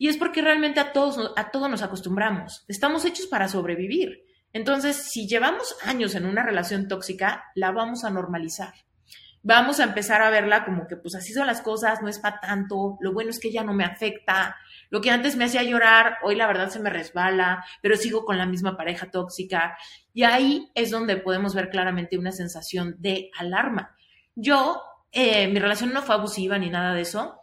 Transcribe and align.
Y 0.00 0.08
es 0.08 0.16
porque 0.16 0.40
realmente 0.40 0.80
a 0.80 0.94
todos, 0.94 1.30
a 1.36 1.50
todos 1.50 1.68
nos 1.68 1.82
acostumbramos. 1.82 2.64
Estamos 2.68 3.04
hechos 3.04 3.26
para 3.26 3.48
sobrevivir. 3.48 4.24
Entonces, 4.50 4.96
si 4.96 5.28
llevamos 5.28 5.76
años 5.84 6.14
en 6.14 6.24
una 6.24 6.42
relación 6.42 6.88
tóxica, 6.88 7.44
la 7.54 7.70
vamos 7.70 8.02
a 8.02 8.08
normalizar. 8.08 8.72
Vamos 9.42 9.78
a 9.78 9.84
empezar 9.84 10.22
a 10.22 10.30
verla 10.30 10.64
como 10.64 10.86
que 10.86 10.96
pues 10.96 11.14
así 11.14 11.34
son 11.34 11.46
las 11.46 11.60
cosas, 11.60 12.00
no 12.00 12.08
es 12.08 12.18
para 12.18 12.40
tanto, 12.40 12.96
lo 13.00 13.12
bueno 13.12 13.28
es 13.28 13.38
que 13.38 13.52
ya 13.52 13.62
no 13.62 13.74
me 13.74 13.84
afecta, 13.84 14.56
lo 14.88 15.02
que 15.02 15.10
antes 15.10 15.36
me 15.36 15.44
hacía 15.44 15.64
llorar, 15.64 16.16
hoy 16.22 16.34
la 16.34 16.46
verdad 16.46 16.70
se 16.70 16.80
me 16.80 16.88
resbala, 16.88 17.62
pero 17.82 17.98
sigo 17.98 18.24
con 18.24 18.38
la 18.38 18.46
misma 18.46 18.78
pareja 18.78 19.10
tóxica. 19.10 19.76
Y 20.14 20.22
ahí 20.22 20.70
es 20.74 20.90
donde 20.90 21.18
podemos 21.18 21.54
ver 21.54 21.68
claramente 21.68 22.16
una 22.16 22.32
sensación 22.32 22.96
de 23.00 23.30
alarma. 23.38 23.94
Yo, 24.34 24.82
eh, 25.12 25.46
mi 25.48 25.58
relación 25.58 25.92
no 25.92 26.00
fue 26.00 26.14
abusiva 26.14 26.56
ni 26.56 26.70
nada 26.70 26.94
de 26.94 27.02
eso, 27.02 27.39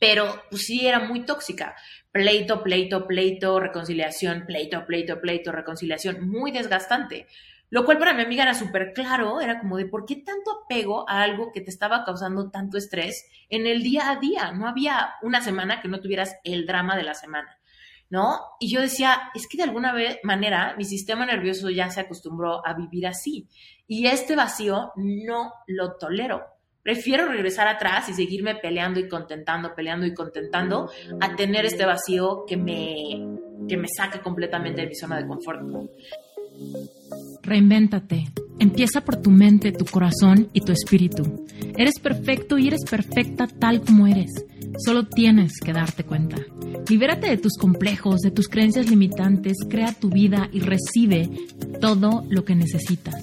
pero 0.00 0.42
pues, 0.50 0.66
sí 0.66 0.86
era 0.86 1.00
muy 1.00 1.24
tóxica. 1.24 1.74
Pleito, 2.12 2.62
pleito, 2.62 3.06
pleito, 3.06 3.58
reconciliación, 3.58 4.44
pleito, 4.46 4.86
pleito, 4.86 5.20
pleito, 5.20 5.52
reconciliación, 5.52 6.28
muy 6.28 6.52
desgastante. 6.52 7.26
Lo 7.70 7.84
cual 7.84 7.98
para 7.98 8.14
mi 8.14 8.22
amiga 8.22 8.44
era 8.44 8.54
súper 8.54 8.92
claro, 8.92 9.40
era 9.40 9.58
como 9.58 9.76
de 9.76 9.86
por 9.86 10.04
qué 10.04 10.16
tanto 10.16 10.62
apego 10.64 11.08
a 11.08 11.22
algo 11.22 11.50
que 11.52 11.60
te 11.60 11.70
estaba 11.70 12.04
causando 12.04 12.50
tanto 12.50 12.78
estrés 12.78 13.26
en 13.48 13.66
el 13.66 13.82
día 13.82 14.10
a 14.10 14.20
día. 14.20 14.52
No 14.52 14.68
había 14.68 15.14
una 15.22 15.40
semana 15.40 15.80
que 15.80 15.88
no 15.88 16.00
tuvieras 16.00 16.36
el 16.44 16.66
drama 16.66 16.96
de 16.96 17.02
la 17.02 17.14
semana, 17.14 17.58
¿no? 18.10 18.38
Y 18.60 18.72
yo 18.72 18.80
decía, 18.80 19.30
es 19.34 19.48
que 19.48 19.56
de 19.56 19.64
alguna 19.64 19.92
manera 20.22 20.76
mi 20.78 20.84
sistema 20.84 21.26
nervioso 21.26 21.68
ya 21.68 21.90
se 21.90 22.00
acostumbró 22.00 22.64
a 22.64 22.74
vivir 22.74 23.08
así 23.08 23.48
y 23.88 24.06
este 24.06 24.36
vacío 24.36 24.92
no 24.94 25.52
lo 25.66 25.96
tolero. 25.96 26.53
Prefiero 26.84 27.26
regresar 27.26 27.66
atrás 27.66 28.10
y 28.10 28.12
seguirme 28.12 28.56
peleando 28.56 29.00
y 29.00 29.08
contentando, 29.08 29.74
peleando 29.74 30.04
y 30.04 30.12
contentando, 30.12 30.90
a 31.18 31.34
tener 31.34 31.64
este 31.64 31.86
vacío 31.86 32.44
que 32.46 32.58
me, 32.58 33.26
que 33.66 33.78
me 33.78 33.88
saque 33.88 34.20
completamente 34.20 34.82
de 34.82 34.88
mi 34.88 34.94
zona 34.94 35.16
de 35.16 35.26
confort. 35.26 35.62
Reinvéntate. 37.42 38.26
Empieza 38.58 39.00
por 39.00 39.16
tu 39.16 39.30
mente, 39.30 39.72
tu 39.72 39.86
corazón 39.86 40.50
y 40.52 40.60
tu 40.60 40.72
espíritu. 40.72 41.46
Eres 41.74 41.98
perfecto 41.98 42.58
y 42.58 42.68
eres 42.68 42.84
perfecta 42.84 43.46
tal 43.46 43.80
como 43.80 44.06
eres. 44.06 44.30
Solo 44.84 45.06
tienes 45.06 45.54
que 45.64 45.72
darte 45.72 46.04
cuenta. 46.04 46.36
Libérate 46.86 47.28
de 47.28 47.38
tus 47.38 47.56
complejos, 47.58 48.20
de 48.20 48.30
tus 48.30 48.48
creencias 48.48 48.90
limitantes, 48.90 49.56
crea 49.70 49.94
tu 49.94 50.10
vida 50.10 50.50
y 50.52 50.60
recibe 50.60 51.30
todo 51.80 52.24
lo 52.28 52.44
que 52.44 52.54
necesitas. 52.54 53.22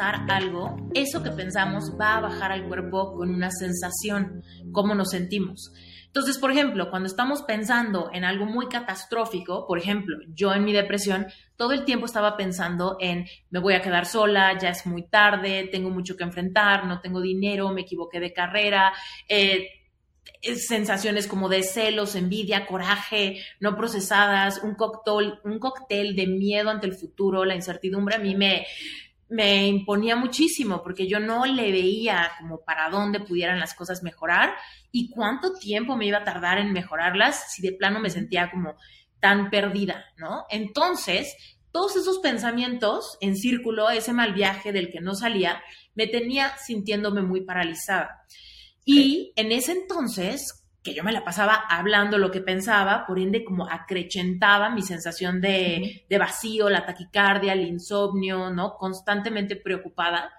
algo, 0.00 0.76
eso 0.94 1.22
que 1.22 1.30
pensamos 1.30 1.92
va 2.00 2.16
a 2.16 2.20
bajar 2.20 2.52
al 2.52 2.66
cuerpo 2.66 3.14
con 3.14 3.30
una 3.30 3.50
sensación, 3.50 4.42
cómo 4.72 4.94
nos 4.94 5.10
sentimos. 5.10 5.72
Entonces, 6.06 6.38
por 6.38 6.50
ejemplo, 6.50 6.88
cuando 6.90 7.06
estamos 7.06 7.42
pensando 7.42 8.10
en 8.12 8.24
algo 8.24 8.46
muy 8.46 8.66
catastrófico, 8.68 9.66
por 9.66 9.78
ejemplo, 9.78 10.16
yo 10.34 10.54
en 10.54 10.64
mi 10.64 10.72
depresión, 10.72 11.26
todo 11.56 11.72
el 11.72 11.84
tiempo 11.84 12.06
estaba 12.06 12.36
pensando 12.36 12.96
en 12.98 13.26
me 13.50 13.60
voy 13.60 13.74
a 13.74 13.82
quedar 13.82 14.06
sola, 14.06 14.58
ya 14.58 14.70
es 14.70 14.86
muy 14.86 15.06
tarde, 15.06 15.68
tengo 15.70 15.90
mucho 15.90 16.16
que 16.16 16.24
enfrentar, 16.24 16.86
no 16.86 17.00
tengo 17.00 17.20
dinero, 17.20 17.70
me 17.72 17.82
equivoqué 17.82 18.20
de 18.20 18.32
carrera, 18.32 18.94
eh, 19.28 19.68
sensaciones 20.56 21.26
como 21.26 21.48
de 21.48 21.62
celos, 21.62 22.14
envidia, 22.14 22.66
coraje, 22.66 23.42
no 23.60 23.76
procesadas, 23.76 24.62
un 24.62 24.74
cóctel, 24.76 25.34
un 25.44 25.58
cóctel 25.58 26.16
de 26.16 26.26
miedo 26.26 26.70
ante 26.70 26.86
el 26.86 26.94
futuro, 26.94 27.44
la 27.44 27.54
incertidumbre 27.54 28.16
a 28.16 28.18
mí 28.18 28.34
me, 28.34 28.66
me 29.28 29.66
imponía 29.66 30.16
muchísimo 30.16 30.82
porque 30.82 31.06
yo 31.06 31.20
no 31.20 31.44
le 31.44 31.70
veía 31.70 32.30
como 32.38 32.64
para 32.64 32.88
dónde 32.88 33.20
pudieran 33.20 33.60
las 33.60 33.74
cosas 33.74 34.02
mejorar 34.02 34.54
y 34.90 35.10
cuánto 35.10 35.54
tiempo 35.54 35.96
me 35.96 36.06
iba 36.06 36.18
a 36.18 36.24
tardar 36.24 36.58
en 36.58 36.72
mejorarlas 36.72 37.52
si 37.52 37.62
de 37.62 37.72
plano 37.72 38.00
me 38.00 38.10
sentía 38.10 38.50
como 38.50 38.76
tan 39.20 39.50
perdida, 39.50 40.04
¿no? 40.16 40.44
Entonces, 40.48 41.34
todos 41.72 41.96
esos 41.96 42.18
pensamientos 42.20 43.18
en 43.20 43.36
círculo, 43.36 43.90
ese 43.90 44.12
mal 44.12 44.32
viaje 44.32 44.72
del 44.72 44.90
que 44.90 45.00
no 45.00 45.14
salía, 45.14 45.62
me 45.94 46.06
tenía 46.06 46.56
sintiéndome 46.56 47.22
muy 47.22 47.42
paralizada. 47.42 48.22
Y 48.84 49.32
en 49.36 49.52
ese 49.52 49.72
entonces, 49.72 50.57
que 50.82 50.94
yo 50.94 51.02
me 51.02 51.12
la 51.12 51.24
pasaba 51.24 51.54
hablando 51.68 52.18
lo 52.18 52.30
que 52.30 52.40
pensaba, 52.40 53.06
por 53.06 53.18
ende 53.18 53.44
como 53.44 53.68
acrecentaba 53.68 54.70
mi 54.70 54.82
sensación 54.82 55.40
de, 55.40 56.04
vacío, 56.18 56.70
la 56.70 56.86
taquicardia, 56.86 57.52
el 57.52 57.66
insomnio, 57.66 58.50
¿no? 58.50 58.76
Constantemente 58.76 59.56
preocupada. 59.56 60.32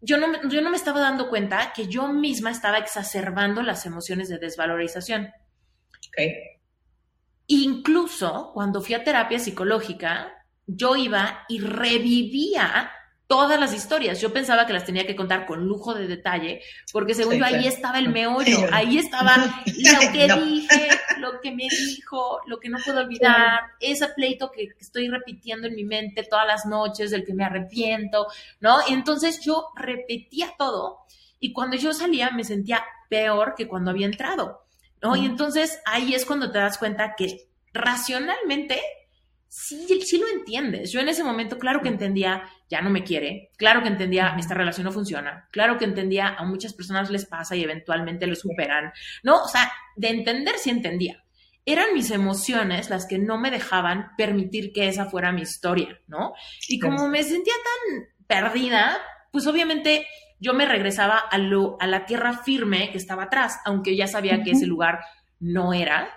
Yo 0.00 0.18
no, 0.18 0.48
yo 0.48 0.62
no 0.62 0.70
me 0.70 0.76
estaba 0.76 1.00
dando 1.00 1.28
cuenta 1.28 1.72
que 1.74 1.86
yo 1.86 2.08
misma 2.08 2.50
estaba 2.50 2.78
exacerbando 2.78 3.62
las 3.62 3.84
emociones 3.86 4.28
de 4.28 4.38
desvalorización. 4.38 5.30
Okay. 6.08 6.32
Incluso 7.48 8.50
cuando 8.54 8.80
fui 8.80 8.94
a 8.94 9.04
terapia 9.04 9.38
psicológica, 9.38 10.32
yo 10.66 10.96
iba 10.96 11.44
y 11.48 11.60
revivía 11.60 12.90
todas 13.26 13.58
las 13.58 13.74
historias. 13.74 14.20
Yo 14.20 14.32
pensaba 14.32 14.66
que 14.66 14.72
las 14.72 14.84
tenía 14.84 15.06
que 15.06 15.16
contar 15.16 15.46
con 15.46 15.66
lujo 15.66 15.94
de 15.94 16.06
detalle, 16.06 16.62
porque 16.92 17.14
según 17.14 17.38
yo 17.38 17.44
ahí 17.44 17.66
estaba 17.66 17.98
el 17.98 18.08
meollo, 18.08 18.58
ahí 18.72 18.98
estaba 18.98 19.36
lo 19.66 20.12
que 20.12 20.28
dije, 20.32 20.88
lo 21.18 21.40
que 21.40 21.50
me 21.50 21.64
dijo, 21.68 22.40
lo 22.46 22.58
que 22.58 22.68
no 22.68 22.78
puedo 22.84 23.00
olvidar, 23.00 23.60
ese 23.80 24.08
pleito 24.08 24.50
que 24.52 24.68
estoy 24.78 25.08
repitiendo 25.08 25.66
en 25.66 25.74
mi 25.74 25.84
mente 25.84 26.22
todas 26.22 26.46
las 26.46 26.66
noches, 26.66 27.10
del 27.10 27.24
que 27.24 27.34
me 27.34 27.44
arrepiento, 27.44 28.26
¿no? 28.60 28.78
Y 28.88 28.92
entonces 28.92 29.40
yo 29.44 29.70
repetía 29.74 30.54
todo 30.56 31.06
y 31.40 31.52
cuando 31.52 31.76
yo 31.76 31.92
salía 31.92 32.30
me 32.30 32.44
sentía 32.44 32.84
peor 33.08 33.54
que 33.56 33.66
cuando 33.68 33.90
había 33.90 34.06
entrado, 34.06 34.64
¿no? 35.02 35.16
Y 35.16 35.26
entonces 35.26 35.80
ahí 35.84 36.14
es 36.14 36.24
cuando 36.24 36.50
te 36.50 36.58
das 36.58 36.78
cuenta 36.78 37.14
que 37.16 37.48
racionalmente 37.72 38.80
sí, 39.56 39.86
sí 40.04 40.18
lo 40.18 40.28
entiendes. 40.28 40.92
Yo 40.92 41.00
en 41.00 41.08
ese 41.08 41.24
momento, 41.24 41.58
claro 41.58 41.80
que 41.80 41.88
entendía, 41.88 42.42
ya 42.68 42.82
no 42.82 42.90
me 42.90 43.04
quiere, 43.04 43.50
claro 43.56 43.82
que 43.82 43.88
entendía, 43.88 44.36
esta 44.38 44.54
relación 44.54 44.84
no 44.84 44.92
funciona, 44.92 45.48
claro 45.50 45.78
que 45.78 45.86
entendía, 45.86 46.28
a 46.28 46.44
muchas 46.44 46.74
personas 46.74 47.10
les 47.10 47.24
pasa 47.24 47.56
y 47.56 47.62
eventualmente 47.62 48.26
lo 48.26 48.34
superan, 48.34 48.92
¿no? 49.22 49.42
O 49.42 49.48
sea, 49.48 49.72
de 49.96 50.08
entender 50.08 50.58
sí 50.58 50.70
entendía. 50.70 51.24
Eran 51.64 51.94
mis 51.94 52.10
emociones 52.10 52.90
las 52.90 53.06
que 53.06 53.18
no 53.18 53.38
me 53.38 53.50
dejaban 53.50 54.10
permitir 54.16 54.72
que 54.72 54.88
esa 54.88 55.06
fuera 55.06 55.32
mi 55.32 55.42
historia, 55.42 55.98
¿no? 56.06 56.34
Y 56.68 56.78
como 56.78 57.08
me 57.08 57.24
sentía 57.24 57.54
tan 57.54 58.08
perdida, 58.26 58.98
pues 59.32 59.46
obviamente 59.46 60.06
yo 60.38 60.52
me 60.52 60.66
regresaba 60.66 61.18
a, 61.18 61.38
lo, 61.38 61.76
a 61.80 61.86
la 61.86 62.04
tierra 62.04 62.34
firme 62.34 62.90
que 62.92 62.98
estaba 62.98 63.24
atrás, 63.24 63.58
aunque 63.64 63.96
ya 63.96 64.06
sabía 64.06 64.42
que 64.42 64.50
ese 64.50 64.66
lugar 64.66 65.00
no 65.40 65.72
era 65.72 66.12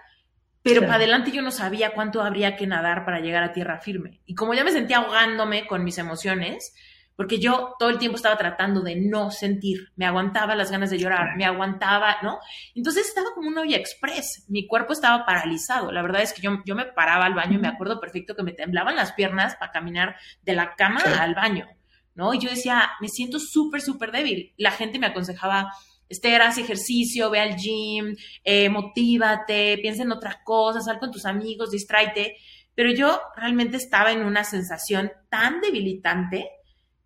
pero 0.62 0.82
para 0.82 0.96
adelante 0.96 1.32
yo 1.32 1.42
no 1.42 1.52
sabía 1.52 1.94
cuánto 1.94 2.22
habría 2.22 2.56
que 2.56 2.68
nadar 2.68 3.06
para 3.06 3.20
llegar 3.20 3.44
a 3.44 3.54
tierra 3.54 3.80
firme. 3.80 4.22
Y 4.26 4.36
como 4.36 4.54
ya 4.54 4.64
me 4.64 4.72
sentía 4.72 4.98
ahogándome 4.98 5.68
con 5.68 5.84
mis 5.84 5.98
emociones, 5.98 6.74
porque 7.20 7.38
yo 7.38 7.76
todo 7.78 7.90
el 7.90 7.98
tiempo 7.98 8.16
estaba 8.16 8.38
tratando 8.38 8.80
de 8.80 8.96
no 8.96 9.30
sentir, 9.30 9.92
me 9.98 10.06
aguantaba 10.06 10.56
las 10.56 10.72
ganas 10.72 10.90
de 10.90 10.98
llorar, 10.98 11.36
me 11.36 11.44
aguantaba, 11.44 12.16
¿no? 12.24 12.40
Entonces 12.74 13.10
estaba 13.10 13.34
como 13.36 13.50
un 13.50 13.58
olla 13.58 13.76
express, 13.76 14.46
mi 14.48 14.66
cuerpo 14.66 14.94
estaba 14.94 15.26
paralizado. 15.26 15.92
La 15.92 16.02
verdad 16.02 16.22
es 16.22 16.32
que 16.32 16.42
yo, 16.42 16.62
yo 16.66 16.76
me 16.76 16.86
paraba 16.86 17.26
al 17.26 17.34
baño 17.34 17.58
y 17.58 17.62
me 17.62 17.68
acuerdo 17.68 18.00
perfecto 18.00 18.38
que 18.38 18.44
me 18.44 18.54
temblaban 18.54 18.96
las 18.96 19.12
piernas 19.12 19.58
para 19.58 19.74
caminar 19.74 20.16
de 20.44 20.56
la 20.56 20.76
cama 20.76 21.02
al 21.20 21.36
baño, 21.36 21.68
¿no? 22.16 22.34
Y 22.34 22.40
yo 22.40 22.50
decía, 22.50 22.90
me 23.02 23.10
siento 23.10 23.38
súper, 23.38 23.82
súper 23.82 24.14
débil. 24.14 24.54
La 24.56 24.72
gente 24.72 24.98
me 24.98 25.08
aconsejaba, 25.08 25.74
Esther, 26.10 26.42
haz 26.42 26.58
ejercicio, 26.58 27.30
ve 27.30 27.40
al 27.40 27.56
gym, 27.56 28.16
eh, 28.44 28.68
motívate, 28.70 29.78
piensa 29.78 30.04
en 30.04 30.12
otra 30.12 30.42
cosa, 30.44 30.82
sal 30.82 31.00
con 31.00 31.12
tus 31.12 31.26
amigos, 31.26 31.72
distráete. 31.72 32.36
Pero 32.74 32.92
yo 32.92 33.22
realmente 33.36 33.78
estaba 33.78 34.12
en 34.12 34.24
una 34.24 34.44
sensación 34.44 35.12
tan 35.30 35.62
debilitante 35.62 36.50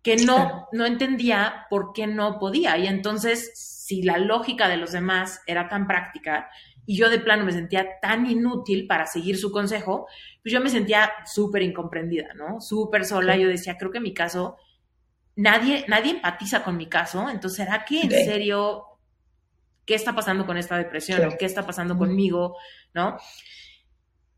que 0.02 0.16
no, 0.16 0.68
no 0.72 0.84
entendía 0.84 1.66
por 1.70 1.92
qué 1.92 2.06
no 2.06 2.38
podía. 2.38 2.76
Y 2.78 2.86
entonces, 2.86 3.52
si 3.54 4.02
la 4.02 4.18
lógica 4.18 4.68
de 4.68 4.76
los 4.76 4.92
demás 4.92 5.40
era 5.46 5.68
tan 5.68 5.86
práctica 5.86 6.48
y 6.86 6.96
yo 6.96 7.08
de 7.08 7.18
plano 7.18 7.44
me 7.44 7.52
sentía 7.52 7.86
tan 8.00 8.26
inútil 8.30 8.86
para 8.86 9.06
seguir 9.06 9.38
su 9.38 9.50
consejo, 9.50 10.06
pues 10.42 10.52
yo 10.52 10.60
me 10.60 10.68
sentía 10.68 11.10
súper 11.24 11.62
incomprendida, 11.62 12.34
¿no? 12.34 12.60
Súper 12.60 13.06
sola. 13.06 13.36
Yo 13.36 13.48
decía, 13.48 13.76
creo 13.78 13.90
que 13.90 14.00
mi 14.00 14.12
caso, 14.12 14.56
nadie, 15.36 15.86
nadie 15.88 16.12
empatiza 16.12 16.62
con 16.62 16.76
mi 16.76 16.86
caso. 16.86 17.28
Entonces, 17.30 17.64
¿será 17.64 17.84
que 17.86 18.02
en 18.02 18.10
serio 18.10 18.84
¿qué 19.86 19.94
está 19.94 20.14
pasando 20.14 20.46
con 20.46 20.56
esta 20.56 20.76
depresión? 20.76 21.34
¿Qué 21.38 21.44
está 21.44 21.66
pasando 21.66 21.96
conmigo? 21.96 22.56
¿No? 22.94 23.18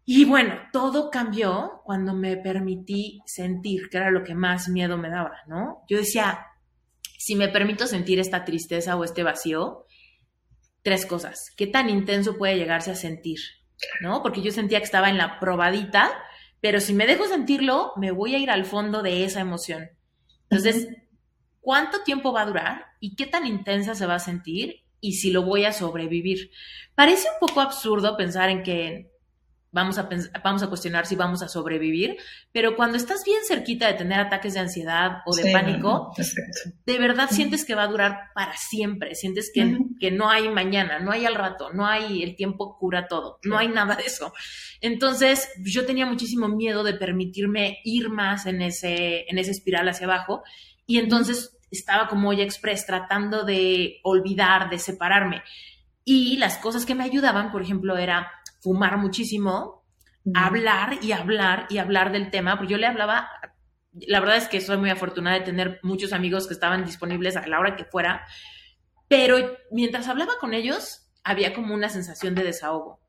Y 0.05 0.25
bueno, 0.25 0.55
todo 0.73 1.11
cambió 1.11 1.81
cuando 1.85 2.15
me 2.15 2.37
permití 2.37 3.21
sentir, 3.27 3.89
que 3.91 3.97
era 3.97 4.13
lo 4.13 4.23
que 4.23 4.35
más 4.37 4.69
miedo 4.69 4.97
me 4.97 5.11
daba, 5.11 5.39
¿no? 5.49 5.83
Yo 5.89 5.99
decía, 5.99 6.47
si 7.19 7.35
me 7.35 7.49
permito 7.49 7.89
sentir 7.89 8.21
esta 8.21 8.45
tristeza 8.45 8.95
o 8.97 9.03
este 9.03 9.25
vacío, 9.25 9.85
tres 10.83 11.07
cosas. 11.07 11.51
¿Qué 11.57 11.67
tan 11.67 11.91
intenso 11.91 12.39
puede 12.39 12.57
llegarse 12.57 12.93
a 12.93 12.95
sentir? 12.95 13.41
¿No? 14.01 14.23
Porque 14.23 14.43
yo 14.43 14.53
sentía 14.53 14.79
que 14.79 14.85
estaba 14.85 15.11
en 15.11 15.19
la 15.19 15.41
probadita, 15.41 16.13
pero 16.61 16.79
si 16.79 16.95
me 16.95 17.09
dejo 17.09 17.27
sentirlo, 17.27 17.93
me 17.97 18.13
voy 18.13 18.37
a 18.37 18.39
ir 18.39 18.51
al 18.51 18.65
fondo 18.65 19.03
de 19.03 19.25
esa 19.25 19.41
emoción. 19.41 19.91
Entonces, 20.49 20.87
¿cuánto 21.61 22.05
tiempo 22.05 22.33
va 22.33 22.43
a 22.43 22.47
durar 22.47 22.87
y 23.01 23.17
qué 23.17 23.27
tan 23.27 23.45
intensa 23.45 23.97
se 23.97 24.07
va 24.07 24.15
a 24.15 24.21
sentir 24.21 24.86
y 25.01 25.15
si 25.15 25.31
lo 25.31 25.43
voy 25.43 25.65
a 25.65 25.73
sobrevivir? 25.73 26.51
Parece 26.95 27.29
un 27.29 27.47
poco 27.47 27.61
absurdo 27.61 28.17
pensar 28.17 28.51
en 28.51 28.63
que 28.63 29.17
vamos 29.77 29.99
a, 29.99 30.09
vamos 30.43 30.63
a 30.63 30.69
cuestionar 30.69 31.07
si 31.07 31.17
vamos 31.17 31.43
a 31.43 31.49
sobrevivir, 31.49 32.17
pero 32.51 32.77
cuando 32.77 32.97
estás 32.97 33.25
bien 33.25 33.41
cerquita 33.47 33.87
de 33.87 33.93
tener 33.93 34.19
ataques 34.19 34.55
de 34.55 34.61
ansiedad 34.61 35.19
o 35.27 35.37
de 35.37 35.53
pánico, 35.53 36.15
de 36.87 36.99
verdad 36.99 37.29
sientes 37.31 37.65
que 37.67 37.75
va 37.75 37.83
a 37.83 37.89
durar 37.89 38.31
para 38.35 38.57
siempre, 38.57 39.15
sientes 39.15 39.51
que, 39.53 39.79
que, 40.01 40.11
no 40.11 40.31
hay 40.31 40.49
mañana, 40.49 40.99
no 40.99 41.13
hay 41.13 41.27
al 41.27 41.35
rato, 41.35 41.75
no 41.75 41.87
hay 41.87 42.23
el 42.23 42.37
tiempo 42.37 42.79
cura 42.79 43.07
todo, 43.07 43.39
no 43.45 43.59
hay 43.59 43.69
nada 43.69 43.97
de 43.97 44.05
eso. 44.05 44.33
Entonces 44.81 45.49
yo 45.63 45.85
tenía 45.85 46.07
muchísimo 46.07 46.49
miedo 46.49 46.83
de 46.83 46.95
permitirme 46.95 47.79
ir 47.85 48.09
más 48.09 48.47
en 48.47 48.63
ese, 48.63 49.27
en 49.29 49.39
ese 49.39 49.51
espiral 49.51 49.89
hacia 49.91 50.07
abajo 50.07 50.43
y 50.87 50.99
entonces 50.99 51.56
estaba 51.76 52.08
como 52.08 52.31
olla 52.31 52.43
express 52.44 52.87
tratando 52.87 53.44
de 53.44 54.00
olvidar, 54.02 54.70
de 54.70 54.78
separarme. 54.78 55.43
Y 56.05 56.37
las 56.37 56.58
cosas 56.58 56.87
que 56.87 56.94
me 56.94 57.05
ayudaban, 57.05 57.50
por 57.50 57.62
ejemplo, 57.62 57.96
era 57.96 58.31
fumar 58.61 58.99
muchísimo, 58.99 59.84
hablar 60.34 60.99
y 61.02 61.12
hablar 61.12 61.67
y 61.69 61.78
hablar 61.78 62.12
del 62.12 62.31
tema, 62.31 62.56
porque 62.56 62.73
yo 62.73 62.78
le 62.78 62.87
hablaba, 62.87 63.28
la 63.93 64.20
verdad 64.20 64.37
es 64.37 64.49
que 64.49 64.61
soy 64.61 64.76
muy 64.76 64.90
afortunada 64.90 65.38
de 65.38 65.44
tener 65.44 65.81
muchos 65.82 66.12
amigos 66.12 66.46
que 66.46 66.55
estaban 66.55 66.84
disponibles 66.84 67.37
a 67.37 67.46
la 67.46 67.58
hora 67.58 67.76
que 67.76 67.84
fuera, 67.84 68.26
pero 69.08 69.37
mientras 69.70 70.08
hablaba 70.08 70.32
con 70.40 70.55
ellos 70.55 71.08
había 71.23 71.55
como 71.55 71.75
una 71.75 71.88
sensación 71.88 72.34
de 72.34 72.44
desahogo. 72.44 73.00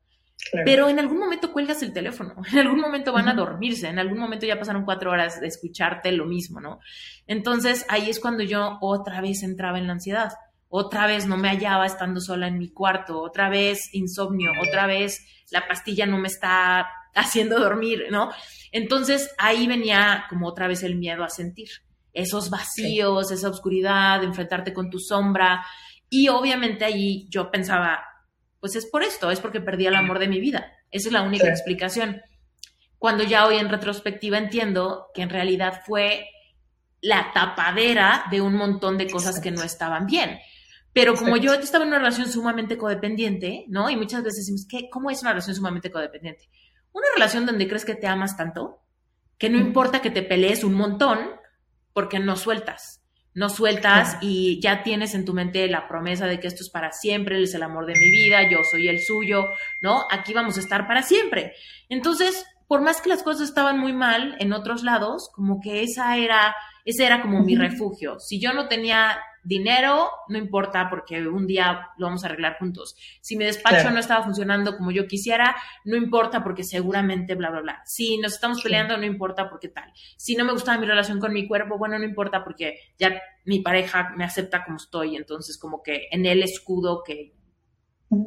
Pero 0.64 0.88
en 0.88 0.98
algún 0.98 1.18
momento 1.18 1.52
cuelgas 1.52 1.82
el 1.82 1.92
teléfono, 1.92 2.34
en 2.52 2.58
algún 2.58 2.80
momento 2.80 3.12
van 3.12 3.28
a 3.28 3.34
dormirse, 3.34 3.88
en 3.88 3.98
algún 3.98 4.18
momento 4.18 4.46
ya 4.46 4.58
pasaron 4.58 4.84
cuatro 4.84 5.10
horas 5.10 5.40
de 5.40 5.46
escucharte 5.46 6.12
lo 6.12 6.26
mismo, 6.26 6.60
¿no? 6.60 6.80
Entonces 7.26 7.84
ahí 7.88 8.08
es 8.08 8.20
cuando 8.20 8.42
yo 8.42 8.78
otra 8.80 9.20
vez 9.20 9.42
entraba 9.42 9.78
en 9.78 9.86
la 9.86 9.94
ansiedad, 9.94 10.32
otra 10.68 11.06
vez 11.06 11.26
no 11.26 11.36
me 11.36 11.48
hallaba 11.48 11.86
estando 11.86 12.20
sola 12.20 12.46
en 12.46 12.58
mi 12.58 12.70
cuarto, 12.70 13.20
otra 13.20 13.48
vez 13.48 13.92
insomnio, 13.94 14.52
otra 14.60 14.86
vez 14.86 15.26
la 15.50 15.66
pastilla 15.66 16.06
no 16.06 16.18
me 16.18 16.28
está 16.28 16.88
haciendo 17.14 17.58
dormir, 17.58 18.06
¿no? 18.10 18.30
Entonces 18.70 19.34
ahí 19.38 19.66
venía 19.66 20.26
como 20.28 20.46
otra 20.46 20.68
vez 20.68 20.82
el 20.82 20.96
miedo 20.96 21.24
a 21.24 21.30
sentir 21.30 21.68
esos 22.12 22.50
vacíos, 22.50 23.30
esa 23.30 23.48
oscuridad, 23.48 24.22
enfrentarte 24.24 24.72
con 24.72 24.90
tu 24.90 24.98
sombra. 24.98 25.64
Y 26.10 26.28
obviamente 26.28 26.84
ahí 26.84 27.26
yo 27.28 27.50
pensaba, 27.50 28.02
pues 28.60 28.76
es 28.76 28.86
por 28.86 29.02
esto, 29.02 29.30
es 29.30 29.40
porque 29.40 29.60
perdí 29.60 29.86
el 29.86 29.94
amor 29.94 30.18
de 30.18 30.28
mi 30.28 30.40
vida. 30.40 30.72
Esa 30.90 31.08
es 31.08 31.12
la 31.12 31.22
única 31.22 31.48
explicación. 31.48 32.22
Cuando 32.98 33.22
ya 33.22 33.46
hoy 33.46 33.56
en 33.56 33.68
retrospectiva 33.68 34.38
entiendo 34.38 35.06
que 35.14 35.22
en 35.22 35.30
realidad 35.30 35.82
fue 35.86 36.28
la 37.00 37.32
tapadera 37.32 38.24
de 38.30 38.40
un 38.40 38.56
montón 38.56 38.98
de 38.98 39.08
cosas 39.08 39.40
que 39.40 39.50
no 39.50 39.62
estaban 39.62 40.06
bien. 40.06 40.38
Pero 40.92 41.14
como 41.14 41.36
yo 41.36 41.54
estaba 41.54 41.84
en 41.84 41.90
una 41.90 41.98
relación 41.98 42.28
sumamente 42.28 42.76
codependiente, 42.76 43.64
¿no? 43.68 43.88
Y 43.88 43.96
muchas 43.96 44.24
veces 44.24 44.40
decimos, 44.40 44.66
¿qué, 44.68 44.90
¿cómo 44.90 45.10
es 45.10 45.22
una 45.22 45.30
relación 45.30 45.54
sumamente 45.54 45.92
codependiente? 45.92 46.48
Una 46.92 47.06
relación 47.14 47.46
donde 47.46 47.68
crees 47.68 47.84
que 47.84 47.94
te 47.94 48.08
amas 48.08 48.36
tanto, 48.36 48.80
que 49.36 49.48
no 49.48 49.58
importa 49.58 50.02
que 50.02 50.10
te 50.10 50.22
pelees 50.22 50.64
un 50.64 50.74
montón, 50.74 51.18
porque 51.92 52.18
no 52.18 52.34
sueltas. 52.34 53.04
No 53.34 53.48
sueltas 53.48 54.18
y 54.20 54.60
ya 54.60 54.82
tienes 54.82 55.14
en 55.14 55.24
tu 55.24 55.32
mente 55.34 55.68
la 55.68 55.86
promesa 55.86 56.26
de 56.26 56.40
que 56.40 56.48
esto 56.48 56.62
es 56.62 56.70
para 56.70 56.92
siempre, 56.92 57.36
él 57.36 57.44
es 57.44 57.54
el 57.54 57.62
amor 57.62 57.86
de 57.86 57.92
mi 57.92 58.10
vida, 58.10 58.48
yo 58.50 58.58
soy 58.68 58.88
el 58.88 59.00
suyo, 59.00 59.44
¿no? 59.82 60.04
Aquí 60.10 60.32
vamos 60.32 60.56
a 60.56 60.60
estar 60.60 60.86
para 60.86 61.02
siempre. 61.02 61.52
Entonces, 61.88 62.44
por 62.66 62.82
más 62.82 63.00
que 63.00 63.08
las 63.08 63.22
cosas 63.22 63.48
estaban 63.48 63.78
muy 63.78 63.92
mal 63.92 64.36
en 64.40 64.52
otros 64.52 64.82
lados, 64.82 65.30
como 65.34 65.60
que 65.60 65.82
esa 65.82 66.16
era, 66.16 66.54
ese 66.84 67.06
era 67.06 67.22
como 67.22 67.42
mi 67.42 67.56
refugio. 67.56 68.18
Si 68.18 68.40
yo 68.40 68.52
no 68.52 68.68
tenía 68.68 69.18
Dinero, 69.44 70.10
no 70.28 70.38
importa 70.38 70.88
porque 70.90 71.26
un 71.26 71.46
día 71.46 71.88
lo 71.96 72.06
vamos 72.06 72.24
a 72.24 72.26
arreglar 72.26 72.58
juntos. 72.58 72.96
Si 73.20 73.36
mi 73.36 73.44
despacho 73.44 73.90
no 73.90 73.98
estaba 73.98 74.24
funcionando 74.24 74.76
como 74.76 74.90
yo 74.90 75.06
quisiera, 75.06 75.56
no 75.84 75.96
importa 75.96 76.42
porque 76.42 76.64
seguramente 76.64 77.34
bla, 77.34 77.50
bla, 77.50 77.60
bla. 77.60 77.82
Si 77.84 78.18
nos 78.18 78.34
estamos 78.34 78.62
peleando, 78.62 78.96
no 78.96 79.04
importa 79.04 79.48
porque 79.48 79.68
tal. 79.68 79.92
Si 80.16 80.36
no 80.36 80.44
me 80.44 80.52
gustaba 80.52 80.78
mi 80.78 80.86
relación 80.86 81.20
con 81.20 81.32
mi 81.32 81.46
cuerpo, 81.46 81.78
bueno, 81.78 81.98
no 81.98 82.04
importa 82.04 82.44
porque 82.44 82.78
ya 82.98 83.20
mi 83.44 83.60
pareja 83.60 84.12
me 84.16 84.24
acepta 84.24 84.64
como 84.64 84.76
estoy. 84.76 85.16
Entonces, 85.16 85.58
como 85.58 85.82
que 85.82 86.08
en 86.10 86.26
el 86.26 86.42
escudo 86.42 87.02
que 87.04 87.34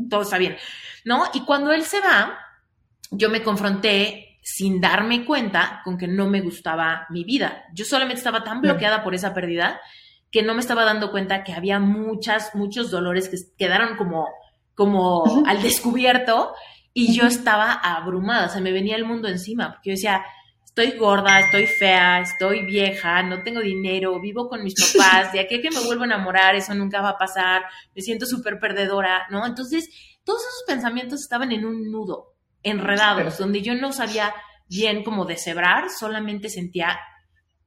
todo 0.09 0.21
está 0.21 0.37
bien, 0.37 0.57
¿no? 1.05 1.25
Y 1.33 1.41
cuando 1.41 1.71
él 1.71 1.83
se 1.83 1.99
va, 1.99 2.37
yo 3.11 3.29
me 3.29 3.43
confronté 3.43 4.39
sin 4.41 4.81
darme 4.81 5.25
cuenta 5.25 5.81
con 5.83 5.97
que 5.97 6.07
no 6.07 6.27
me 6.27 6.41
gustaba 6.41 7.05
mi 7.09 7.23
vida. 7.23 7.65
Yo 7.73 7.85
solamente 7.85 8.19
estaba 8.19 8.43
tan 8.43 8.61
bloqueada 8.61 9.03
por 9.03 9.13
esa 9.13 9.33
pérdida 9.33 9.79
que 10.31 10.43
no 10.43 10.53
me 10.53 10.61
estaba 10.61 10.85
dando 10.85 11.11
cuenta 11.11 11.43
que 11.43 11.53
había 11.53 11.79
muchas, 11.79 12.55
muchos 12.55 12.89
dolores 12.89 13.29
que 13.29 13.37
quedaron 13.57 13.97
como, 13.97 14.27
como 14.73 15.43
al 15.45 15.61
descubierto 15.61 16.53
y 16.93 17.13
yo 17.13 17.27
estaba 17.27 17.73
abrumada, 17.73 18.47
o 18.47 18.49
sea, 18.49 18.61
me 18.61 18.71
venía 18.71 18.95
el 18.95 19.05
mundo 19.05 19.27
encima, 19.27 19.73
porque 19.73 19.89
yo 19.89 19.95
decía, 19.95 20.23
estoy 20.65 20.97
gorda, 20.97 21.39
estoy 21.39 21.67
fea, 21.67 22.21
estoy 22.21 22.65
vieja, 22.65 23.21
no 23.23 23.43
tengo 23.43 23.59
dinero, 23.59 24.19
vivo 24.21 24.47
con 24.47 24.63
mis 24.63 24.75
papás, 24.95 25.33
de 25.33 25.41
aquí 25.41 25.61
que 25.61 25.69
me 25.69 25.83
vuelvo 25.85 26.03
a 26.03 26.07
enamorar, 26.07 26.55
eso 26.55 26.73
nunca 26.73 27.01
va 27.01 27.09
a 27.09 27.17
pasar, 27.17 27.63
me 27.93 28.01
siento 28.01 28.25
súper 28.25 28.59
perdedora, 28.59 29.27
¿no? 29.29 29.45
Entonces, 29.45 29.89
todos 30.23 30.41
esos 30.41 30.63
pensamientos 30.67 31.21
estaban 31.21 31.51
en 31.51 31.65
un 31.65 31.91
nudo, 31.91 32.35
enredados, 32.63 33.37
donde 33.37 33.61
yo 33.61 33.75
no 33.75 33.91
sabía 33.91 34.33
bien 34.69 35.03
cómo 35.03 35.25
deshebrar, 35.25 35.89
solamente 35.89 36.47
sentía 36.47 36.99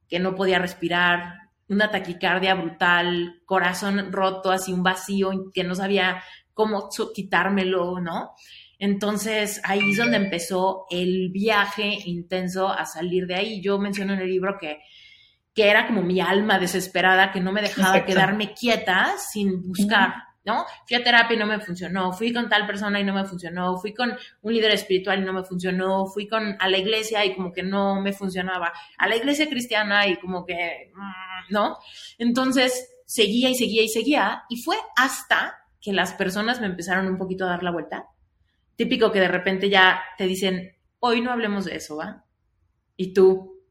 que 0.07 0.19
no 0.19 0.33
podía 0.35 0.59
respirar, 0.59 1.44
una 1.67 1.89
taquicardia 1.89 2.55
brutal, 2.55 3.41
corazón 3.45 4.11
roto, 4.11 4.51
así 4.51 4.71
un 4.71 4.83
vacío 4.83 5.51
que 5.53 5.63
no 5.63 5.75
sabía 5.75 6.23
cómo 6.53 6.89
quitármelo, 7.13 7.99
¿no? 7.99 8.31
Entonces 8.77 9.61
ahí 9.63 9.91
es 9.91 9.97
donde 9.97 10.17
empezó 10.17 10.85
el 10.89 11.29
viaje 11.31 11.97
intenso 12.05 12.67
a 12.69 12.85
salir 12.85 13.25
de 13.25 13.35
ahí. 13.35 13.61
Yo 13.61 13.79
menciono 13.79 14.13
en 14.13 14.19
el 14.19 14.29
libro 14.29 14.57
que, 14.59 14.79
que 15.53 15.69
era 15.69 15.87
como 15.87 16.01
mi 16.01 16.19
alma 16.19 16.59
desesperada, 16.59 17.31
que 17.31 17.39
no 17.41 17.51
me 17.51 17.61
dejaba 17.61 18.05
quedarme 18.05 18.53
quieta 18.53 19.15
sin 19.17 19.61
buscar. 19.61 20.24
¿No? 20.45 20.65
Fui 20.87 20.95
a 20.95 21.03
terapia 21.03 21.35
y 21.35 21.39
no 21.39 21.47
me 21.47 21.59
funcionó, 21.59 22.13
fui 22.13 22.31
con 22.31 22.47
tal 22.47 22.67
persona 22.67 22.99
y 22.99 23.03
no 23.03 23.13
me 23.13 23.25
funcionó, 23.25 23.77
fui 23.77 23.93
con 23.93 24.15
un 24.41 24.53
líder 24.53 24.71
espiritual 24.71 25.19
y 25.19 25.25
no 25.25 25.33
me 25.33 25.43
funcionó, 25.43 26.05
fui 26.05 26.27
con 26.27 26.55
a 26.59 26.69
la 26.69 26.77
iglesia 26.77 27.25
y 27.25 27.35
como 27.35 27.51
que 27.51 27.63
no 27.63 28.01
me 28.01 28.13
funcionaba, 28.13 28.71
a 28.97 29.07
la 29.07 29.15
iglesia 29.15 29.49
cristiana 29.49 30.07
y 30.07 30.17
como 30.17 30.45
que, 30.45 30.91
mm, 30.93 31.53
¿no? 31.53 31.77
Entonces 32.17 32.95
seguía 33.05 33.49
y 33.49 33.55
seguía 33.55 33.81
y 33.81 33.89
seguía 33.89 34.43
y 34.49 34.61
fue 34.61 34.77
hasta 34.95 35.57
que 35.81 35.93
las 35.93 36.13
personas 36.13 36.61
me 36.61 36.67
empezaron 36.67 37.07
un 37.07 37.17
poquito 37.17 37.45
a 37.45 37.49
dar 37.49 37.63
la 37.63 37.71
vuelta. 37.71 38.07
Típico 38.75 39.11
que 39.11 39.19
de 39.19 39.27
repente 39.27 39.69
ya 39.69 40.01
te 40.17 40.25
dicen, 40.25 40.75
hoy 40.99 41.21
no 41.21 41.31
hablemos 41.31 41.65
de 41.65 41.75
eso, 41.75 41.97
¿va? 41.97 42.25
Y 42.97 43.13
tú, 43.13 43.61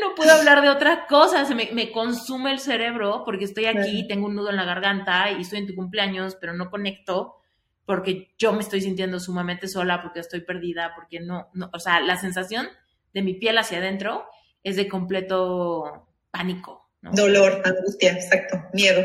no 0.00 0.14
puedo 0.14 0.32
hablar 0.32 0.62
de 0.62 0.68
otra 0.68 1.06
cosa, 1.06 1.44
se 1.44 1.54
me, 1.54 1.92
consume 1.92 2.52
el 2.52 2.58
cerebro 2.58 3.22
porque 3.24 3.44
estoy 3.44 3.66
aquí, 3.66 4.06
tengo 4.06 4.26
un 4.26 4.34
nudo 4.34 4.50
en 4.50 4.56
la 4.56 4.64
garganta 4.64 5.30
y 5.30 5.42
estoy 5.42 5.60
en 5.60 5.66
tu 5.66 5.74
cumpleaños, 5.74 6.36
pero 6.40 6.52
no 6.52 6.70
conecto 6.70 7.36
porque 7.84 8.34
yo 8.38 8.52
me 8.52 8.60
estoy 8.60 8.80
sintiendo 8.80 9.20
sumamente 9.20 9.68
sola, 9.68 10.02
porque 10.02 10.20
estoy 10.20 10.40
perdida, 10.40 10.92
porque 10.94 11.20
no, 11.20 11.48
no, 11.52 11.70
o 11.72 11.78
sea, 11.78 12.00
la 12.00 12.16
sensación 12.16 12.68
de 13.12 13.22
mi 13.22 13.34
piel 13.34 13.58
hacia 13.58 13.78
adentro 13.78 14.26
es 14.62 14.76
de 14.76 14.88
completo 14.88 16.08
pánico. 16.30 16.90
Dolor, 17.02 17.60
angustia, 17.64 18.12
exacto, 18.12 18.62
miedo. 18.72 19.04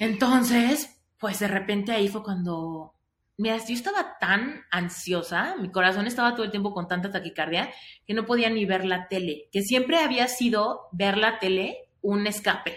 Entonces, 0.00 1.00
pues 1.18 1.38
de 1.38 1.48
repente 1.48 1.92
ahí 1.92 2.08
fue 2.08 2.24
cuando 2.24 2.97
Mira, 3.38 3.56
yo 3.56 3.72
estaba 3.72 4.18
tan 4.18 4.64
ansiosa, 4.68 5.54
mi 5.60 5.70
corazón 5.70 6.08
estaba 6.08 6.34
todo 6.34 6.44
el 6.44 6.50
tiempo 6.50 6.74
con 6.74 6.88
tanta 6.88 7.12
taquicardia 7.12 7.72
que 8.04 8.12
no 8.12 8.26
podía 8.26 8.50
ni 8.50 8.66
ver 8.66 8.84
la 8.84 9.06
tele, 9.06 9.48
que 9.52 9.62
siempre 9.62 9.98
había 9.98 10.26
sido 10.26 10.88
ver 10.90 11.16
la 11.16 11.38
tele 11.38 11.88
un 12.02 12.26
escape, 12.26 12.76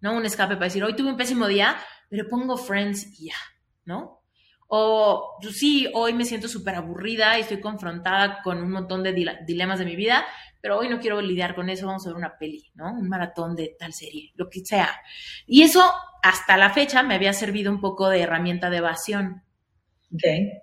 ¿no? 0.00 0.14
Un 0.14 0.24
escape 0.24 0.54
para 0.54 0.64
decir, 0.64 0.82
hoy 0.82 0.96
tuve 0.96 1.10
un 1.10 1.18
pésimo 1.18 1.46
día, 1.46 1.76
pero 2.08 2.26
pongo 2.26 2.56
Friends 2.56 3.20
y 3.20 3.26
ya, 3.26 3.36
¿no? 3.84 4.22
O 4.66 5.36
pues, 5.42 5.58
sí, 5.58 5.90
hoy 5.92 6.14
me 6.14 6.24
siento 6.24 6.48
súper 6.48 6.76
aburrida 6.76 7.36
y 7.36 7.42
estoy 7.42 7.60
confrontada 7.60 8.40
con 8.42 8.62
un 8.62 8.70
montón 8.70 9.02
de 9.02 9.12
dilemas 9.46 9.78
de 9.78 9.84
mi 9.84 9.94
vida, 9.94 10.24
pero 10.62 10.78
hoy 10.78 10.88
no 10.88 11.00
quiero 11.00 11.20
lidiar 11.20 11.54
con 11.54 11.68
eso, 11.68 11.86
vamos 11.86 12.06
a 12.06 12.08
ver 12.08 12.16
una 12.16 12.38
peli, 12.38 12.70
¿no? 12.74 12.94
Un 12.94 13.10
maratón 13.10 13.54
de 13.54 13.76
tal 13.78 13.92
serie, 13.92 14.32
lo 14.36 14.48
que 14.48 14.64
sea. 14.64 15.02
Y 15.46 15.64
eso 15.64 15.92
hasta 16.22 16.56
la 16.56 16.70
fecha 16.70 17.02
me 17.02 17.14
había 17.14 17.34
servido 17.34 17.70
un 17.70 17.80
poco 17.82 18.08
de 18.08 18.22
herramienta 18.22 18.70
de 18.70 18.78
evasión. 18.78 19.42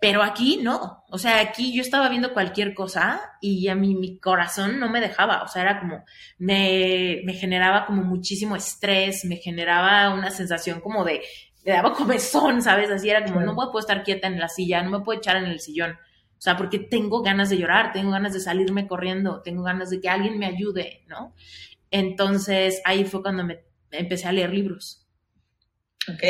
Pero 0.02 0.24
aquí 0.24 0.60
no, 0.62 1.04
o 1.10 1.18
sea, 1.20 1.40
aquí 1.40 1.72
yo 1.72 1.82
estaba 1.82 2.10
viendo 2.10 2.34
cualquier 2.34 2.74
cosa 2.74 3.22
y 3.42 3.68
a 3.68 3.76
mí 3.76 3.94
mi 3.94 4.18
corazón 4.18 4.80
no 4.80 4.90
me 4.90 5.00
dejaba, 5.00 5.44
o 5.44 5.48
sea, 5.48 5.62
era 5.62 5.80
como, 5.80 6.04
me, 6.40 7.22
me 7.26 7.34
generaba 7.34 7.86
como 7.86 8.04
muchísimo 8.04 8.56
estrés, 8.56 9.24
me 9.24 9.36
generaba 9.36 10.14
una 10.16 10.32
sensación 10.32 10.82
como 10.82 11.04
de, 11.06 11.22
me 11.64 11.74
daba 11.74 11.94
comezón, 11.94 12.64
¿sabes? 12.64 12.90
Así 12.90 13.10
era 13.10 13.24
como, 13.24 13.42
no 13.42 13.56
puedo 13.56 13.80
estar 13.80 14.04
quieta 14.04 14.28
en 14.28 14.40
la 14.40 14.50
silla, 14.50 14.82
no 14.82 14.90
me 14.90 15.06
puedo 15.06 15.20
echar 15.20 15.38
en 15.38 15.46
el 15.46 15.60
sillón, 15.60 15.92
o 15.92 16.42
sea, 16.42 16.58
porque 16.58 16.80
tengo 16.80 17.22
ganas 17.22 17.50
de 17.50 17.58
llorar, 17.58 17.92
tengo 17.94 18.12
ganas 18.12 18.34
de 18.34 18.40
salirme 18.40 18.88
corriendo, 18.88 19.42
tengo 19.42 19.62
ganas 19.62 19.92
de 19.92 20.02
que 20.02 20.10
alguien 20.10 20.40
me 20.40 20.48
ayude, 20.48 21.04
¿no? 21.08 21.36
Entonces 21.92 22.82
ahí 22.84 23.06
fue 23.06 23.22
cuando 23.22 23.44
me 23.44 23.60
empecé 23.92 24.28
a 24.28 24.32
leer 24.32 24.54
libros. 24.54 25.05
Ok. 26.08 26.24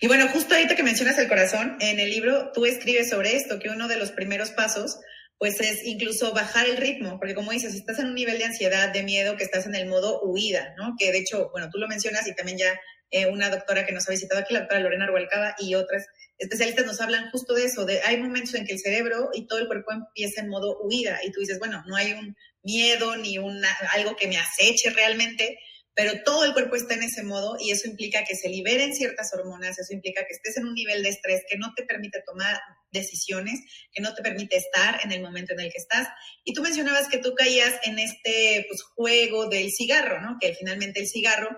Y 0.00 0.06
bueno, 0.06 0.28
justo 0.28 0.54
ahorita 0.54 0.76
que 0.76 0.82
mencionas 0.82 1.18
el 1.18 1.28
corazón, 1.28 1.76
en 1.80 1.98
el 1.98 2.10
libro 2.10 2.52
tú 2.52 2.66
escribes 2.66 3.10
sobre 3.10 3.34
esto, 3.34 3.58
que 3.58 3.68
uno 3.68 3.88
de 3.88 3.96
los 3.96 4.12
primeros 4.12 4.50
pasos, 4.50 4.98
pues 5.38 5.60
es 5.60 5.84
incluso 5.84 6.32
bajar 6.32 6.66
el 6.66 6.76
ritmo, 6.76 7.18
porque 7.18 7.34
como 7.34 7.52
dices, 7.52 7.74
estás 7.74 7.98
en 7.98 8.06
un 8.06 8.14
nivel 8.14 8.38
de 8.38 8.44
ansiedad, 8.44 8.92
de 8.92 9.02
miedo, 9.02 9.36
que 9.36 9.44
estás 9.44 9.66
en 9.66 9.74
el 9.74 9.86
modo 9.86 10.20
huida, 10.22 10.74
¿no? 10.76 10.94
Que 10.98 11.12
de 11.12 11.18
hecho, 11.18 11.48
bueno, 11.50 11.68
tú 11.70 11.78
lo 11.78 11.88
mencionas 11.88 12.26
y 12.26 12.34
también 12.34 12.58
ya 12.58 12.80
eh, 13.10 13.26
una 13.26 13.48
doctora 13.48 13.86
que 13.86 13.92
nos 13.92 14.08
ha 14.08 14.12
visitado 14.12 14.40
aquí, 14.40 14.52
la 14.52 14.60
doctora 14.60 14.80
Lorena 14.80 15.06
Rualcaba, 15.06 15.54
y 15.58 15.74
otras 15.74 16.06
especialistas 16.36 16.86
nos 16.86 17.00
hablan 17.00 17.30
justo 17.30 17.54
de 17.54 17.64
eso, 17.64 17.84
de 17.84 18.00
hay 18.02 18.18
momentos 18.18 18.54
en 18.54 18.66
que 18.66 18.72
el 18.72 18.78
cerebro 18.78 19.30
y 19.32 19.46
todo 19.46 19.58
el 19.58 19.66
cuerpo 19.66 19.92
empieza 19.92 20.40
en 20.40 20.48
modo 20.48 20.78
huida 20.82 21.18
y 21.24 21.32
tú 21.32 21.40
dices, 21.40 21.58
bueno, 21.58 21.82
no 21.86 21.96
hay 21.96 22.12
un 22.12 22.36
miedo 22.62 23.16
ni 23.16 23.38
una, 23.38 23.68
algo 23.92 24.14
que 24.16 24.28
me 24.28 24.38
aceche 24.38 24.90
realmente, 24.90 25.58
pero 25.98 26.12
todo 26.24 26.44
el 26.44 26.52
cuerpo 26.52 26.76
está 26.76 26.94
en 26.94 27.02
ese 27.02 27.24
modo 27.24 27.56
y 27.58 27.72
eso 27.72 27.88
implica 27.88 28.22
que 28.22 28.36
se 28.36 28.48
liberen 28.48 28.94
ciertas 28.94 29.34
hormonas, 29.34 29.80
eso 29.80 29.92
implica 29.92 30.24
que 30.24 30.32
estés 30.32 30.56
en 30.56 30.66
un 30.66 30.74
nivel 30.74 31.02
de 31.02 31.08
estrés 31.08 31.42
que 31.50 31.58
no 31.58 31.74
te 31.74 31.82
permite 31.82 32.22
tomar 32.24 32.56
decisiones, 32.92 33.62
que 33.92 34.00
no 34.00 34.14
te 34.14 34.22
permite 34.22 34.56
estar 34.58 35.00
en 35.02 35.10
el 35.10 35.20
momento 35.20 35.54
en 35.54 35.58
el 35.58 35.72
que 35.72 35.78
estás. 35.78 36.06
Y 36.44 36.54
tú 36.54 36.62
mencionabas 36.62 37.08
que 37.08 37.18
tú 37.18 37.34
caías 37.34 37.74
en 37.82 37.98
este 37.98 38.64
pues, 38.68 38.80
juego 38.94 39.48
del 39.48 39.72
cigarro, 39.72 40.20
¿no? 40.20 40.36
Que 40.40 40.54
finalmente 40.54 41.00
el 41.00 41.08
cigarro 41.08 41.48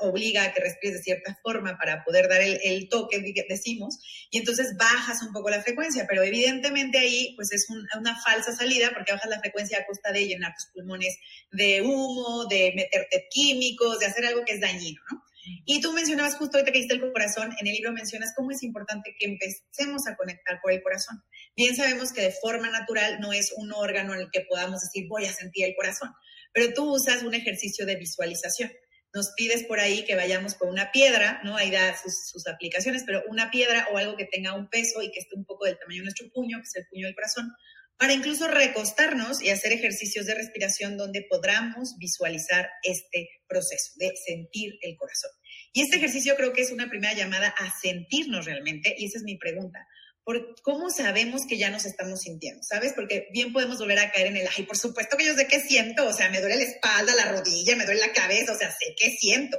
obliga 0.00 0.44
a 0.44 0.52
que 0.52 0.60
respires 0.60 0.98
de 0.98 1.02
cierta 1.02 1.38
forma 1.42 1.76
para 1.78 2.04
poder 2.04 2.28
dar 2.28 2.40
el, 2.40 2.88
toque, 2.88 3.22
decimos, 3.48 3.98
y 4.30 4.38
entonces 4.38 4.76
bajas 4.76 5.22
un 5.22 5.32
poco 5.32 5.50
la 5.50 5.62
frecuencia, 5.62 6.06
pero 6.08 6.22
evidentemente 6.22 6.98
ahí 6.98 7.34
pues 7.36 7.52
es 7.52 7.66
una 7.70 8.20
falsa 8.20 8.54
salida 8.54 8.90
porque 8.94 9.12
bajas 9.12 9.30
la 9.30 9.40
frecuencia 9.40 9.78
a 9.78 9.86
costa 9.86 10.12
de 10.12 10.26
llenar 10.26 10.54
tus 10.54 10.66
pulmones 10.72 11.16
de 11.50 11.82
humo, 11.82 12.46
de 12.46 12.72
meterte 12.74 13.26
químicos, 13.30 13.98
de 13.98 14.06
hacer 14.06 14.26
algo 14.26 14.44
que 14.44 14.52
es 14.52 14.60
dañino, 14.60 15.00
¿no? 15.10 15.22
Y 15.64 15.80
tú 15.80 15.92
mencionabas 15.92 16.36
justo 16.36 16.56
ahorita 16.56 16.72
que 16.72 16.78
hiciste 16.78 16.94
el 16.94 17.12
corazón, 17.12 17.52
en 17.58 17.66
el 17.66 17.74
libro 17.74 17.92
mencionas 17.92 18.32
cómo 18.36 18.52
es 18.52 18.62
importante 18.62 19.14
que 19.18 19.26
empecemos 19.26 20.06
a 20.06 20.16
conectar 20.16 20.60
por 20.62 20.72
el 20.72 20.82
corazón. 20.82 21.22
Bien 21.56 21.74
sabemos 21.74 22.12
que 22.12 22.22
de 22.22 22.30
forma 22.30 22.70
natural 22.70 23.18
no 23.20 23.32
es 23.32 23.52
un 23.56 23.72
órgano 23.72 24.14
en 24.14 24.20
el 24.20 24.30
que 24.30 24.42
podamos 24.48 24.80
decir 24.82 25.08
voy 25.08 25.24
a 25.24 25.32
sentir 25.32 25.66
el 25.66 25.74
corazón, 25.74 26.12
pero 26.52 26.72
tú 26.72 26.94
usas 26.94 27.22
un 27.24 27.34
ejercicio 27.34 27.86
de 27.86 27.96
visualización 27.96 28.70
nos 29.14 29.32
pides 29.36 29.64
por 29.64 29.80
ahí 29.80 30.04
que 30.04 30.16
vayamos 30.16 30.54
con 30.54 30.70
una 30.70 30.90
piedra, 30.90 31.40
¿no? 31.44 31.56
Ahí 31.56 31.70
da 31.70 31.94
sus, 31.96 32.46
aplicaciones, 32.46 33.04
pero 33.04 33.22
una 33.28 33.50
piedra 33.50 33.88
o 33.92 33.98
algo 33.98 34.16
que 34.16 34.24
tenga 34.24 34.54
un 34.54 34.68
peso 34.68 35.02
y 35.02 35.10
que 35.10 35.20
esté 35.20 35.36
un 35.36 35.44
poco 35.44 35.66
del 35.66 35.78
tamaño 35.78 35.98
de 35.98 36.04
nuestro 36.04 36.28
puño, 36.30 36.58
que 36.58 36.64
es 36.64 36.76
el 36.76 36.86
puño 36.88 37.06
del 37.06 37.14
corazón, 37.14 37.52
para 37.98 38.14
incluso 38.14 38.48
recostarnos 38.48 39.42
y 39.42 39.50
hacer 39.50 39.72
ejercicios 39.72 40.26
de 40.26 40.34
respiración 40.34 40.96
donde 40.96 41.26
podamos 41.28 41.96
visualizar 41.98 42.68
este 42.82 43.28
proceso 43.46 43.92
de 43.96 44.12
sentir 44.16 44.78
el 44.80 44.96
corazón. 44.96 45.30
Y 45.72 45.82
este 45.82 45.96
ejercicio 45.96 46.34
creo 46.36 46.52
que 46.52 46.62
es 46.62 46.72
una 46.72 46.88
primera 46.88 47.14
llamada 47.14 47.48
a 47.48 47.70
sentirnos 47.80 48.46
realmente, 48.46 48.94
y 48.98 49.06
esa 49.06 49.18
es 49.18 49.24
mi 49.24 49.36
pregunta 49.36 49.86
por 50.24 50.54
cómo 50.62 50.90
sabemos 50.90 51.42
que 51.48 51.58
ya 51.58 51.70
nos 51.70 51.84
estamos 51.84 52.20
sintiendo, 52.20 52.62
¿sabes? 52.62 52.92
Porque 52.94 53.28
bien 53.32 53.52
podemos 53.52 53.78
volver 53.78 53.98
a 53.98 54.10
caer 54.12 54.28
en 54.28 54.36
el, 54.36 54.48
ay, 54.56 54.64
por 54.64 54.76
supuesto 54.76 55.16
que 55.16 55.26
yo 55.26 55.34
sé 55.34 55.48
qué 55.48 55.60
siento, 55.60 56.06
o 56.06 56.12
sea, 56.12 56.30
me 56.30 56.40
duele 56.40 56.56
la 56.56 56.62
espalda, 56.62 57.14
la 57.14 57.32
rodilla, 57.32 57.74
me 57.76 57.84
duele 57.84 58.00
la 58.00 58.12
cabeza, 58.12 58.52
o 58.52 58.56
sea, 58.56 58.70
sé 58.70 58.94
qué 58.96 59.10
siento. 59.10 59.58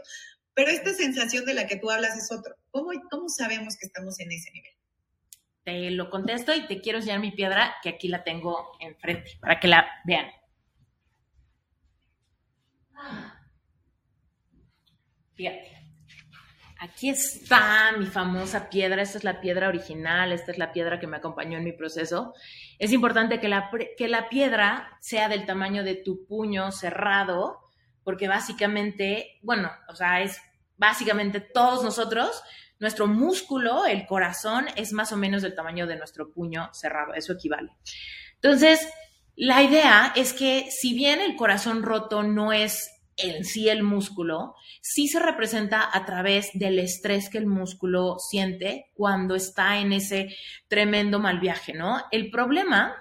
Pero 0.53 0.69
esta 0.69 0.93
sensación 0.93 1.45
de 1.45 1.53
la 1.53 1.67
que 1.67 1.75
tú 1.75 1.89
hablas 1.89 2.17
es 2.17 2.31
otro. 2.31 2.55
¿Cómo, 2.69 2.91
cómo 3.09 3.27
sabemos 3.27 3.75
que 3.77 3.87
estamos 3.87 4.19
en 4.19 4.31
ese 4.31 4.51
nivel? 4.51 4.71
Te 5.63 5.91
lo 5.91 6.09
contesto 6.09 6.53
y 6.53 6.67
te 6.67 6.79
quiero 6.79 6.99
enseñar 6.99 7.19
mi 7.19 7.31
piedra, 7.31 7.75
que 7.81 7.89
aquí 7.89 8.07
la 8.07 8.23
tengo 8.23 8.71
enfrente, 8.79 9.31
para 9.41 9.59
que 9.59 9.67
la 9.67 9.87
vean. 10.05 10.27
Fíjate. 15.35 15.72
Aquí 16.83 17.07
está 17.07 17.93
mi 17.97 18.07
famosa 18.07 18.69
piedra, 18.69 19.01
esta 19.01 19.17
es 19.17 19.23
la 19.23 19.39
piedra 19.39 19.69
original, 19.69 20.33
esta 20.33 20.51
es 20.51 20.57
la 20.57 20.73
piedra 20.73 20.99
que 20.99 21.07
me 21.07 21.15
acompañó 21.15 21.57
en 21.57 21.63
mi 21.63 21.71
proceso. 21.71 22.33
Es 22.77 22.91
importante 22.91 23.39
que 23.39 23.47
la, 23.47 23.71
que 23.97 24.09
la 24.09 24.27
piedra 24.27 24.97
sea 24.99 25.29
del 25.29 25.45
tamaño 25.45 25.85
de 25.85 25.95
tu 25.95 26.25
puño 26.25 26.73
cerrado, 26.73 27.61
porque 28.03 28.27
básicamente, 28.27 29.39
bueno, 29.43 29.71
o 29.87 29.95
sea, 29.95 30.23
es 30.23 30.41
básicamente 30.75 31.39
todos 31.39 31.85
nosotros, 31.85 32.43
nuestro 32.79 33.07
músculo, 33.07 33.85
el 33.85 34.05
corazón, 34.05 34.65
es 34.75 34.91
más 34.91 35.13
o 35.13 35.15
menos 35.15 35.41
del 35.41 35.55
tamaño 35.55 35.87
de 35.87 35.95
nuestro 35.95 36.33
puño 36.33 36.69
cerrado, 36.73 37.13
eso 37.13 37.31
equivale. 37.31 37.71
Entonces, 38.33 38.85
la 39.37 39.63
idea 39.63 40.11
es 40.17 40.33
que 40.33 40.69
si 40.69 40.93
bien 40.93 41.21
el 41.21 41.37
corazón 41.37 41.81
roto 41.81 42.23
no 42.23 42.51
es 42.51 42.92
en 43.17 43.45
sí 43.45 43.69
el 43.69 43.83
músculo, 43.83 44.55
sí 44.81 45.07
se 45.07 45.19
representa 45.19 45.89
a 45.91 46.05
través 46.05 46.49
del 46.53 46.79
estrés 46.79 47.29
que 47.29 47.37
el 47.37 47.45
músculo 47.45 48.17
siente 48.19 48.91
cuando 48.93 49.35
está 49.35 49.77
en 49.77 49.93
ese 49.93 50.35
tremendo 50.67 51.19
mal 51.19 51.39
viaje, 51.39 51.73
¿no? 51.73 52.03
El 52.11 52.31
problema 52.31 52.95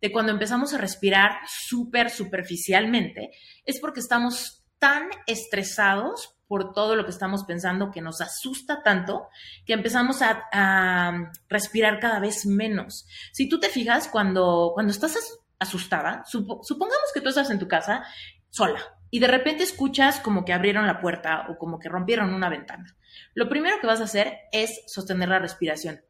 de 0.00 0.12
cuando 0.12 0.32
empezamos 0.32 0.72
a 0.72 0.78
respirar 0.78 1.38
súper 1.46 2.10
superficialmente 2.10 3.30
es 3.64 3.80
porque 3.80 4.00
estamos 4.00 4.64
tan 4.78 5.08
estresados 5.26 6.36
por 6.46 6.72
todo 6.72 6.96
lo 6.96 7.04
que 7.04 7.10
estamos 7.10 7.44
pensando 7.44 7.90
que 7.90 8.00
nos 8.00 8.20
asusta 8.20 8.82
tanto 8.82 9.28
que 9.66 9.74
empezamos 9.74 10.22
a, 10.22 11.30
respirar 11.48 12.00
cada 12.00 12.20
vez 12.20 12.46
menos. 12.46 13.06
Si 13.32 13.48
tú 13.48 13.60
te 13.60 13.68
fijas, 13.68 14.08
cuando, 14.08 14.70
cuando 14.72 14.92
estás 14.92 15.18
asustada, 15.58 16.24
supongamos 16.24 17.12
que 17.12 17.20
tú 17.20 17.28
estás 17.28 17.50
en 17.50 17.58
tu 17.58 17.68
casa 17.68 18.04
sola 18.48 18.97
y 19.10 19.20
de 19.20 19.26
repente 19.26 19.62
escuchas 19.62 20.20
como 20.20 20.44
que 20.44 20.52
abrieron 20.52 20.86
la 20.86 21.00
puerta 21.00 21.46
o 21.48 21.58
como 21.58 21.78
que 21.78 21.88
rompieron 21.88 22.34
una 22.34 22.48
ventana. 22.48 22.96
Lo 23.34 23.48
primero 23.48 23.78
que 23.80 23.86
vas 23.86 24.00
a 24.00 24.04
hacer 24.04 24.38
es 24.52 24.82
sostener 24.86 25.28
la 25.28 25.38
respiración. 25.38 26.00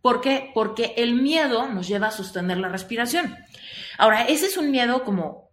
¿Por 0.00 0.20
qué? 0.20 0.50
Porque 0.54 0.94
el 0.98 1.14
miedo 1.14 1.66
nos 1.68 1.88
lleva 1.88 2.08
a 2.08 2.12
sostener 2.12 2.58
la 2.58 2.68
respiración. 2.68 3.36
Ahora, 3.96 4.24
ese 4.24 4.46
es 4.46 4.56
un 4.58 4.70
miedo 4.70 5.02
como 5.02 5.44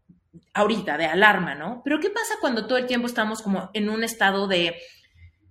ahorita, 0.53 0.97
de 0.97 1.05
alarma, 1.05 1.55
¿no? 1.55 1.81
Pero 1.83 1.99
¿qué 1.99 2.09
pasa 2.09 2.35
cuando 2.39 2.67
todo 2.67 2.77
el 2.77 2.85
tiempo 2.85 3.07
estamos 3.07 3.41
como 3.41 3.69
en 3.73 3.89
un 3.89 4.03
estado 4.03 4.47
de 4.47 4.75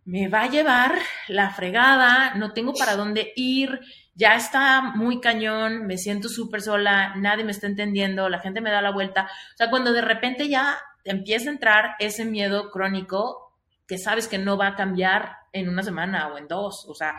me 0.04 0.28
va 0.28 0.42
a 0.42 0.50
llevar 0.50 0.94
la 1.28 1.50
fregada, 1.50 2.34
no 2.34 2.52
tengo 2.52 2.72
para 2.74 2.96
dónde 2.96 3.32
ir, 3.36 3.80
ya 4.14 4.34
está 4.34 4.80
muy 4.82 5.20
cañón, 5.20 5.86
me 5.86 5.96
siento 5.96 6.28
súper 6.28 6.62
sola, 6.62 7.14
nadie 7.16 7.44
me 7.44 7.52
está 7.52 7.66
entendiendo, 7.66 8.28
la 8.28 8.40
gente 8.40 8.60
me 8.60 8.70
da 8.70 8.82
la 8.82 8.90
vuelta. 8.90 9.30
O 9.54 9.56
sea, 9.56 9.70
cuando 9.70 9.92
de 9.92 10.02
repente 10.02 10.48
ya 10.48 10.78
empieza 11.04 11.48
a 11.48 11.52
entrar 11.52 11.94
ese 11.98 12.24
miedo 12.24 12.70
crónico 12.70 13.54
que 13.86 13.98
sabes 13.98 14.28
que 14.28 14.38
no 14.38 14.56
va 14.56 14.68
a 14.68 14.76
cambiar 14.76 15.36
en 15.52 15.68
una 15.68 15.82
semana 15.82 16.28
o 16.28 16.38
en 16.38 16.46
dos, 16.46 16.86
o 16.88 16.94
sea, 16.94 17.16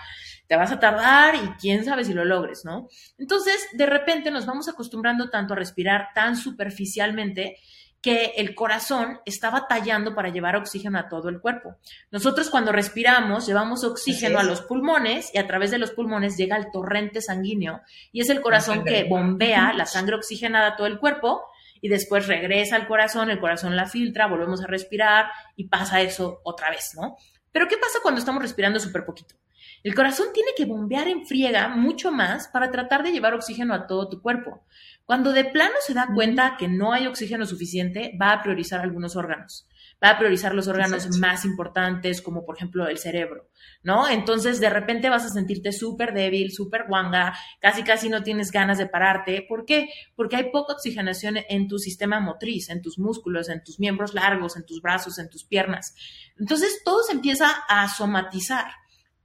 te 0.48 0.56
vas 0.56 0.72
a 0.72 0.80
tardar 0.80 1.36
y 1.36 1.50
quién 1.60 1.84
sabe 1.84 2.06
si 2.06 2.14
lo 2.14 2.24
logres, 2.24 2.64
¿no? 2.64 2.88
Entonces, 3.18 3.68
de 3.74 3.86
repente 3.86 4.32
nos 4.32 4.46
vamos 4.46 4.70
acostumbrando 4.70 5.30
tanto 5.30 5.54
a 5.54 5.58
respirar 5.58 6.10
tan 6.14 6.38
superficialmente 6.38 7.58
que 8.02 8.34
el 8.38 8.56
corazón 8.56 9.20
está 9.26 9.52
batallando 9.52 10.16
para 10.16 10.30
llevar 10.30 10.56
oxígeno 10.56 10.98
a 10.98 11.08
todo 11.08 11.30
el 11.30 11.40
cuerpo. 11.40 11.76
Nosotros 12.10 12.50
cuando 12.50 12.72
respiramos 12.72 13.46
llevamos 13.46 13.84
oxígeno 13.84 14.40
a 14.40 14.44
los 14.44 14.62
pulmones 14.62 15.30
y 15.34 15.38
a 15.38 15.48
través 15.48 15.72
de 15.72 15.78
los 15.78 15.92
pulmones 15.92 16.36
llega 16.36 16.58
el 16.58 16.72
torrente 16.72 17.22
sanguíneo 17.22 17.82
y 18.12 18.22
es 18.22 18.30
el 18.30 18.42
corazón 18.42 18.84
que 18.84 19.04
bombea 19.04 19.74
la 19.74 19.86
sangre 19.86 20.16
oxigenada 20.16 20.70
a 20.70 20.76
todo 20.76 20.88
el 20.88 21.00
cuerpo 21.00 21.44
y 21.80 21.90
después 21.90 22.28
regresa 22.28 22.76
al 22.76 22.88
corazón, 22.88 23.30
el 23.30 23.40
corazón 23.40 23.76
la 23.76 23.88
filtra, 23.88 24.28
volvemos 24.28 24.64
a 24.64 24.68
respirar 24.68 25.32
y 25.56 25.68
pasa 25.68 26.02
eso 26.02 26.42
otra 26.44 26.70
vez, 26.70 26.92
¿no? 26.96 27.18
Pero 27.52 27.68
¿qué 27.68 27.78
pasa 27.78 28.00
cuando 28.02 28.20
estamos 28.20 28.42
respirando 28.42 28.80
súper 28.80 29.04
poquito? 29.06 29.36
El 29.84 29.96
corazón 29.96 30.28
tiene 30.34 30.52
que 30.56 30.66
bombear 30.66 31.08
en 31.08 31.26
friega 31.26 31.70
mucho 31.70 32.12
más 32.12 32.48
para 32.48 32.72
tratar 32.72 33.02
de 33.04 33.12
llevar 33.12 33.34
oxígeno 33.34 33.74
a 33.74 33.88
todo 33.88 34.10
tu 34.10 34.22
cuerpo. 34.22 34.64
Cuando 35.06 35.34
de 35.34 35.46
plano 35.46 35.74
se 35.86 35.94
da 35.94 36.08
cuenta 36.14 36.56
que 36.58 36.68
no 36.68 36.94
hay 36.94 37.08
oxígeno 37.08 37.46
suficiente, 37.46 38.16
va 38.22 38.32
a 38.32 38.42
priorizar 38.44 38.80
algunos 38.80 39.16
órganos. 39.16 39.68
va 40.04 40.12
a 40.12 40.18
priorizar 40.18 40.56
los 40.56 40.68
órganos 40.68 41.18
más 41.20 41.46
importantes, 41.46 42.22
como 42.22 42.44
por 42.44 42.56
ejemplo 42.56 42.88
el 42.88 42.98
cerebro, 42.98 43.50
¿no? 43.84 44.10
Entonces, 44.10 44.60
de 44.60 44.70
repente 44.70 45.10
vas 45.10 45.26
a 45.26 45.30
sentirte 45.30 45.72
súper 45.72 46.14
débil, 46.14 46.52
súper 46.52 46.86
guanga, 46.88 47.38
casi 47.60 47.84
casi 47.84 48.10
no 48.10 48.24
tienes 48.24 48.52
ganas 48.52 48.80
de 48.80 48.88
pararte. 48.88 49.46
¿Por 49.48 49.66
qué? 49.66 49.90
Porque 50.16 50.38
hay 50.38 50.52
poca 50.52 50.74
oxigenación 50.74 51.38
en 51.50 51.68
tu 51.68 51.78
sistema 51.78 52.20
motriz, 52.20 52.70
en 52.70 52.82
tus 52.82 52.98
músculos, 52.98 53.50
en 53.50 53.64
tus 53.64 53.80
miembros 53.80 54.14
largos, 54.14 54.58
en 54.58 54.66
tus 54.66 54.82
brazos, 54.82 55.20
en 55.20 55.30
tus 55.30 55.44
piernas. 55.44 55.94
Entonces, 56.40 56.82
todo 56.84 57.04
se 57.04 57.14
empieza 57.14 57.48
a 57.68 57.88
somatizar. 57.88 58.81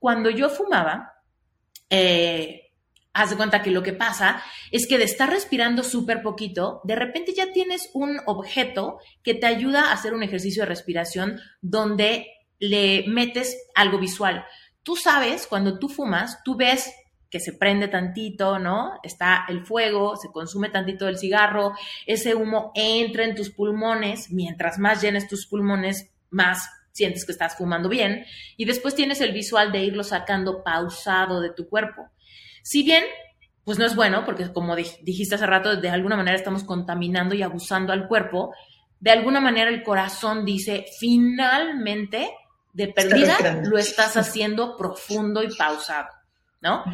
Cuando 0.06 0.30
yo 0.30 0.48
fumaba, 0.48 1.14
eh, 1.90 2.70
haz 3.12 3.30
de 3.30 3.36
cuenta 3.36 3.60
que 3.60 3.72
lo 3.72 3.82
que 3.82 3.92
pasa 3.92 4.40
es 4.70 4.86
que 4.86 4.98
de 4.98 5.04
estar 5.04 5.28
respirando 5.28 5.82
súper 5.82 6.22
poquito, 6.22 6.80
de 6.84 6.94
repente 6.94 7.34
ya 7.36 7.50
tienes 7.52 7.90
un 7.92 8.20
objeto 8.26 9.00
que 9.25 9.34
te 9.34 9.46
ayuda 9.46 9.86
a 9.86 9.92
hacer 9.92 10.14
un 10.14 10.22
ejercicio 10.22 10.62
de 10.62 10.68
respiración 10.68 11.40
donde 11.60 12.28
le 12.60 13.02
metes 13.08 13.56
algo 13.75 13.98
visual. 13.98 14.46
Tú 14.84 14.94
sabes, 14.94 15.48
cuando 15.48 15.80
tú 15.80 15.88
fumas, 15.88 16.40
tú 16.44 16.54
ves 16.54 16.88
que 17.28 17.40
se 17.40 17.54
prende 17.54 17.88
tantito, 17.88 18.60
¿no? 18.60 19.00
Está 19.02 19.44
el 19.48 19.66
fuego, 19.66 20.14
se 20.14 20.30
consume 20.30 20.68
tantito 20.68 21.08
el 21.08 21.18
cigarro, 21.18 21.72
ese 22.06 22.36
humo 22.36 22.70
entra 22.76 23.25
en 23.25 23.34
tus 23.34 23.50
pulmones, 23.50 24.30
mientras 24.30 24.78
más 24.78 25.02
llenes 25.02 25.26
tus 25.26 25.48
pulmones, 25.48 26.12
más 26.30 26.68
sientes 26.96 27.24
que 27.24 27.32
estás 27.32 27.56
fumando 27.56 27.88
bien, 27.88 28.24
y 28.56 28.64
después 28.64 28.94
tienes 28.94 29.20
el 29.20 29.32
visual 29.32 29.70
de 29.70 29.84
irlo 29.84 30.02
sacando 30.02 30.64
pausado 30.64 31.40
de 31.40 31.50
tu 31.50 31.68
cuerpo. 31.68 32.10
Si 32.62 32.82
bien, 32.82 33.04
pues 33.64 33.78
no 33.78 33.84
es 33.84 33.94
bueno, 33.94 34.24
porque 34.24 34.52
como 34.52 34.74
dijiste 34.74 35.34
hace 35.34 35.46
rato, 35.46 35.76
de 35.76 35.90
alguna 35.90 36.16
manera 36.16 36.36
estamos 36.36 36.64
contaminando 36.64 37.34
y 37.34 37.42
abusando 37.42 37.92
al 37.92 38.08
cuerpo, 38.08 38.54
de 38.98 39.10
alguna 39.10 39.40
manera 39.40 39.70
el 39.70 39.82
corazón 39.82 40.44
dice, 40.44 40.86
finalmente, 40.98 42.30
de 42.72 42.88
perdida, 42.88 43.62
lo 43.64 43.78
estás 43.78 44.16
haciendo 44.16 44.76
profundo 44.76 45.42
y 45.42 45.54
pausado, 45.54 46.08
¿no? 46.60 46.84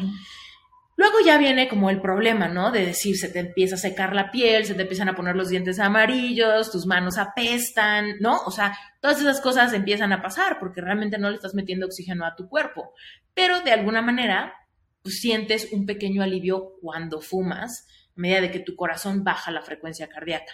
Luego 1.03 1.17
ya 1.19 1.37
viene 1.37 1.67
como 1.67 1.89
el 1.89 1.99
problema, 1.99 2.47
¿no? 2.47 2.71
De 2.71 2.85
decir, 2.85 3.17
se 3.17 3.27
te 3.27 3.39
empieza 3.39 3.75
a 3.75 3.77
secar 3.77 4.15
la 4.15 4.31
piel, 4.31 4.63
se 4.63 4.73
te 4.73 4.83
empiezan 4.83 5.09
a 5.09 5.15
poner 5.15 5.35
los 5.35 5.49
dientes 5.49 5.77
amarillos, 5.77 6.71
tus 6.71 6.85
manos 6.85 7.17
apestan, 7.17 8.19
¿no? 8.21 8.39
O 8.45 8.51
sea, 8.51 8.73
todas 9.01 9.19
esas 9.19 9.41
cosas 9.41 9.73
empiezan 9.73 10.13
a 10.13 10.21
pasar 10.21 10.59
porque 10.61 10.79
realmente 10.79 11.17
no 11.17 11.29
le 11.29 11.35
estás 11.35 11.55
metiendo 11.55 11.87
oxígeno 11.87 12.25
a 12.25 12.37
tu 12.37 12.47
cuerpo. 12.47 12.93
Pero 13.33 13.59
de 13.59 13.73
alguna 13.73 14.01
manera 14.01 14.53
pues 15.01 15.19
sientes 15.19 15.73
un 15.73 15.85
pequeño 15.85 16.23
alivio 16.23 16.75
cuando 16.81 17.19
fumas, 17.19 17.85
a 18.15 18.21
medida 18.21 18.41
de 18.41 18.51
que 18.51 18.59
tu 18.59 18.75
corazón 18.75 19.23
baja 19.23 19.51
la 19.51 19.61
frecuencia 19.61 20.07
cardíaca. 20.07 20.53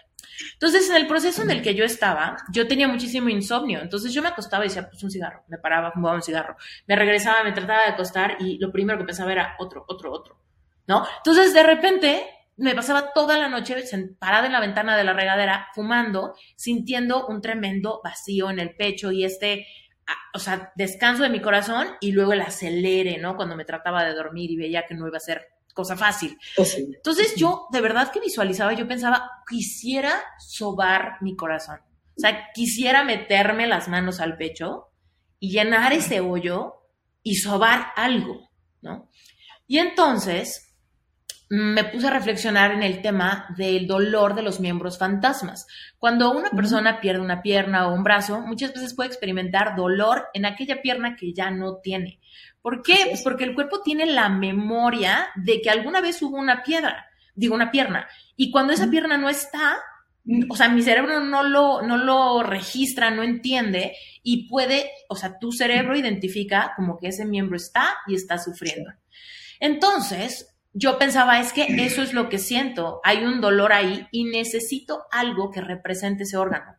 Entonces, 0.53 0.89
en 0.89 0.95
el 0.95 1.07
proceso 1.07 1.41
en 1.41 1.51
el 1.51 1.61
que 1.61 1.75
yo 1.75 1.83
estaba, 1.83 2.37
yo 2.51 2.67
tenía 2.67 2.87
muchísimo 2.87 3.29
insomnio. 3.29 3.81
Entonces, 3.81 4.13
yo 4.13 4.21
me 4.21 4.29
acostaba 4.29 4.65
y 4.65 4.69
decía, 4.69 4.89
pues 4.89 5.03
un 5.03 5.11
cigarro. 5.11 5.43
Me 5.47 5.57
paraba, 5.57 5.91
fumaba 5.91 6.15
un 6.15 6.21
cigarro. 6.21 6.55
Me 6.87 6.95
regresaba, 6.95 7.43
me 7.43 7.51
trataba 7.51 7.83
de 7.83 7.89
acostar 7.89 8.37
y 8.39 8.57
lo 8.57 8.71
primero 8.71 8.97
que 8.97 9.05
pensaba 9.05 9.31
era 9.31 9.55
otro, 9.59 9.85
otro, 9.87 10.11
otro. 10.11 10.39
¿No? 10.87 11.05
Entonces, 11.17 11.53
de 11.53 11.63
repente, 11.63 12.25
me 12.57 12.75
pasaba 12.75 13.11
toda 13.13 13.37
la 13.37 13.49
noche 13.49 13.75
parada 14.17 14.47
en 14.47 14.53
la 14.53 14.59
ventana 14.59 14.97
de 14.97 15.03
la 15.03 15.13
regadera, 15.13 15.67
fumando, 15.73 16.35
sintiendo 16.55 17.27
un 17.27 17.41
tremendo 17.41 18.01
vacío 18.03 18.49
en 18.49 18.59
el 18.59 18.75
pecho 18.75 19.11
y 19.11 19.23
este 19.23 19.67
o 20.33 20.39
sea, 20.39 20.71
descanso 20.75 21.23
de 21.23 21.29
mi 21.29 21.41
corazón 21.41 21.87
y 21.99 22.11
luego 22.11 22.33
el 22.33 22.41
acelere, 22.41 23.17
¿no? 23.17 23.35
Cuando 23.35 23.55
me 23.55 23.65
trataba 23.65 24.03
de 24.03 24.13
dormir 24.13 24.51
y 24.51 24.57
veía 24.57 24.85
que 24.85 24.95
no 24.95 25.07
iba 25.07 25.17
a 25.17 25.21
ser 25.21 25.47
cosa 25.79 25.95
fácil. 25.95 26.37
Entonces 26.57 27.35
yo, 27.37 27.67
de 27.71 27.79
verdad 27.79 28.11
que 28.11 28.19
visualizaba, 28.19 28.73
yo 28.73 28.85
pensaba, 28.85 29.31
quisiera 29.47 30.21
sobar 30.37 31.13
mi 31.21 31.37
corazón. 31.37 31.79
O 32.17 32.19
sea, 32.19 32.49
quisiera 32.53 33.05
meterme 33.05 33.65
las 33.65 33.87
manos 33.87 34.19
al 34.19 34.35
pecho 34.35 34.89
y 35.39 35.51
llenar 35.51 35.93
ese 35.93 36.19
hoyo 36.19 36.73
y 37.23 37.35
sobar 37.35 37.93
algo, 37.95 38.49
¿no? 38.81 39.09
Y 39.67 39.77
entonces 39.77 40.75
me 41.47 41.85
puse 41.85 42.07
a 42.07 42.11
reflexionar 42.11 42.71
en 42.71 42.83
el 42.83 43.01
tema 43.01 43.47
del 43.57 43.87
dolor 43.87 44.35
de 44.35 44.41
los 44.41 44.59
miembros 44.59 44.99
fantasmas. 44.99 45.65
Cuando 45.97 46.29
una 46.31 46.49
persona 46.49 46.99
pierde 46.99 47.21
una 47.21 47.41
pierna 47.41 47.87
o 47.87 47.95
un 47.95 48.03
brazo, 48.03 48.41
muchas 48.41 48.73
veces 48.73 48.93
puede 48.93 49.07
experimentar 49.07 49.77
dolor 49.77 50.27
en 50.33 50.45
aquella 50.45 50.81
pierna 50.81 51.15
que 51.15 51.33
ya 51.33 51.51
no 51.51 51.77
tiene. 51.77 52.18
¿Por 52.69 52.83
qué? 52.83 52.97
Pues 53.09 53.23
porque 53.23 53.45
el 53.45 53.55
cuerpo 53.55 53.81
tiene 53.81 54.05
la 54.05 54.29
memoria 54.29 55.29
de 55.35 55.59
que 55.59 55.71
alguna 55.71 56.01
vez 56.01 56.21
hubo 56.21 56.37
una 56.37 56.61
piedra, 56.61 57.07
digo 57.33 57.55
una 57.55 57.71
pierna, 57.71 58.07
y 58.35 58.51
cuando 58.51 58.73
esa 58.73 58.91
pierna 58.91 59.17
no 59.17 59.27
está, 59.27 59.79
o 60.47 60.55
sea, 60.55 60.69
mi 60.69 60.83
cerebro 60.83 61.19
no 61.19 61.41
lo, 61.41 61.81
no 61.81 61.97
lo 61.97 62.43
registra, 62.43 63.09
no 63.09 63.23
entiende 63.23 63.93
y 64.21 64.47
puede, 64.47 64.91
o 65.07 65.15
sea, 65.15 65.39
tu 65.39 65.51
cerebro 65.51 65.97
identifica 65.97 66.73
como 66.75 66.99
que 66.99 67.07
ese 67.07 67.25
miembro 67.25 67.57
está 67.57 67.97
y 68.05 68.13
está 68.13 68.37
sufriendo. 68.37 68.91
Entonces, 69.59 70.55
yo 70.71 70.99
pensaba, 70.99 71.39
es 71.39 71.51
que 71.53 71.63
eso 71.83 72.03
es 72.03 72.13
lo 72.13 72.29
que 72.29 72.37
siento, 72.37 73.01
hay 73.03 73.25
un 73.25 73.41
dolor 73.41 73.73
ahí 73.73 74.07
y 74.11 74.25
necesito 74.25 75.05
algo 75.11 75.49
que 75.49 75.61
represente 75.61 76.21
ese 76.21 76.37
órgano. 76.37 76.78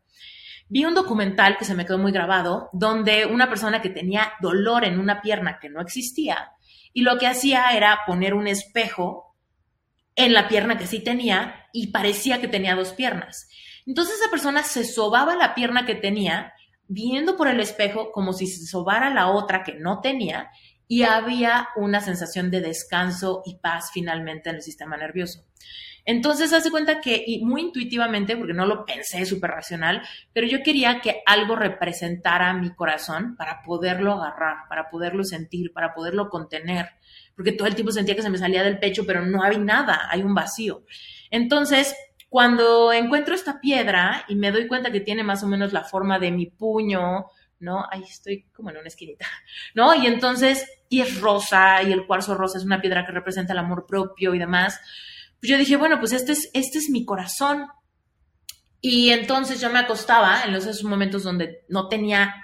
Vi 0.71 0.85
un 0.85 0.95
documental 0.95 1.59
que 1.59 1.65
se 1.65 1.75
me 1.75 1.85
quedó 1.85 1.99
muy 1.99 2.13
grabado, 2.13 2.71
donde 2.73 3.27
una 3.27 3.49
persona 3.49 3.83
que 3.83 3.91
tenía 3.91 4.35
dolor 4.41 4.85
en 4.85 5.01
una 5.01 5.21
pierna 5.21 5.59
que 5.59 5.69
no 5.69 5.81
existía, 5.81 6.53
y 6.93 7.03
lo 7.03 7.19
que 7.19 7.27
hacía 7.27 7.71
era 7.71 8.01
poner 8.07 8.35
un 8.35 8.47
espejo 8.47 9.37
en 10.15 10.33
la 10.33 10.47
pierna 10.47 10.79
que 10.79 10.87
sí 10.87 11.01
tenía 11.01 11.67
y 11.73 11.89
parecía 11.89 12.41
que 12.41 12.47
tenía 12.47 12.77
dos 12.77 12.93
piernas. 12.93 13.49
Entonces 13.85 14.21
esa 14.21 14.31
persona 14.31 14.63
se 14.63 14.85
sobaba 14.85 15.35
la 15.35 15.57
pierna 15.57 15.87
que 15.87 15.97
tenía, 15.97 16.53
viendo 16.87 17.37
por 17.37 17.49
el 17.49 17.59
espejo 17.59 18.13
como 18.13 18.33
si 18.33 18.47
se 18.47 18.65
sobara 18.65 19.11
la 19.11 19.29
otra 19.29 19.65
que 19.65 19.75
no 19.75 20.01
tenía, 20.01 20.51
y 20.87 21.03
había 21.03 21.69
una 21.75 22.01
sensación 22.01 22.53
de 22.53 22.61
descanso 22.61 23.43
y 23.45 23.57
paz 23.57 23.91
finalmente 23.93 24.51
en 24.51 24.57
el 24.57 24.63
sistema 24.63 24.97
nervioso. 24.97 25.45
Entonces, 26.11 26.53
hace 26.53 26.73
cuenta 26.73 27.01
que, 27.01 27.23
y 27.25 27.45
muy 27.45 27.61
intuitivamente, 27.61 28.37
porque 28.37 28.53
no 28.53 28.67
lo 28.67 28.85
pensé 28.85 29.25
súper 29.25 29.53
racional, 29.53 30.03
pero 30.33 30.45
yo 30.45 30.61
quería 30.65 31.01
que 31.01 31.23
algo 31.25 31.55
representara 31.55 32.53
mi 32.53 32.75
corazón 32.75 33.37
para 33.37 33.63
poderlo 33.63 34.15
agarrar, 34.15 34.69
para 34.69 34.91
poderlo 34.91 35.23
sentir, 35.23 35.73
para 35.73 35.95
poderlo 35.95 36.29
contener, 36.29 36.89
porque 37.37 37.53
todo 37.53 37.69
el 37.69 37.77
tiempo 37.77 37.93
sentía 37.93 38.17
que 38.17 38.23
se 38.23 38.31
me 38.31 38.39
salía 38.39 38.65
del 38.65 38.81
pecho, 38.81 39.05
pero 39.07 39.25
no 39.25 39.45
había 39.45 39.61
nada, 39.61 40.09
hay 40.11 40.23
un 40.23 40.35
vacío. 40.35 40.83
Entonces, 41.31 41.95
cuando 42.29 42.93
encuentro 42.93 43.33
esta 43.33 43.61
piedra 43.61 44.25
y 44.27 44.35
me 44.35 44.51
doy 44.51 44.67
cuenta 44.67 44.91
que 44.91 44.99
tiene 44.99 45.23
más 45.23 45.45
o 45.45 45.47
menos 45.47 45.73
la 45.73 45.85
forma 45.85 46.19
de 46.19 46.33
mi 46.33 46.47
puño, 46.47 47.27
¿no? 47.61 47.87
Ahí 47.89 48.03
estoy 48.03 48.47
como 48.53 48.71
en 48.71 48.79
una 48.79 48.89
esquinita, 48.89 49.27
¿no? 49.77 49.95
Y 49.95 50.09
entonces, 50.09 50.69
y 50.89 51.03
es 51.03 51.21
rosa, 51.21 51.85
y 51.85 51.93
el 51.93 52.05
cuarzo 52.05 52.35
rosa 52.35 52.59
es 52.59 52.65
una 52.65 52.81
piedra 52.81 53.07
que 53.07 53.13
representa 53.13 53.53
el 53.53 53.61
amor 53.61 53.87
propio 53.87 54.35
y 54.35 54.41
demás. 54.41 54.81
Pues 55.41 55.51
yo 55.51 55.59
dije, 55.59 55.77
bueno, 55.77 55.99
pues 55.99 56.13
este 56.13 56.33
es, 56.33 56.51
este 56.53 56.79
es 56.79 56.91
mi 56.91 57.05
corazón. 57.05 57.67
Y 58.81 59.11
entonces 59.11 59.61
yo 59.61 59.71
me 59.71 59.79
acostaba 59.79 60.43
en 60.45 60.55
esos 60.55 60.85
momentos 60.85 61.23
donde 61.23 61.65
no 61.69 61.89
tenía 61.89 62.35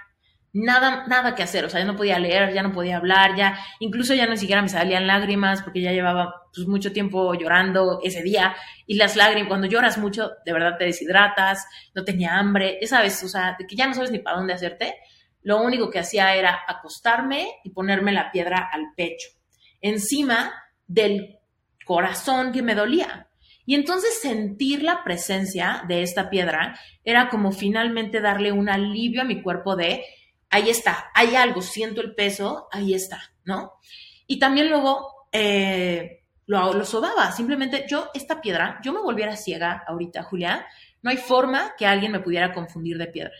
nada, 0.53 1.05
nada 1.07 1.35
que 1.35 1.43
hacer, 1.43 1.65
o 1.65 1.69
sea, 1.69 1.79
ya 1.79 1.85
no 1.85 1.95
podía 1.95 2.19
leer, 2.19 2.53
ya 2.53 2.63
no 2.63 2.71
podía 2.71 2.97
hablar, 2.97 3.35
ya, 3.35 3.59
incluso 3.79 4.13
ya 4.13 4.25
ni 4.27 4.37
siquiera 4.37 4.61
me 4.61 4.69
salían 4.69 5.07
lágrimas 5.07 5.61
porque 5.61 5.81
ya 5.81 5.91
llevaba 5.91 6.33
pues, 6.53 6.67
mucho 6.67 6.91
tiempo 6.91 7.33
llorando 7.33 7.99
ese 8.03 8.23
día 8.23 8.55
y 8.85 8.95
las 8.95 9.15
lágrimas, 9.15 9.49
cuando 9.49 9.67
lloras 9.67 9.97
mucho, 9.97 10.31
de 10.45 10.53
verdad 10.53 10.77
te 10.77 10.85
deshidratas, 10.85 11.65
no 11.93 12.03
tenía 12.03 12.37
hambre, 12.37 12.77
ya 12.81 12.87
sabes, 12.87 13.23
o 13.23 13.27
sea, 13.27 13.55
que 13.57 13.75
ya 13.75 13.87
no 13.87 13.93
sabes 13.93 14.11
ni 14.11 14.19
para 14.19 14.37
dónde 14.37 14.53
hacerte, 14.53 14.95
lo 15.43 15.61
único 15.61 15.89
que 15.89 15.99
hacía 15.99 16.35
era 16.35 16.59
acostarme 16.67 17.47
y 17.63 17.69
ponerme 17.69 18.11
la 18.11 18.31
piedra 18.31 18.69
al 18.71 18.93
pecho, 18.95 19.29
encima 19.81 20.53
del 20.87 21.36
corazón 21.87 22.51
que 22.51 22.61
me 22.61 22.75
dolía. 22.75 23.29
Y 23.65 23.75
entonces 23.75 24.19
sentir 24.21 24.83
la 24.83 25.03
presencia 25.03 25.83
de 25.87 26.03
esta 26.03 26.29
piedra 26.29 26.79
era 27.03 27.29
como 27.29 27.51
finalmente 27.51 28.21
darle 28.21 28.51
un 28.51 28.69
alivio 28.69 29.21
a 29.21 29.25
mi 29.25 29.41
cuerpo 29.41 29.75
de 29.75 30.03
ahí 30.49 30.69
está, 30.69 31.11
hay 31.13 31.35
algo, 31.35 31.61
siento 31.61 32.01
el 32.01 32.15
peso, 32.15 32.67
ahí 32.71 32.93
está, 32.93 33.19
¿no? 33.43 33.73
Y 34.27 34.39
también 34.39 34.69
luego 34.69 35.27
eh, 35.31 36.23
lo, 36.45 36.73
lo 36.73 36.85
sobaba, 36.85 37.31
simplemente 37.31 37.85
yo, 37.89 38.09
esta 38.13 38.39
piedra, 38.39 38.79
yo 38.83 38.93
me 38.93 39.01
volviera 39.01 39.35
ciega 39.35 39.83
ahorita, 39.85 40.23
Julia, 40.23 40.65
no 41.01 41.09
hay 41.09 41.17
forma 41.17 41.73
que 41.77 41.85
alguien 41.85 42.11
me 42.11 42.19
pudiera 42.19 42.53
confundir 42.53 42.97
de 42.97 43.07
piedra. 43.07 43.33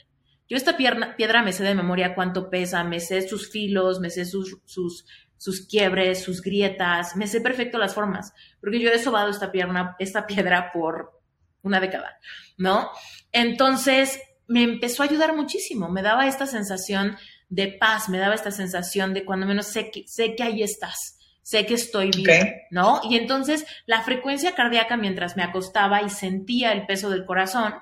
Yo 0.49 0.55
esta 0.55 0.77
piedra 0.77 1.43
me 1.43 1.51
sé 1.51 1.63
de 1.63 1.75
memoria 1.75 2.15
cuánto 2.15 2.49
pesa, 2.49 2.83
me 2.85 3.01
sé 3.01 3.27
sus 3.27 3.51
filos, 3.51 3.99
me 3.99 4.09
sé 4.09 4.23
sus, 4.23 4.57
sus, 4.63 5.05
sus 5.37 5.67
quiebres, 5.67 6.23
sus 6.23 6.41
grietas, 6.41 7.15
me 7.15 7.27
sé 7.27 7.41
perfecto 7.41 7.77
las 7.77 7.93
formas, 7.93 8.33
porque 8.59 8.79
yo 8.79 8.89
he 8.89 8.99
sobado 8.99 9.29
esta, 9.29 9.51
pierna, 9.51 9.95
esta 9.99 10.25
piedra 10.27 10.71
por 10.71 11.21
una 11.61 11.79
década, 11.79 12.17
¿no? 12.57 12.89
Entonces, 13.31 14.19
me 14.47 14.63
empezó 14.63 15.03
a 15.03 15.05
ayudar 15.05 15.35
muchísimo, 15.35 15.89
me 15.89 16.01
daba 16.01 16.27
esta 16.27 16.45
sensación 16.45 17.17
de 17.49 17.67
paz, 17.67 18.09
me 18.09 18.17
daba 18.17 18.35
esta 18.35 18.51
sensación 18.51 19.13
de 19.13 19.25
cuando 19.25 19.45
menos 19.45 19.67
sé 19.67 19.91
que, 19.91 20.05
sé 20.07 20.35
que 20.35 20.43
ahí 20.43 20.63
estás, 20.63 21.17
sé 21.41 21.65
que 21.65 21.75
estoy 21.75 22.11
bien, 22.11 22.55
¿no? 22.71 23.01
Y 23.03 23.15
entonces 23.15 23.65
la 23.85 24.01
frecuencia 24.01 24.55
cardíaca 24.55 24.97
mientras 24.97 25.37
me 25.37 25.43
acostaba 25.43 26.01
y 26.01 26.09
sentía 26.09 26.71
el 26.73 26.85
peso 26.85 27.09
del 27.09 27.25
corazón, 27.25 27.73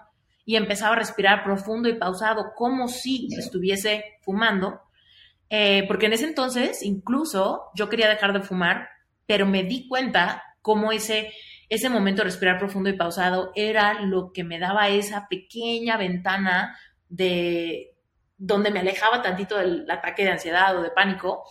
y 0.46 0.56
empezaba 0.56 0.96
a 0.96 1.00
respirar 1.00 1.44
profundo 1.44 1.90
y 1.90 1.98
pausado, 1.98 2.54
como 2.56 2.88
si 2.88 3.28
estuviese 3.36 4.04
fumando, 4.22 4.80
eh, 5.50 5.86
porque 5.88 6.08
en 6.08 6.14
ese 6.14 6.26
entonces 6.26 6.84
incluso 6.84 7.66
yo 7.76 7.90
quería 7.90 8.10
dejar 8.10 8.34
de 8.34 8.42
fumar, 8.42 8.90
pero 9.26 9.46
me 9.46 9.64
di 9.64 9.88
cuenta 9.88 10.44
cómo 10.62 10.92
ese, 10.92 11.32
ese 11.70 11.90
momento 11.90 12.22
de 12.22 12.26
respirar 12.26 12.58
profundo 12.58 12.90
y 12.90 12.98
pausado 12.98 13.52
era 13.56 14.02
lo 14.02 14.32
que 14.34 14.44
me 14.44 14.60
daba 14.60 14.90
esa 14.90 15.28
pequeña 15.30 15.98
ventana 15.98 16.78
de 17.10 17.96
donde 18.38 18.72
me 18.72 18.80
alejaba 18.80 19.22
tantito 19.22 19.58
del 19.58 19.90
ataque 19.90 20.24
de 20.24 20.32
ansiedad 20.32 20.78
o 20.78 20.82
de 20.82 20.92
pánico, 20.92 21.44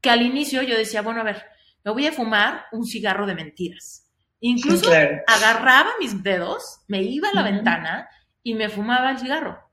que 0.00 0.10
al 0.10 0.22
inicio 0.22 0.62
yo 0.62 0.76
decía, 0.76 1.02
bueno, 1.02 1.20
a 1.20 1.24
ver, 1.24 1.44
me 1.84 1.92
voy 1.92 2.06
a 2.06 2.12
fumar 2.12 2.64
un 2.72 2.84
cigarro 2.84 3.26
de 3.26 3.34
mentiras. 3.34 4.10
Incluso 4.40 4.90
agarraba 5.26 5.90
mis 6.00 6.22
dedos, 6.22 6.80
me 6.88 7.02
iba 7.02 7.28
a 7.28 7.34
la 7.34 7.42
ventana 7.42 8.08
y 8.42 8.54
me 8.54 8.68
fumaba 8.68 9.10
el 9.10 9.18
cigarro. 9.18 9.70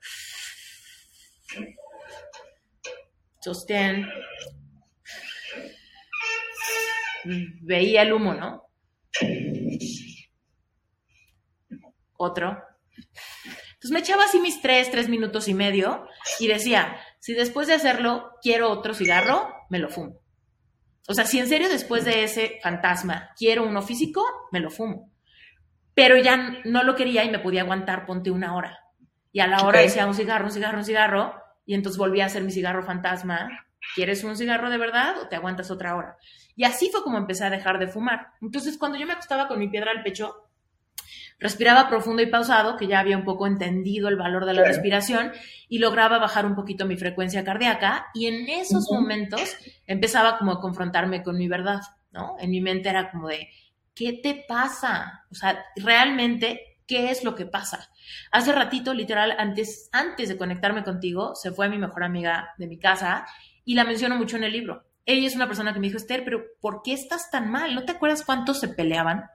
Sostén. 3.47 4.05
Veía 7.61 8.01
el 8.01 8.11
humo, 8.11 8.33
¿no? 8.33 8.63
Otro. 12.17 12.61
Entonces 12.95 13.91
me 13.91 13.99
echaba 13.99 14.25
así 14.25 14.41
mis 14.41 14.61
tres, 14.61 14.91
tres 14.91 15.07
minutos 15.07 15.47
y 15.47 15.53
medio 15.53 16.09
y 16.39 16.47
decía, 16.47 16.99
si 17.19 17.35
después 17.35 17.67
de 17.67 17.75
hacerlo 17.75 18.31
quiero 18.41 18.69
otro 18.69 18.93
cigarro, 18.93 19.49
me 19.69 19.79
lo 19.79 19.87
fumo. 19.87 20.19
O 21.07 21.13
sea, 21.13 21.25
si 21.25 21.39
en 21.39 21.47
serio 21.47 21.69
después 21.69 22.03
de 22.03 22.25
ese 22.25 22.59
fantasma 22.61 23.29
quiero 23.37 23.63
uno 23.63 23.81
físico, 23.81 24.25
me 24.51 24.59
lo 24.59 24.69
fumo. 24.69 25.09
Pero 25.93 26.17
ya 26.17 26.57
no 26.65 26.83
lo 26.83 26.95
quería 26.95 27.23
y 27.23 27.31
me 27.31 27.39
podía 27.39 27.61
aguantar, 27.61 28.05
ponte 28.05 28.29
una 28.29 28.57
hora. 28.57 28.77
Y 29.31 29.39
a 29.39 29.47
la 29.47 29.63
hora 29.63 29.79
decía 29.79 30.05
un 30.05 30.15
cigarro, 30.15 30.47
un 30.47 30.51
cigarro, 30.51 30.79
un 30.79 30.85
cigarro, 30.85 31.46
y 31.67 31.75
entonces 31.75 31.99
volví 31.99 32.21
a 32.21 32.25
hacer 32.25 32.41
mi 32.41 32.51
cigarro 32.51 32.81
fantasma. 32.81 33.65
¿Quieres 33.93 34.23
un 34.23 34.35
cigarro 34.35 34.71
de 34.71 34.77
verdad 34.77 35.19
o 35.21 35.27
te 35.27 35.35
aguantas 35.35 35.69
otra 35.69 35.95
hora? 35.95 36.17
Y 36.55 36.63
así 36.63 36.89
fue 36.91 37.03
como 37.03 37.19
empecé 37.19 37.43
a 37.43 37.51
dejar 37.51 37.77
de 37.77 37.87
fumar. 37.87 38.29
Entonces, 38.41 38.77
cuando 38.79 38.97
yo 38.97 39.05
me 39.05 39.13
acostaba 39.13 39.47
con 39.47 39.59
mi 39.59 39.67
piedra 39.67 39.91
al 39.91 40.01
pecho, 40.01 40.49
respiraba 41.39 41.89
profundo 41.89 42.23
y 42.23 42.27
pausado, 42.27 42.77
que 42.77 42.87
ya 42.87 42.99
había 42.99 43.17
un 43.17 43.25
poco 43.25 43.45
entendido 43.45 44.07
el 44.07 44.15
valor 44.15 44.45
de 44.45 44.53
la 44.53 44.63
respiración, 44.63 45.31
y 45.67 45.79
lograba 45.79 46.17
bajar 46.17 46.45
un 46.45 46.55
poquito 46.55 46.85
mi 46.85 46.97
frecuencia 46.97 47.43
cardíaca, 47.43 48.07
y 48.13 48.27
en 48.27 48.49
esos 48.49 48.89
momentos 48.89 49.55
empezaba 49.85 50.39
como 50.39 50.53
a 50.53 50.61
confrontarme 50.61 51.21
con 51.21 51.37
mi 51.37 51.47
verdad, 51.47 51.81
¿no? 52.11 52.37
En 52.39 52.49
mi 52.49 52.61
mente 52.61 52.89
era 52.89 53.11
como 53.11 53.27
de, 53.27 53.49
¿qué 53.93 54.13
te 54.13 54.45
pasa? 54.47 55.25
O 55.29 55.35
sea, 55.35 55.63
realmente, 55.75 56.66
¿qué 56.87 57.11
es 57.11 57.23
lo 57.23 57.35
que 57.35 57.45
pasa? 57.45 57.91
Hace 58.31 58.51
ratito, 58.51 58.93
literal, 58.93 59.35
antes, 59.37 59.89
antes 59.91 60.29
de 60.29 60.37
conectarme 60.37 60.83
contigo, 60.83 61.35
se 61.35 61.51
fue 61.51 61.69
mi 61.69 61.77
mejor 61.77 62.03
amiga 62.03 62.53
de 62.57 62.67
mi 62.67 62.79
casa 62.79 63.27
y 63.65 63.75
la 63.75 63.83
menciono 63.83 64.15
mucho 64.15 64.37
en 64.37 64.45
el 64.45 64.53
libro. 64.53 64.85
Ella 65.05 65.27
es 65.27 65.35
una 65.35 65.47
persona 65.47 65.73
que 65.73 65.79
me 65.79 65.87
dijo, 65.87 65.97
Esther, 65.97 66.23
pero 66.23 66.43
¿por 66.59 66.81
qué 66.83 66.93
estás 66.93 67.29
tan 67.29 67.51
mal? 67.51 67.75
¿No 67.75 67.85
te 67.85 67.93
acuerdas 67.93 68.23
cuántos 68.23 68.59
se 68.59 68.69
peleaban? 68.69 69.25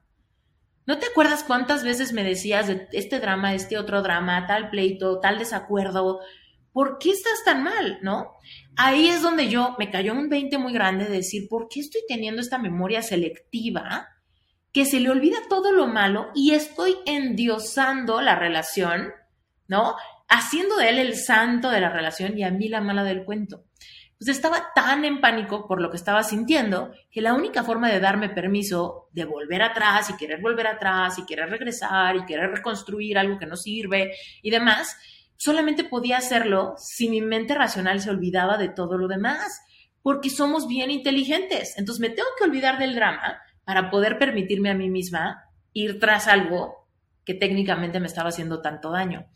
¿No 0.84 0.98
te 0.98 1.06
acuerdas 1.06 1.44
cuántas 1.44 1.84
veces 1.84 2.12
me 2.12 2.24
decías 2.24 2.66
de 2.66 2.88
este 2.92 3.20
drama, 3.20 3.54
este 3.54 3.78
otro 3.78 4.02
drama, 4.02 4.46
tal 4.46 4.68
pleito, 4.70 5.20
tal 5.20 5.38
desacuerdo? 5.38 6.20
¿Por 6.72 6.98
qué 6.98 7.10
estás 7.10 7.44
tan 7.44 7.62
mal? 7.62 7.98
¿No? 8.02 8.32
Ahí 8.76 9.08
es 9.08 9.22
donde 9.22 9.48
yo 9.48 9.76
me 9.78 9.90
cayó 9.90 10.12
un 10.12 10.28
20 10.28 10.58
muy 10.58 10.72
grande 10.72 11.04
de 11.04 11.16
decir, 11.16 11.48
¿por 11.48 11.68
qué 11.68 11.80
estoy 11.80 12.00
teniendo 12.08 12.40
esta 12.40 12.58
memoria 12.58 13.02
selectiva 13.02 14.08
que 14.72 14.86
se 14.86 15.00
le 15.00 15.10
olvida 15.10 15.36
todo 15.48 15.70
lo 15.70 15.86
malo 15.86 16.30
y 16.34 16.54
estoy 16.54 16.96
endiosando 17.04 18.20
la 18.22 18.36
relación, 18.36 19.12
¿no? 19.68 19.96
Haciendo 20.28 20.76
de 20.76 20.88
él 20.88 20.98
el 20.98 21.16
santo 21.16 21.70
de 21.70 21.80
la 21.80 21.90
relación 21.90 22.38
y 22.38 22.44
a 22.44 22.50
mí 22.50 22.68
la 22.68 22.80
mala 22.80 23.04
del 23.04 23.24
cuento. 23.24 23.64
Pues 24.18 24.36
estaba 24.36 24.72
tan 24.74 25.04
en 25.04 25.20
pánico 25.20 25.66
por 25.66 25.80
lo 25.82 25.90
que 25.90 25.96
estaba 25.96 26.22
sintiendo 26.22 26.92
que 27.10 27.20
la 27.20 27.34
única 27.34 27.64
forma 27.64 27.90
de 27.90 28.00
darme 28.00 28.30
permiso 28.30 29.08
de 29.12 29.24
volver 29.24 29.62
atrás 29.62 30.08
y 30.10 30.16
querer 30.16 30.40
volver 30.40 30.68
atrás 30.68 31.18
y 31.18 31.26
querer 31.26 31.50
regresar 31.50 32.16
y 32.16 32.24
querer 32.24 32.50
reconstruir 32.50 33.18
algo 33.18 33.38
que 33.38 33.46
no 33.46 33.56
sirve 33.56 34.14
y 34.40 34.50
demás, 34.50 34.96
solamente 35.36 35.84
podía 35.84 36.18
hacerlo 36.18 36.74
si 36.78 37.08
mi 37.10 37.20
mente 37.20 37.54
racional 37.54 38.00
se 38.00 38.10
olvidaba 38.10 38.56
de 38.56 38.68
todo 38.68 38.96
lo 38.96 39.08
demás, 39.08 39.60
porque 40.02 40.30
somos 40.30 40.68
bien 40.68 40.90
inteligentes. 40.90 41.76
Entonces 41.76 42.00
me 42.00 42.10
tengo 42.10 42.28
que 42.38 42.44
olvidar 42.44 42.78
del 42.78 42.94
drama 42.94 43.42
para 43.64 43.90
poder 43.90 44.18
permitirme 44.18 44.70
a 44.70 44.74
mí 44.74 44.90
misma 44.90 45.44
ir 45.72 46.00
tras 46.00 46.28
algo 46.28 46.88
que 47.24 47.34
técnicamente 47.34 48.00
me 48.00 48.06
estaba 48.06 48.30
haciendo 48.30 48.60
tanto 48.60 48.90
daño. 48.90 49.26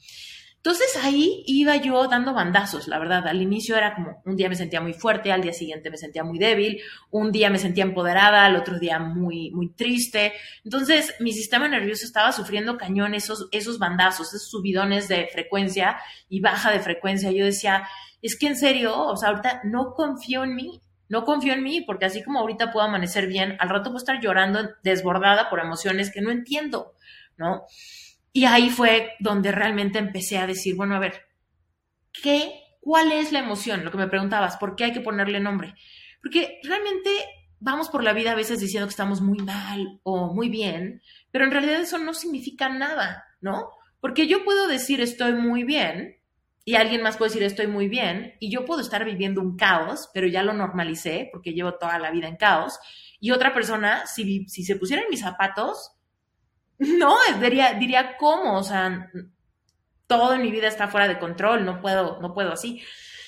Entonces 0.67 0.99
ahí 1.01 1.45
iba 1.47 1.77
yo 1.77 2.09
dando 2.09 2.35
bandazos, 2.35 2.89
la 2.89 2.99
verdad. 2.99 3.29
Al 3.29 3.41
inicio 3.41 3.77
era 3.77 3.95
como, 3.95 4.21
un 4.25 4.35
día 4.35 4.49
me 4.49 4.57
sentía 4.57 4.81
muy 4.81 4.95
fuerte, 4.95 5.31
al 5.31 5.41
día 5.41 5.53
siguiente 5.53 5.93
me 5.93 5.97
sentía 5.97 6.25
muy 6.25 6.41
débil, 6.41 6.81
un 7.12 7.31
día 7.31 7.51
me 7.51 7.59
sentía 7.61 7.85
empoderada, 7.85 8.45
al 8.45 8.57
otro 8.57 8.77
día 8.81 8.99
muy, 8.99 9.53
muy 9.53 9.69
triste. 9.69 10.33
Entonces 10.65 11.15
mi 11.21 11.33
sistema 11.33 11.69
nervioso 11.69 12.05
estaba 12.05 12.33
sufriendo 12.33 12.77
cañón 12.77 13.15
esos, 13.15 13.47
esos 13.53 13.79
bandazos, 13.79 14.35
esos 14.35 14.51
subidones 14.51 15.07
de 15.07 15.29
frecuencia 15.29 15.99
y 16.29 16.41
baja 16.41 16.73
de 16.73 16.81
frecuencia. 16.81 17.31
Yo 17.31 17.45
decía, 17.45 17.87
es 18.21 18.37
que 18.37 18.49
en 18.49 18.57
serio, 18.57 19.01
o 19.01 19.17
sea, 19.17 19.29
ahorita 19.29 19.61
no 19.62 19.95
confío 19.95 20.43
en 20.43 20.57
mí, 20.57 20.81
no 21.09 21.25
confío 21.25 21.53
en 21.53 21.62
mí, 21.62 21.81
porque 21.83 22.07
así 22.07 22.23
como 22.23 22.40
ahorita 22.40 22.73
puedo 22.73 22.87
amanecer 22.87 23.27
bien, 23.27 23.57
al 23.61 23.69
rato 23.69 23.85
puedo 23.85 23.99
estar 23.99 24.21
llorando 24.21 24.71
desbordada 24.83 25.49
por 25.49 25.61
emociones 25.61 26.12
que 26.12 26.21
no 26.21 26.31
entiendo, 26.31 26.95
¿no? 27.37 27.64
Y 28.33 28.45
ahí 28.45 28.71
fue 28.71 29.12
donde 29.21 29.53
realmente 29.53 29.99
empecé 29.99 30.38
a 30.38 30.47
decir, 30.47 30.75
bueno, 30.75 30.95
a 30.95 30.99
ver, 30.99 31.27
¿qué, 32.12 32.53
cuál 32.81 33.12
es 33.12 33.33
la 33.33 33.38
emoción? 33.38 33.85
Lo 33.85 33.90
que 33.90 33.99
me 33.99 34.09
preguntabas, 34.09 34.57
¿por 34.57 34.77
qué 34.77 34.85
hay 34.85 34.92
que 34.92 35.01
ponerle 35.01 35.40
nombre? 35.40 35.75
Porque 36.23 36.61
realmente 36.62 37.11
vamos 37.61 37.88
por 37.88 38.03
la 38.03 38.12
vida 38.12 38.33
a 38.33 38.37
veces 38.37 38.61
diciendo 38.61 38.87
que 38.87 38.90
estamos 38.90 39.21
muy 39.21 39.38
mal 39.38 40.01
o 40.03 40.35
muy 40.35 40.49
bien, 40.49 41.03
pero 41.31 41.45
en 41.45 41.51
realidad 41.51 41.81
eso 41.81 41.99
no 41.99 42.12
significa 42.14 42.69
nada, 42.69 43.25
¿no? 43.40 43.71
Porque 44.01 44.27
yo 44.27 44.45
puedo 44.45 44.69
decir 44.69 45.01
estoy 45.01 45.33
muy 45.33 45.64
bien 45.64 46.16
y 46.66 46.74
alguien 46.74 47.00
más 47.00 47.16
puede 47.16 47.31
decir 47.31 47.44
estoy 47.44 47.68
muy 47.68 47.88
bien 47.88 48.35
y 48.40 48.50
yo 48.50 48.64
puedo 48.64 48.81
estar 48.81 49.05
viviendo 49.05 49.40
un 49.40 49.57
caos, 49.57 50.11
pero 50.12 50.26
ya 50.26 50.42
lo 50.42 50.52
normalicé 50.52 51.31
porque 51.33 51.52
llevo 51.52 51.74
toda 51.74 51.96
la 52.00 52.11
vida 52.11 52.26
en 52.26 52.37
caos 52.37 52.81
y 53.20 53.31
otra 53.31 53.55
persona, 53.55 54.05
si, 54.07 54.48
si 54.48 54.64
se 54.64 54.74
pusiera 54.74 55.05
en 55.05 55.09
mis 55.09 55.20
zapatos, 55.20 55.92
no, 56.79 57.16
diría, 57.40 57.74
diría 57.74 58.16
cómo, 58.16 58.59
o 58.59 58.64
sea, 58.64 59.09
todo 60.09 60.35
en 60.35 60.42
mi 60.42 60.50
vida 60.50 60.66
está 60.66 60.88
fuera 60.88 61.07
de 61.07 61.20
control, 61.20 61.64
no 61.64 61.81
puedo, 61.81 62.20
no 62.20 62.35
puedo 62.35 62.52
así. 62.52 62.83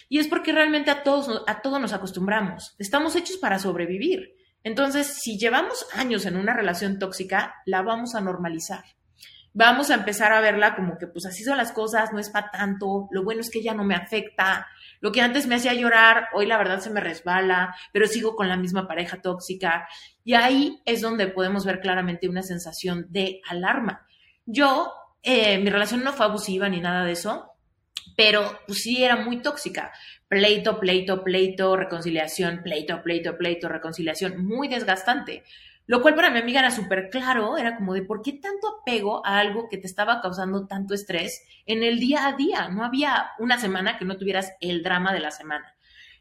Y 0.09 0.18
es 0.18 0.27
porque 0.27 0.51
realmente 0.51 0.90
a 0.90 1.05
todos, 1.05 1.44
a 1.46 1.62
todos 1.62 1.81
nos 1.81 1.92
acostumbramos. 1.92 2.74
Estamos 2.81 3.14
hechos 3.14 3.37
para 3.37 3.61
sobrevivir. 3.61 4.35
Entonces, 4.64 5.07
si 5.07 5.38
llevamos 5.38 5.87
años 5.94 6.27
en 6.27 6.37
una 6.37 6.55
relación 6.55 6.98
tóxica, 6.98 7.55
la 7.66 7.83
vamos 7.83 8.16
a 8.16 8.20
normalizar. 8.20 8.85
Vamos 9.59 9.90
a 9.90 9.94
empezar 9.94 10.33
a 10.33 10.40
verla 10.40 10.77
como 10.77 10.99
que 10.99 11.09
pues 11.09 11.27
así 11.27 11.42
son 11.42 11.57
las 11.57 11.73
cosas, 11.73 12.12
no 12.12 12.21
es 12.21 12.31
para 12.31 12.49
tanto, 12.49 13.09
lo 13.11 13.25
bueno 13.25 13.40
es 13.40 13.51
que 13.51 13.61
ya 13.61 13.75
no 13.75 13.83
me 13.83 13.97
afecta, 13.97 14.68
lo 15.01 15.11
que 15.11 15.21
antes 15.21 15.49
me 15.49 15.57
hacía 15.57 15.75
llorar, 15.75 16.29
hoy 16.33 16.47
la 16.47 16.59
verdad 16.59 16.79
se 16.79 16.90
me 16.90 17.01
resbala, 17.01 17.75
pero 17.92 18.07
sigo 18.07 18.37
con 18.37 18.49
la 18.49 18.57
misma 18.57 18.87
pareja 18.87 19.21
tóxica. 19.21 19.88
Y 20.23 20.35
ahí 20.35 20.81
es 20.85 21.01
donde 21.01 21.27
podemos 21.27 21.66
ver 21.66 21.81
claramente 21.81 22.29
una 22.29 22.44
sensación 22.44 23.07
de 23.09 23.40
alarma. 23.49 24.07
Yo, 24.47 24.92
eh, 25.25 25.59
mi 25.59 25.71
relación 25.71 26.05
no 26.05 26.12
fue 26.12 26.27
abusiva 26.27 26.68
ni 26.68 26.79
nada 26.79 27.05
de 27.05 27.11
eso, 27.11 27.51
pero 28.16 28.61
pues, 28.64 28.79
sí 28.79 29.03
era 29.03 29.16
muy 29.16 29.42
tóxica. 29.42 29.90
Pleito, 30.29 30.79
pleito, 30.79 31.25
pleito, 31.25 31.75
reconciliación, 31.75 32.62
pleito, 32.62 33.03
pleito, 33.03 33.37
pleito, 33.37 33.68
reconciliación, 33.68 34.47
muy 34.47 34.68
desgastante. 34.68 35.42
Lo 35.88 36.03
cual 36.03 36.14
para 36.14 36.31
mi 36.31 36.38
amiga 36.38 36.61
era 36.61 36.70
súper 36.70 37.09
claro, 37.09 37.57
era 37.57 37.74
como 37.74 37.94
de 37.94 38.03
por 38.03 38.20
qué 38.20 38.35
tanto 38.35 38.68
apego 38.68 39.27
a 39.27 39.38
algo 39.38 39.70
que 39.70 39.79
te 39.79 39.87
estaba 39.87 40.20
causando 40.20 40.66
tanto 40.66 40.92
estrés 40.92 41.42
en 41.64 41.83
el 41.83 41.98
día 41.98 42.27
a 42.29 42.37
día. 42.37 42.68
No 42.68 42.85
había 42.85 43.31
una 43.38 43.59
semana 43.59 43.96
que 43.96 44.05
no 44.05 44.18
tuvieras 44.18 44.53
el 44.61 44.83
drama 44.83 45.14
de 45.14 45.20
la 45.20 45.31
semana, 45.31 45.74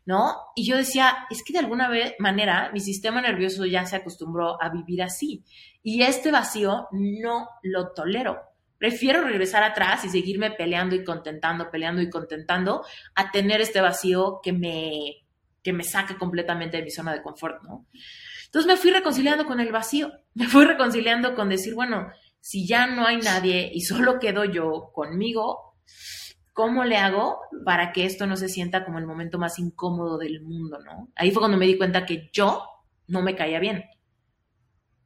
¿no? 0.05 0.37
Y 0.55 0.65
yo 0.65 0.77
decía, 0.77 1.27
es 1.29 1.43
que 1.43 1.51
de 1.51 1.59
alguna 1.59 1.91
manera 2.17 2.71
mi 2.71 2.79
sistema 2.79 3.19
nervioso 3.19 3.65
ya 3.65 3.85
se 3.85 3.97
acostumbró 3.97 4.55
a 4.63 4.69
vivir 4.69 5.03
así 5.03 5.43
y 5.83 6.01
este 6.01 6.31
vacío 6.31 6.87
no 6.93 7.49
lo 7.61 7.91
tolero. 7.91 8.39
Prefiero 8.77 9.21
regresar 9.21 9.63
atrás 9.63 10.05
y 10.05 10.09
seguirme 10.09 10.51
peleando 10.51 10.95
y 10.95 11.03
contentando, 11.03 11.69
peleando 11.69 12.01
y 12.01 12.09
contentando, 12.09 12.85
a 13.15 13.31
tener 13.31 13.59
este 13.59 13.81
vacío 13.81 14.39
que 14.41 14.53
me, 14.53 15.25
que 15.61 15.73
me 15.73 15.83
saque 15.83 16.17
completamente 16.17 16.77
de 16.77 16.83
mi 16.83 16.91
zona 16.91 17.11
de 17.11 17.21
confort, 17.21 17.61
¿no? 17.63 17.85
Entonces 18.47 18.67
me 18.67 18.77
fui 18.77 18.91
reconciliando 18.91 19.45
con 19.45 19.59
el 19.59 19.71
vacío, 19.71 20.11
me 20.33 20.47
fui 20.47 20.65
reconciliando 20.65 21.35
con 21.35 21.49
decir, 21.49 21.75
bueno, 21.75 22.07
si 22.39 22.65
ya 22.65 22.87
no 22.87 23.05
hay 23.05 23.17
nadie 23.17 23.69
y 23.73 23.81
solo 23.81 24.19
quedo 24.19 24.45
yo 24.45 24.91
conmigo, 24.93 25.75
¿cómo 26.53 26.85
le 26.85 26.97
hago 26.97 27.39
para 27.65 27.91
que 27.91 28.05
esto 28.05 28.25
no 28.25 28.35
se 28.35 28.49
sienta 28.49 28.85
como 28.85 28.99
el 28.99 29.05
momento 29.05 29.37
más 29.37 29.59
incómodo 29.59 30.17
del 30.17 30.41
mundo, 30.41 30.79
no? 30.79 31.09
Ahí 31.15 31.31
fue 31.31 31.41
cuando 31.41 31.57
me 31.57 31.67
di 31.67 31.77
cuenta 31.77 32.05
que 32.05 32.29
yo 32.31 32.63
no 33.07 33.21
me 33.21 33.35
caía 33.35 33.59
bien. 33.59 33.85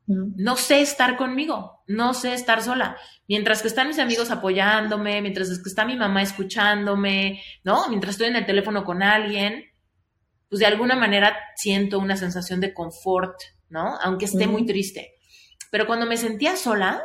No 0.06 0.56
sé 0.56 0.82
estar 0.82 1.18
conmigo, 1.18 1.84
no 1.88 2.14
sé 2.14 2.34
estar 2.34 2.62
sola. 2.62 2.98
Mientras 3.28 3.62
que 3.62 3.70
están 3.70 3.88
mis 3.88 4.00
amigos 4.00 4.30
apoyándome, 4.30 5.22
mientras 5.22 5.50
que 5.50 5.70
está 5.70 5.86
mi 5.86 5.96
mamá 5.96 6.22
escuchándome, 6.22 7.42
¿no? 7.64 7.88
Mientras 7.90 8.12
estoy 8.12 8.28
en 8.28 8.36
el 8.36 8.46
teléfono 8.46 8.84
con 8.84 9.04
alguien, 9.04 9.71
pues 10.52 10.60
de 10.60 10.66
alguna 10.66 10.98
manera 10.98 11.38
siento 11.56 11.98
una 11.98 12.18
sensación 12.18 12.60
de 12.60 12.74
confort, 12.74 13.40
¿no? 13.70 13.98
Aunque 14.02 14.26
esté 14.26 14.48
muy 14.48 14.66
triste. 14.66 15.14
Pero 15.72 15.88
cuando 15.88 16.06
me 16.06 16.18
sentía 16.18 16.58
sola, 16.58 17.02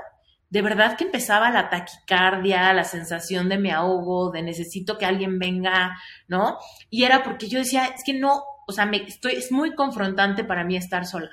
de 0.51 0.63
verdad 0.63 0.97
que 0.97 1.05
empezaba 1.05 1.53
la 1.53 1.71
taquicardia, 1.71 2.73
la 2.73 2.83
sensación 2.83 3.49
de 3.49 3.59
me 3.59 3.71
ahogo, 3.71 4.33
de 4.33 4.43
necesito 4.43 4.99
que 4.99 5.07
alguien 5.07 5.39
venga, 5.39 5.97
¿no? 6.27 6.59
Y 6.91 7.05
era 7.05 7.23
porque 7.23 7.47
yo 7.47 7.61
decía, 7.61 7.85
es 7.87 8.03
que 8.05 8.15
no, 8.15 8.43
o 8.67 8.73
sea, 8.73 8.85
me, 8.85 8.97
estoy, 8.97 9.35
es 9.35 9.53
muy 9.53 9.77
confrontante 9.77 10.43
para 10.43 10.65
mí 10.65 10.77
estar 10.77 11.07
sola, 11.07 11.31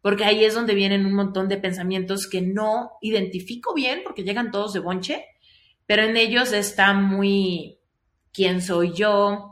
porque 0.00 0.24
ahí 0.24 0.44
es 0.44 0.54
donde 0.54 0.74
vienen 0.74 1.06
un 1.06 1.14
montón 1.14 1.48
de 1.48 1.58
pensamientos 1.58 2.28
que 2.28 2.42
no 2.42 2.90
identifico 3.00 3.72
bien, 3.72 4.00
porque 4.02 4.24
llegan 4.24 4.50
todos 4.50 4.72
de 4.72 4.80
bonche, 4.80 5.26
pero 5.86 6.02
en 6.02 6.16
ellos 6.16 6.52
está 6.52 6.92
muy, 6.92 7.78
¿quién 8.32 8.62
soy 8.62 8.94
yo? 8.94 9.51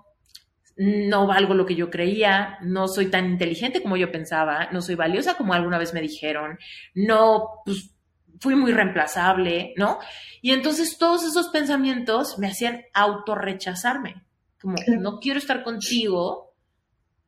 No 0.82 1.26
valgo 1.26 1.52
lo 1.52 1.66
que 1.66 1.74
yo 1.74 1.90
creía, 1.90 2.56
no 2.62 2.88
soy 2.88 3.10
tan 3.10 3.26
inteligente 3.26 3.82
como 3.82 3.98
yo 3.98 4.10
pensaba, 4.10 4.70
no 4.72 4.80
soy 4.80 4.94
valiosa 4.94 5.34
como 5.34 5.52
alguna 5.52 5.76
vez 5.76 5.92
me 5.92 6.00
dijeron, 6.00 6.58
no, 6.94 7.60
pues 7.66 7.90
fui 8.38 8.54
muy 8.54 8.72
reemplazable, 8.72 9.74
¿no? 9.76 9.98
Y 10.40 10.52
entonces 10.52 10.96
todos 10.96 11.22
esos 11.22 11.48
pensamientos 11.48 12.38
me 12.38 12.46
hacían 12.46 12.80
autorrechazarme, 12.94 14.24
como 14.58 14.76
no 14.98 15.20
quiero 15.20 15.38
estar 15.38 15.62
contigo, 15.64 16.54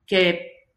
que, 0.07 0.71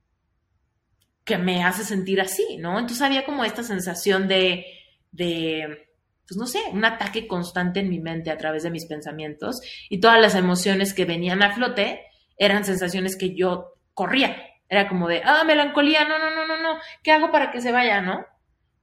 que 1.24 1.38
me 1.38 1.64
hace 1.64 1.86
sentir 1.86 2.20
así, 2.20 2.58
¿no? 2.58 2.78
Entonces 2.78 3.02
había 3.02 3.24
como 3.24 3.46
esta 3.46 3.64
sensación 3.64 4.28
de, 4.28 4.66
de, 5.14 5.88
pues 6.28 6.36
no 6.38 6.46
sé, 6.46 6.60
un 6.74 6.84
ataque 6.84 7.26
constante 7.26 7.80
en 7.80 7.88
mi 7.88 8.02
mente 8.02 8.32
a 8.32 8.38
través 8.38 8.64
de 8.64 8.70
mis 8.70 8.86
pensamientos 8.86 9.62
y 9.90 10.02
todas 10.02 10.20
las 10.20 10.36
emociones 10.36 10.94
que 10.94 11.06
venían 11.06 11.42
a 11.42 11.56
flote 11.56 12.02
eran 12.38 12.65
sensaciones 12.65 13.17
que 13.17 13.36
yo 13.36 13.74
corría. 13.93 14.36
Era 14.67 14.88
como 14.88 15.08
de, 15.08 15.21
ah, 15.24 15.43
melancolía, 15.45 16.06
no, 16.06 16.17
no, 16.17 16.32
no, 16.32 16.48
no, 16.48 16.62
no, 16.62 16.80
¿qué 17.04 17.12
hago 17.12 17.32
para 17.32 17.52
que 17.52 17.62
se 17.62 17.71
vaya, 17.71 18.02
no? 18.02 18.26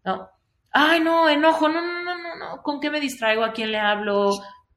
No. 0.04 0.28
Ay, 0.70 1.00
no, 1.00 1.28
enojo, 1.28 1.68
no, 1.68 1.80
no, 1.80 2.02
no, 2.02 2.16
no, 2.16 2.36
no, 2.36 2.62
¿con 2.62 2.80
qué 2.80 2.90
me 2.90 3.00
distraigo? 3.00 3.44
¿A 3.44 3.52
quién 3.52 3.72
le 3.72 3.78
hablo? 3.78 4.30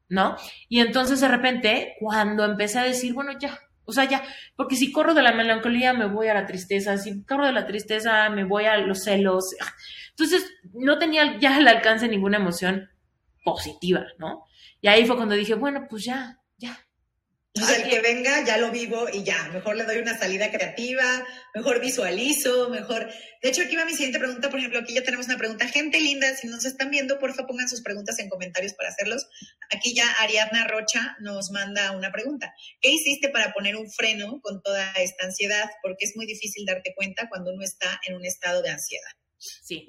¿No? 0.10 0.36
Y 0.68 0.82
entonces 0.82 1.22
de 1.22 1.28
repente, 1.28 1.96
cuando 2.00 2.44
empecé 2.44 2.80
a 2.80 2.84
decir, 2.84 3.14
bueno, 3.14 3.32
ya, 3.40 3.58
o 3.86 3.92
sea, 3.92 4.06
ya, 4.06 4.24
porque 4.56 4.76
si 4.76 4.92
corro 4.92 5.14
de 5.14 5.22
la 5.22 5.32
melancolía 5.32 5.94
me 5.94 6.08
voy 6.08 6.28
a 6.28 6.34
la 6.34 6.46
tristeza, 6.46 6.98
si 6.98 7.24
corro 7.24 7.46
de 7.46 7.54
la 7.54 7.66
tristeza 7.66 8.30
me 8.30 8.44
voy 8.44 8.66
a 8.66 8.78
los 8.78 9.04
celos. 9.04 9.56
Entonces, 10.10 10.52
no 10.74 10.98
tenía 10.98 11.38
ya 11.38 11.56
al 11.56 11.68
alcance 11.68 12.08
ninguna 12.08 12.38
emoción 12.38 12.90
positiva, 13.44 14.04
¿no? 14.18 14.46
Y 14.82 14.88
ahí 14.88 15.06
fue 15.06 15.16
cuando 15.16 15.36
dije, 15.36 15.54
bueno, 15.56 15.86
pues 15.90 16.06
ya, 16.06 16.40
ya, 17.56 17.76
el 17.76 17.90
que 17.90 18.02
venga 18.02 18.44
ya 18.44 18.58
lo 18.58 18.70
vivo 18.70 19.08
y 19.12 19.24
ya, 19.24 19.50
mejor 19.54 19.78
le 19.78 19.86
doy 19.86 19.98
una 20.00 20.18
salida 20.18 20.52
creativa, 20.52 21.26
mejor 21.54 21.80
visualizo, 21.80 22.70
mejor... 22.70 23.10
De 23.42 23.50
hecho, 23.50 23.62
aquí 23.62 23.76
va 23.76 23.86
mi 23.86 23.94
siguiente 23.94 24.20
pregunta, 24.20 24.50
por 24.50 24.60
ejemplo, 24.60 24.80
aquí 24.80 24.94
ya 24.94 25.04
tenemos 25.04 25.28
una 25.28 25.38
pregunta. 25.38 25.68
Gente 25.68 26.00
linda, 26.00 26.36
si 26.36 26.48
nos 26.48 26.66
están 26.66 26.90
viendo, 26.90 27.18
porfa 27.20 27.46
pongan 27.48 27.70
sus 27.70 27.82
preguntas 27.82 28.20
en 28.20 28.28
comentarios 28.28 28.74
para 28.74 28.90
hacerlos. 28.90 29.28
Aquí 29.72 29.94
ya 29.96 30.10
Ariadna 30.20 30.68
Rocha 30.68 31.16
nos 31.20 31.52
manda 31.52 31.92
una 31.92 32.12
pregunta. 32.12 32.54
¿Qué 32.82 32.90
hiciste 32.90 33.30
para 33.30 33.54
poner 33.54 33.76
un 33.76 33.90
freno 33.90 34.40
con 34.42 34.62
toda 34.62 34.92
esta 34.94 35.26
ansiedad? 35.26 35.70
Porque 35.82 36.06
es 36.06 36.14
muy 36.16 36.26
difícil 36.26 36.66
darte 36.66 36.94
cuenta 36.96 37.30
cuando 37.30 37.52
uno 37.54 37.64
está 37.64 38.00
en 38.08 38.16
un 38.16 38.26
estado 38.26 38.62
de 38.62 38.70
ansiedad. 38.70 39.12
Sí. 39.38 39.86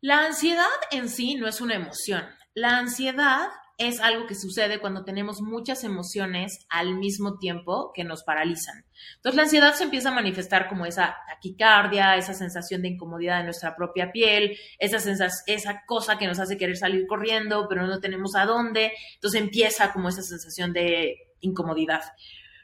La 0.00 0.26
ansiedad 0.26 0.66
en 0.90 1.08
sí 1.08 1.36
no 1.36 1.46
es 1.46 1.60
una 1.60 1.76
emoción. 1.76 2.24
La 2.54 2.78
ansiedad 2.78 3.48
es 3.78 4.00
algo 4.00 4.26
que 4.26 4.34
sucede 4.34 4.80
cuando 4.80 5.04
tenemos 5.04 5.40
muchas 5.40 5.84
emociones 5.84 6.66
al 6.68 6.94
mismo 6.96 7.38
tiempo 7.38 7.92
que 7.94 8.04
nos 8.04 8.22
paralizan. 8.22 8.84
Entonces 9.16 9.36
la 9.36 9.42
ansiedad 9.42 9.74
se 9.74 9.84
empieza 9.84 10.10
a 10.10 10.14
manifestar 10.14 10.68
como 10.68 10.86
esa 10.86 11.16
taquicardia, 11.28 12.16
esa 12.16 12.34
sensación 12.34 12.82
de 12.82 12.88
incomodidad 12.88 13.40
en 13.40 13.46
nuestra 13.46 13.74
propia 13.74 14.12
piel, 14.12 14.56
esa, 14.78 14.98
esa 15.46 15.82
cosa 15.86 16.18
que 16.18 16.26
nos 16.26 16.38
hace 16.38 16.56
querer 16.56 16.76
salir 16.76 17.06
corriendo, 17.06 17.66
pero 17.68 17.86
no 17.86 18.00
tenemos 18.00 18.34
a 18.36 18.46
dónde. 18.46 18.92
Entonces 19.14 19.40
empieza 19.40 19.92
como 19.92 20.08
esa 20.08 20.22
sensación 20.22 20.72
de 20.72 21.16
incomodidad. 21.40 22.02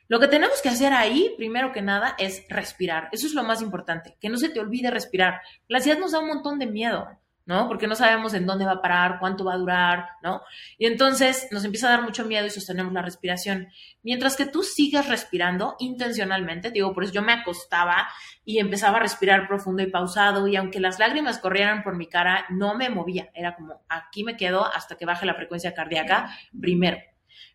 Lo 0.08 0.20
que 0.20 0.28
tenemos 0.28 0.62
que 0.62 0.70
hacer 0.70 0.94
ahí, 0.94 1.34
primero 1.36 1.70
que 1.72 1.82
nada, 1.82 2.14
es 2.18 2.44
respirar. 2.48 3.10
Eso 3.12 3.26
es 3.26 3.34
lo 3.34 3.44
más 3.44 3.60
importante, 3.60 4.16
que 4.20 4.30
no 4.30 4.38
se 4.38 4.48
te 4.48 4.58
olvide 4.58 4.90
respirar. 4.90 5.42
La 5.68 5.78
ansiedad 5.78 5.98
nos 5.98 6.12
da 6.12 6.18
un 6.18 6.28
montón 6.28 6.58
de 6.58 6.66
miedo. 6.66 7.06
¿No? 7.48 7.66
Porque 7.66 7.86
no 7.86 7.94
sabemos 7.94 8.34
en 8.34 8.44
dónde 8.44 8.66
va 8.66 8.72
a 8.72 8.82
parar, 8.82 9.16
cuánto 9.18 9.42
va 9.42 9.54
a 9.54 9.56
durar, 9.56 10.10
¿no? 10.22 10.42
Y 10.76 10.84
entonces 10.84 11.48
nos 11.50 11.64
empieza 11.64 11.88
a 11.88 11.92
dar 11.92 12.02
mucho 12.02 12.26
miedo 12.26 12.44
y 12.44 12.50
sostenemos 12.50 12.92
la 12.92 13.00
respiración. 13.00 13.68
Mientras 14.02 14.36
que 14.36 14.44
tú 14.44 14.62
sigas 14.62 15.08
respirando 15.08 15.74
intencionalmente, 15.78 16.70
digo, 16.70 16.92
por 16.92 17.04
eso 17.04 17.14
yo 17.14 17.22
me 17.22 17.32
acostaba 17.32 18.06
y 18.44 18.58
empezaba 18.58 18.98
a 18.98 19.00
respirar 19.00 19.48
profundo 19.48 19.82
y 19.82 19.90
pausado 19.90 20.46
y 20.46 20.56
aunque 20.56 20.78
las 20.78 20.98
lágrimas 20.98 21.38
corrieran 21.38 21.82
por 21.82 21.96
mi 21.96 22.06
cara, 22.06 22.44
no 22.50 22.74
me 22.74 22.90
movía. 22.90 23.30
Era 23.32 23.56
como, 23.56 23.80
aquí 23.88 24.24
me 24.24 24.36
quedo 24.36 24.66
hasta 24.66 24.96
que 24.96 25.06
baje 25.06 25.24
la 25.24 25.34
frecuencia 25.34 25.72
cardíaca 25.72 26.28
primero. 26.60 26.98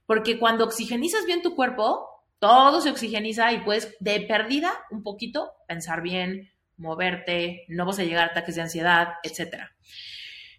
Porque 0.08 0.40
cuando 0.40 0.66
oxigenizas 0.66 1.28
bien 1.28 1.44
tu 1.44 1.56
cuerpo, 1.56 2.10
todo 2.40 2.82
se 2.82 2.90
oxigeniza 2.90 3.54
y 3.54 3.60
puedes 3.60 3.96
de 4.00 4.22
perdida 4.22 4.74
un 4.90 5.04
poquito 5.04 5.52
pensar 5.68 6.02
bien, 6.02 6.52
moverte, 6.78 7.66
no 7.68 7.86
vas 7.86 8.00
a 8.00 8.04
llegar 8.04 8.28
a 8.28 8.32
ataques 8.32 8.56
de 8.56 8.62
ansiedad, 8.62 9.10
etc. 9.24 9.66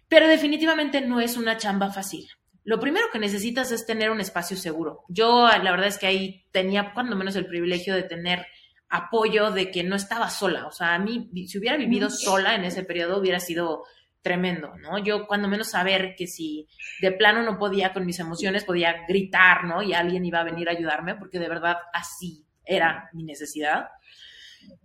Pero 0.07 0.27
definitivamente 0.27 1.01
no 1.01 1.19
es 1.19 1.37
una 1.37 1.57
chamba 1.57 1.91
fácil. 1.91 2.27
Lo 2.63 2.79
primero 2.79 3.07
que 3.11 3.19
necesitas 3.19 3.71
es 3.71 3.85
tener 3.85 4.09
un 4.09 4.19
espacio 4.19 4.57
seguro. 4.57 5.03
Yo 5.07 5.47
la 5.47 5.71
verdad 5.71 5.87
es 5.87 5.99
que 5.99 6.07
ahí 6.07 6.45
tenía 6.51 6.93
cuando 6.93 7.15
menos 7.15 7.35
el 7.35 7.45
privilegio 7.45 7.93
de 7.93 8.03
tener 8.03 8.47
apoyo 8.89 9.51
de 9.51 9.71
que 9.71 9.83
no 9.83 9.95
estaba 9.95 10.29
sola. 10.29 10.65
O 10.67 10.71
sea, 10.71 10.95
a 10.95 10.99
mí, 10.99 11.29
si 11.47 11.57
hubiera 11.57 11.77
vivido 11.77 12.09
sola 12.09 12.55
en 12.55 12.63
ese 12.63 12.83
periodo, 12.83 13.19
hubiera 13.19 13.39
sido 13.39 13.83
tremendo, 14.21 14.75
¿no? 14.77 14.97
Yo 14.97 15.27
cuando 15.27 15.47
menos 15.47 15.69
saber 15.69 16.15
que 16.17 16.25
si 16.25 16.67
de 16.99 17.11
plano 17.11 17.43
no 17.43 17.59
podía 17.59 17.93
con 17.93 18.07
mis 18.07 18.17
emociones, 18.19 18.63
podía 18.63 19.05
gritar, 19.07 19.65
¿no? 19.65 19.83
Y 19.83 19.93
alguien 19.93 20.25
iba 20.25 20.39
a 20.39 20.43
venir 20.43 20.67
a 20.67 20.71
ayudarme, 20.71 21.13
porque 21.15 21.37
de 21.37 21.47
verdad 21.47 21.77
así 21.93 22.43
era 22.65 23.09
mi 23.13 23.23
necesidad. 23.23 23.89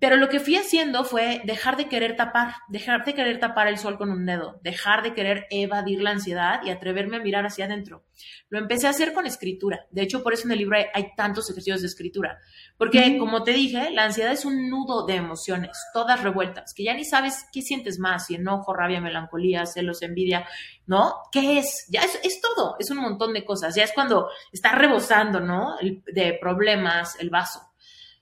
Pero 0.01 0.17
lo 0.17 0.31
que 0.31 0.41
fui 0.41 0.57
haciendo 0.57 1.05
fue 1.05 1.43
dejar 1.45 1.77
de 1.77 1.87
querer 1.89 2.17
tapar, 2.17 2.55
dejar 2.69 3.05
de 3.05 3.15
querer 3.15 3.39
tapar 3.39 3.69
el 3.69 3.77
sol 3.77 3.99
con 3.99 4.11
un 4.11 4.25
dedo, 4.25 4.59
dejar 4.63 5.03
de 5.03 5.13
querer 5.13 5.47
evadir 5.51 6.01
la 6.01 6.11
ansiedad 6.11 6.61
y 6.65 6.71
atreverme 6.71 7.19
a 7.19 7.21
mirar 7.21 7.45
hacia 7.45 7.67
adentro. 7.67 8.05
Lo 8.49 8.59
empecé 8.59 8.87
a 8.87 8.91
hacer 8.91 9.13
con 9.13 9.27
escritura. 9.27 9.87
De 9.91 10.03
hecho, 10.03 10.23
por 10.23 10.33
eso 10.33 10.47
en 10.47 10.53
el 10.53 10.59
libro 10.59 10.79
hay, 10.79 11.15
tantos 11.17 11.51
ejercicios 11.51 11.83
de 11.83 11.87
escritura. 11.87 12.39
Porque, 12.79 13.19
como 13.19 13.43
te 13.43 13.53
dije, 13.53 13.91
la 13.91 14.05
ansiedad 14.05 14.33
es 14.33 14.47
un 14.47 14.71
nudo 14.71 15.05
de 15.05 15.17
emociones, 15.17 15.73
todas 15.93 16.23
revueltas, 16.23 16.73
que 16.73 16.85
ya 16.85 16.95
ni 16.95 17.05
sabes 17.05 17.47
qué 17.53 17.61
sientes 17.61 17.99
más, 17.99 18.27
si 18.27 18.37
enojo, 18.37 18.73
rabia, 18.73 19.01
melancolía, 19.01 19.67
celos, 19.67 20.03
envidia, 20.03 20.47
¿no? 20.87 21.15
¿Qué 21.31 21.59
es? 21.59 21.87
Ya 21.91 22.01
es, 22.01 22.19
es 22.23 22.41
todo, 22.41 22.77
es 22.79 22.91
un 22.91 22.99
montón 22.99 23.35
de 23.35 23.45
cosas. 23.45 23.75
Ya 23.75 23.85
es 23.85 23.93
cuando 23.93 24.29
está 24.51 24.73
rebosando, 24.73 25.41
¿no? 25.41 25.77
de 25.81 26.39
problemas 26.41 27.19
el 27.21 27.31
vaso. 27.31 27.61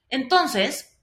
Entonces, 0.09 0.98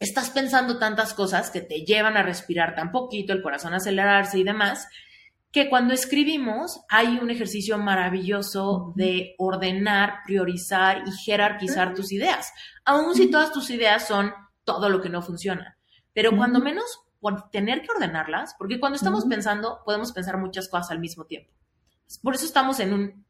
estás 0.00 0.30
pensando 0.30 0.78
tantas 0.78 1.14
cosas 1.14 1.50
que 1.50 1.60
te 1.60 1.84
llevan 1.84 2.16
a 2.16 2.22
respirar 2.22 2.74
tan 2.74 2.90
poquito, 2.90 3.32
el 3.32 3.42
corazón 3.42 3.74
a 3.74 3.76
acelerarse 3.76 4.38
y 4.38 4.44
demás, 4.44 4.88
que 5.52 5.68
cuando 5.68 5.92
escribimos 5.92 6.80
hay 6.88 7.18
un 7.18 7.30
ejercicio 7.30 7.76
maravilloso 7.76 8.92
de 8.96 9.34
ordenar, 9.38 10.20
priorizar 10.24 11.02
y 11.06 11.12
jerarquizar 11.12 11.94
tus 11.94 12.12
ideas, 12.12 12.52
aun 12.84 13.14
si 13.14 13.30
todas 13.30 13.52
tus 13.52 13.70
ideas 13.70 14.08
son 14.08 14.32
todo 14.64 14.88
lo 14.88 15.02
que 15.02 15.10
no 15.10 15.22
funciona. 15.22 15.76
Pero 16.12 16.36
cuando 16.36 16.60
menos 16.60 17.00
por 17.20 17.50
tener 17.50 17.82
que 17.82 17.92
ordenarlas, 17.92 18.54
porque 18.58 18.80
cuando 18.80 18.96
estamos 18.96 19.26
pensando 19.26 19.80
podemos 19.84 20.12
pensar 20.12 20.38
muchas 20.38 20.68
cosas 20.68 20.90
al 20.90 21.00
mismo 21.00 21.26
tiempo. 21.26 21.52
Por 22.22 22.34
eso 22.34 22.46
estamos 22.46 22.80
en 22.80 22.94
un 22.94 23.26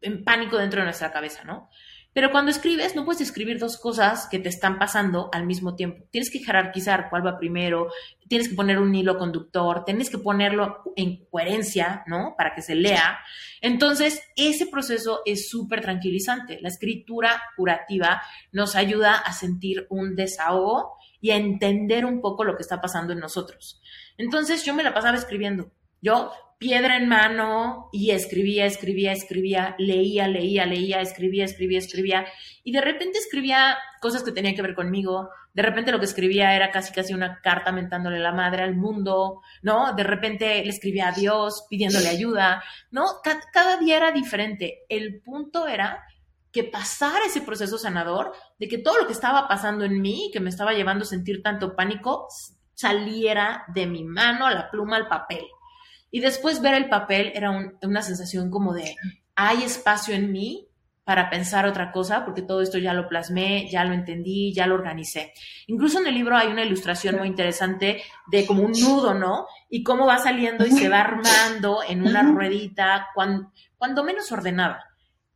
en 0.00 0.24
pánico 0.24 0.56
dentro 0.56 0.80
de 0.80 0.86
nuestra 0.86 1.12
cabeza, 1.12 1.44
¿no? 1.44 1.68
Pero 2.12 2.32
cuando 2.32 2.50
escribes, 2.50 2.96
no 2.96 3.04
puedes 3.04 3.20
escribir 3.20 3.58
dos 3.58 3.76
cosas 3.78 4.26
que 4.28 4.40
te 4.40 4.48
están 4.48 4.78
pasando 4.78 5.28
al 5.32 5.46
mismo 5.46 5.76
tiempo. 5.76 6.04
Tienes 6.10 6.30
que 6.30 6.40
jerarquizar 6.40 7.08
cuál 7.08 7.24
va 7.24 7.38
primero, 7.38 7.88
tienes 8.28 8.48
que 8.48 8.56
poner 8.56 8.78
un 8.78 8.94
hilo 8.94 9.16
conductor, 9.16 9.84
tienes 9.84 10.10
que 10.10 10.18
ponerlo 10.18 10.82
en 10.96 11.24
coherencia, 11.26 12.02
¿no? 12.06 12.34
Para 12.36 12.52
que 12.54 12.62
se 12.62 12.74
lea. 12.74 13.20
Entonces, 13.60 14.22
ese 14.34 14.66
proceso 14.66 15.20
es 15.24 15.48
súper 15.48 15.82
tranquilizante. 15.82 16.58
La 16.60 16.68
escritura 16.68 17.42
curativa 17.56 18.22
nos 18.50 18.74
ayuda 18.74 19.14
a 19.16 19.32
sentir 19.32 19.86
un 19.88 20.16
desahogo 20.16 20.96
y 21.20 21.30
a 21.30 21.36
entender 21.36 22.06
un 22.06 22.20
poco 22.20 22.42
lo 22.42 22.56
que 22.56 22.62
está 22.62 22.80
pasando 22.80 23.12
en 23.12 23.20
nosotros. 23.20 23.80
Entonces, 24.18 24.64
yo 24.64 24.74
me 24.74 24.82
la 24.82 24.94
pasaba 24.94 25.16
escribiendo. 25.16 25.70
Yo 26.02 26.32
piedra 26.60 26.98
en 26.98 27.08
mano 27.08 27.88
y 27.90 28.10
escribía, 28.10 28.66
escribía, 28.66 29.12
escribía, 29.12 29.74
leía, 29.78 30.28
leía, 30.28 30.66
leía, 30.66 31.00
escribía, 31.00 31.46
escribía, 31.46 31.78
escribía. 31.78 32.26
Y 32.62 32.72
de 32.72 32.82
repente 32.82 33.18
escribía 33.18 33.78
cosas 33.98 34.22
que 34.22 34.30
tenían 34.30 34.54
que 34.54 34.60
ver 34.60 34.74
conmigo. 34.74 35.30
De 35.54 35.62
repente 35.62 35.90
lo 35.90 35.98
que 35.98 36.04
escribía 36.04 36.54
era 36.54 36.70
casi 36.70 36.92
casi 36.92 37.14
una 37.14 37.40
carta 37.40 37.72
mentándole 37.72 38.18
la 38.18 38.32
madre 38.32 38.62
al 38.62 38.76
mundo, 38.76 39.40
¿no? 39.62 39.94
De 39.94 40.04
repente 40.04 40.62
le 40.62 40.68
escribía 40.68 41.08
a 41.08 41.12
Dios 41.12 41.66
pidiéndole 41.70 42.10
ayuda, 42.10 42.62
¿no? 42.90 43.06
Cada, 43.24 43.40
cada 43.50 43.78
día 43.78 43.96
era 43.96 44.12
diferente. 44.12 44.80
El 44.90 45.22
punto 45.22 45.66
era 45.66 46.04
que 46.52 46.64
pasara 46.64 47.24
ese 47.24 47.40
proceso 47.40 47.78
sanador, 47.78 48.34
de 48.58 48.68
que 48.68 48.76
todo 48.76 48.98
lo 48.98 49.06
que 49.06 49.14
estaba 49.14 49.48
pasando 49.48 49.86
en 49.86 50.02
mí, 50.02 50.28
que 50.30 50.40
me 50.40 50.50
estaba 50.50 50.74
llevando 50.74 51.04
a 51.04 51.08
sentir 51.08 51.42
tanto 51.42 51.74
pánico, 51.74 52.28
saliera 52.74 53.64
de 53.68 53.86
mi 53.86 54.04
mano 54.04 54.44
a 54.44 54.52
la 54.52 54.70
pluma 54.70 54.96
al 54.96 55.08
papel. 55.08 55.46
Y 56.10 56.20
después 56.20 56.60
ver 56.60 56.74
el 56.74 56.88
papel 56.88 57.32
era 57.34 57.50
una 57.82 58.02
sensación 58.02 58.50
como 58.50 58.74
de, 58.74 58.96
hay 59.36 59.62
espacio 59.62 60.14
en 60.14 60.32
mí 60.32 60.66
para 61.04 61.30
pensar 61.30 61.66
otra 61.66 61.90
cosa, 61.92 62.24
porque 62.24 62.42
todo 62.42 62.62
esto 62.62 62.78
ya 62.78 62.94
lo 62.94 63.08
plasmé, 63.08 63.68
ya 63.70 63.84
lo 63.84 63.94
entendí, 63.94 64.52
ya 64.52 64.66
lo 64.66 64.74
organicé. 64.76 65.32
Incluso 65.66 65.98
en 65.98 66.06
el 66.06 66.14
libro 66.14 66.36
hay 66.36 66.48
una 66.48 66.64
ilustración 66.64 67.16
muy 67.16 67.26
interesante 67.26 68.02
de 68.30 68.46
como 68.46 68.62
un 68.62 68.72
nudo, 68.72 69.14
¿no? 69.14 69.46
Y 69.68 69.82
cómo 69.82 70.06
va 70.06 70.18
saliendo 70.18 70.66
y 70.66 70.70
se 70.70 70.88
va 70.88 71.00
armando 71.00 71.80
en 71.88 72.06
una 72.06 72.22
ruedita, 72.22 73.08
cuando, 73.14 73.52
cuando 73.76 74.04
menos 74.04 74.30
ordenada. 74.30 74.84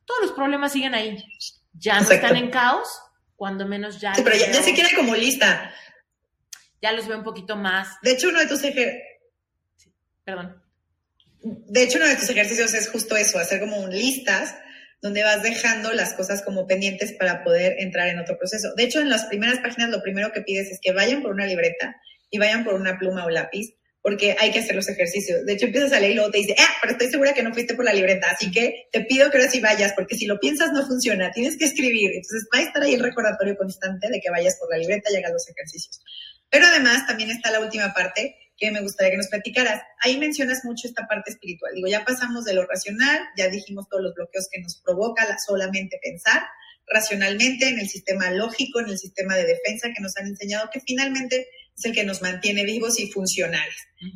Todos 0.05 0.23
los 0.23 0.33
problemas 0.33 0.73
siguen 0.73 0.95
ahí. 0.95 1.17
Ya 1.73 2.01
no 2.01 2.09
están 2.09 2.37
en 2.37 2.51
caos, 2.51 2.89
cuando 3.35 3.67
menos 3.67 4.01
ya. 4.01 4.15
Sí, 4.15 4.23
pero 4.23 4.37
ya, 4.37 4.53
se 4.63 4.75
queda 4.75 4.91
como 4.95 5.17
lista. 5.17 5.73
Ya 6.83 6.93
los 6.93 7.09
veo 7.09 7.19
un 7.19 7.25
poquito 7.25 7.57
más. 7.57 8.01
De 8.03 8.13
hecho, 8.13 8.29
uno 8.29 8.39
de 8.39 8.47
tus 8.47 8.63
ejercicios. 8.63 9.03
perdón 10.23 10.64
de 11.45 11.83
hecho, 11.83 11.99
uno 11.99 12.09
de 12.09 12.17
tus 12.17 12.31
ejercicios 12.31 12.73
es 12.73 12.89
justo 12.89 13.17
eso, 13.17 13.39
hacer 13.39 13.61
como 13.61 13.87
listas 13.89 14.57
donde 15.03 15.23
vas 15.23 15.43
dejando 15.43 15.93
las 15.93 16.15
cosas 16.15 16.43
como 16.43 16.67
pendientes 16.67 17.13
para 17.13 17.45
poder 17.45 17.77
entrar 17.79 18.09
en 18.09 18.19
otro 18.19 18.39
proceso. 18.39 18.75
De 18.75 18.85
hecho, 18.85 19.01
en 19.01 19.11
las 19.11 19.27
primeras 19.27 19.59
páginas 19.59 19.91
lo 19.91 20.03
primero 20.03 20.33
que 20.33 20.41
pides 20.41 20.71
es 20.71 20.79
que 20.81 20.93
vayan 20.93 21.21
por 21.21 21.33
una 21.33 21.47
libreta 21.47 21.95
y 22.31 22.39
vayan 22.39 22.65
por 22.65 22.73
una 22.73 22.99
pluma 22.99 23.27
o 23.27 23.29
lápiz, 23.29 23.75
porque 24.01 24.35
hay 24.39 24.51
que 24.51 24.61
hacer 24.61 24.75
los 24.75 24.89
ejercicios. 24.89 25.45
De 25.45 25.53
hecho, 25.53 25.67
empiezas 25.67 25.93
a 25.93 26.01
leer 26.01 26.13
y 26.13 26.15
luego 26.15 26.31
te 26.31 26.39
dice, 26.39 26.55
ah, 26.59 26.75
pero 26.81 26.93
estoy 26.93 27.09
segura 27.09 27.35
que 27.35 27.43
no 27.43 27.53
fuiste 27.53 27.75
por 27.75 27.85
la 27.85 27.93
libreta, 27.93 28.31
así 28.31 28.51
que 28.51 28.87
te 28.93 29.03
pido 29.03 29.31
que 29.31 29.37
ahora 29.37 29.51
sí 29.51 29.61
vayas, 29.61 29.93
porque 29.93 30.17
si 30.17 30.25
lo 30.25 30.41
piensas 30.41 30.73
no 30.73 30.87
funciona, 30.87 31.31
tienes 31.33 31.59
que 31.59 31.67
escribir. 31.67 32.13
Entonces 32.15 32.49
va 32.55 32.61
a 32.61 32.63
estar 32.63 32.83
ahí 32.83 32.95
el 32.95 33.01
recordatorio 33.01 33.59
constante 33.59 34.09
de 34.09 34.21
que 34.23 34.31
vayas 34.31 34.57
por 34.59 34.71
la 34.71 34.79
libreta 34.79 35.11
y 35.13 35.17
hagas 35.17 35.33
los 35.33 35.47
ejercicios. 35.51 36.01
Pero 36.49 36.65
además 36.67 37.07
también 37.07 37.31
está 37.31 37.51
la 37.51 37.61
última 37.61 37.93
parte, 37.93 38.37
que 38.67 38.73
me 38.73 38.83
gustaría 38.83 39.13
que 39.13 39.17
nos 39.19 39.29
platicaras. 39.29 39.83
Ahí 40.01 40.19
mencionas 40.19 40.65
mucho 40.65 40.89
esta 40.89 41.07
parte 41.07 41.31
espiritual. 41.31 41.73
Digo, 41.75 41.89
ya 41.89 42.05
pasamos 42.05 42.45
de 42.45 42.55
lo 42.55 42.67
racional, 42.67 43.21
ya 43.37 43.49
dijimos 43.49 43.89
todos 43.89 44.03
los 44.03 44.15
bloqueos 44.15 44.49
que 44.51 44.61
nos 44.61 44.81
provoca 44.83 45.27
la 45.29 45.39
solamente 45.39 45.99
pensar 46.03 46.43
racionalmente 46.87 47.69
en 47.69 47.79
el 47.79 47.89
sistema 47.89 48.31
lógico, 48.31 48.81
en 48.81 48.89
el 48.89 48.99
sistema 48.99 49.37
de 49.37 49.47
defensa 49.47 49.91
que 49.95 50.03
nos 50.03 50.17
han 50.17 50.27
enseñado 50.27 50.69
que 50.73 50.81
finalmente 50.81 51.49
es 51.77 51.85
el 51.87 51.93
que 51.93 52.05
nos 52.05 52.23
mantiene 52.23 52.65
vivos 52.65 53.01
y 53.01 53.11
funcionales. 53.11 53.75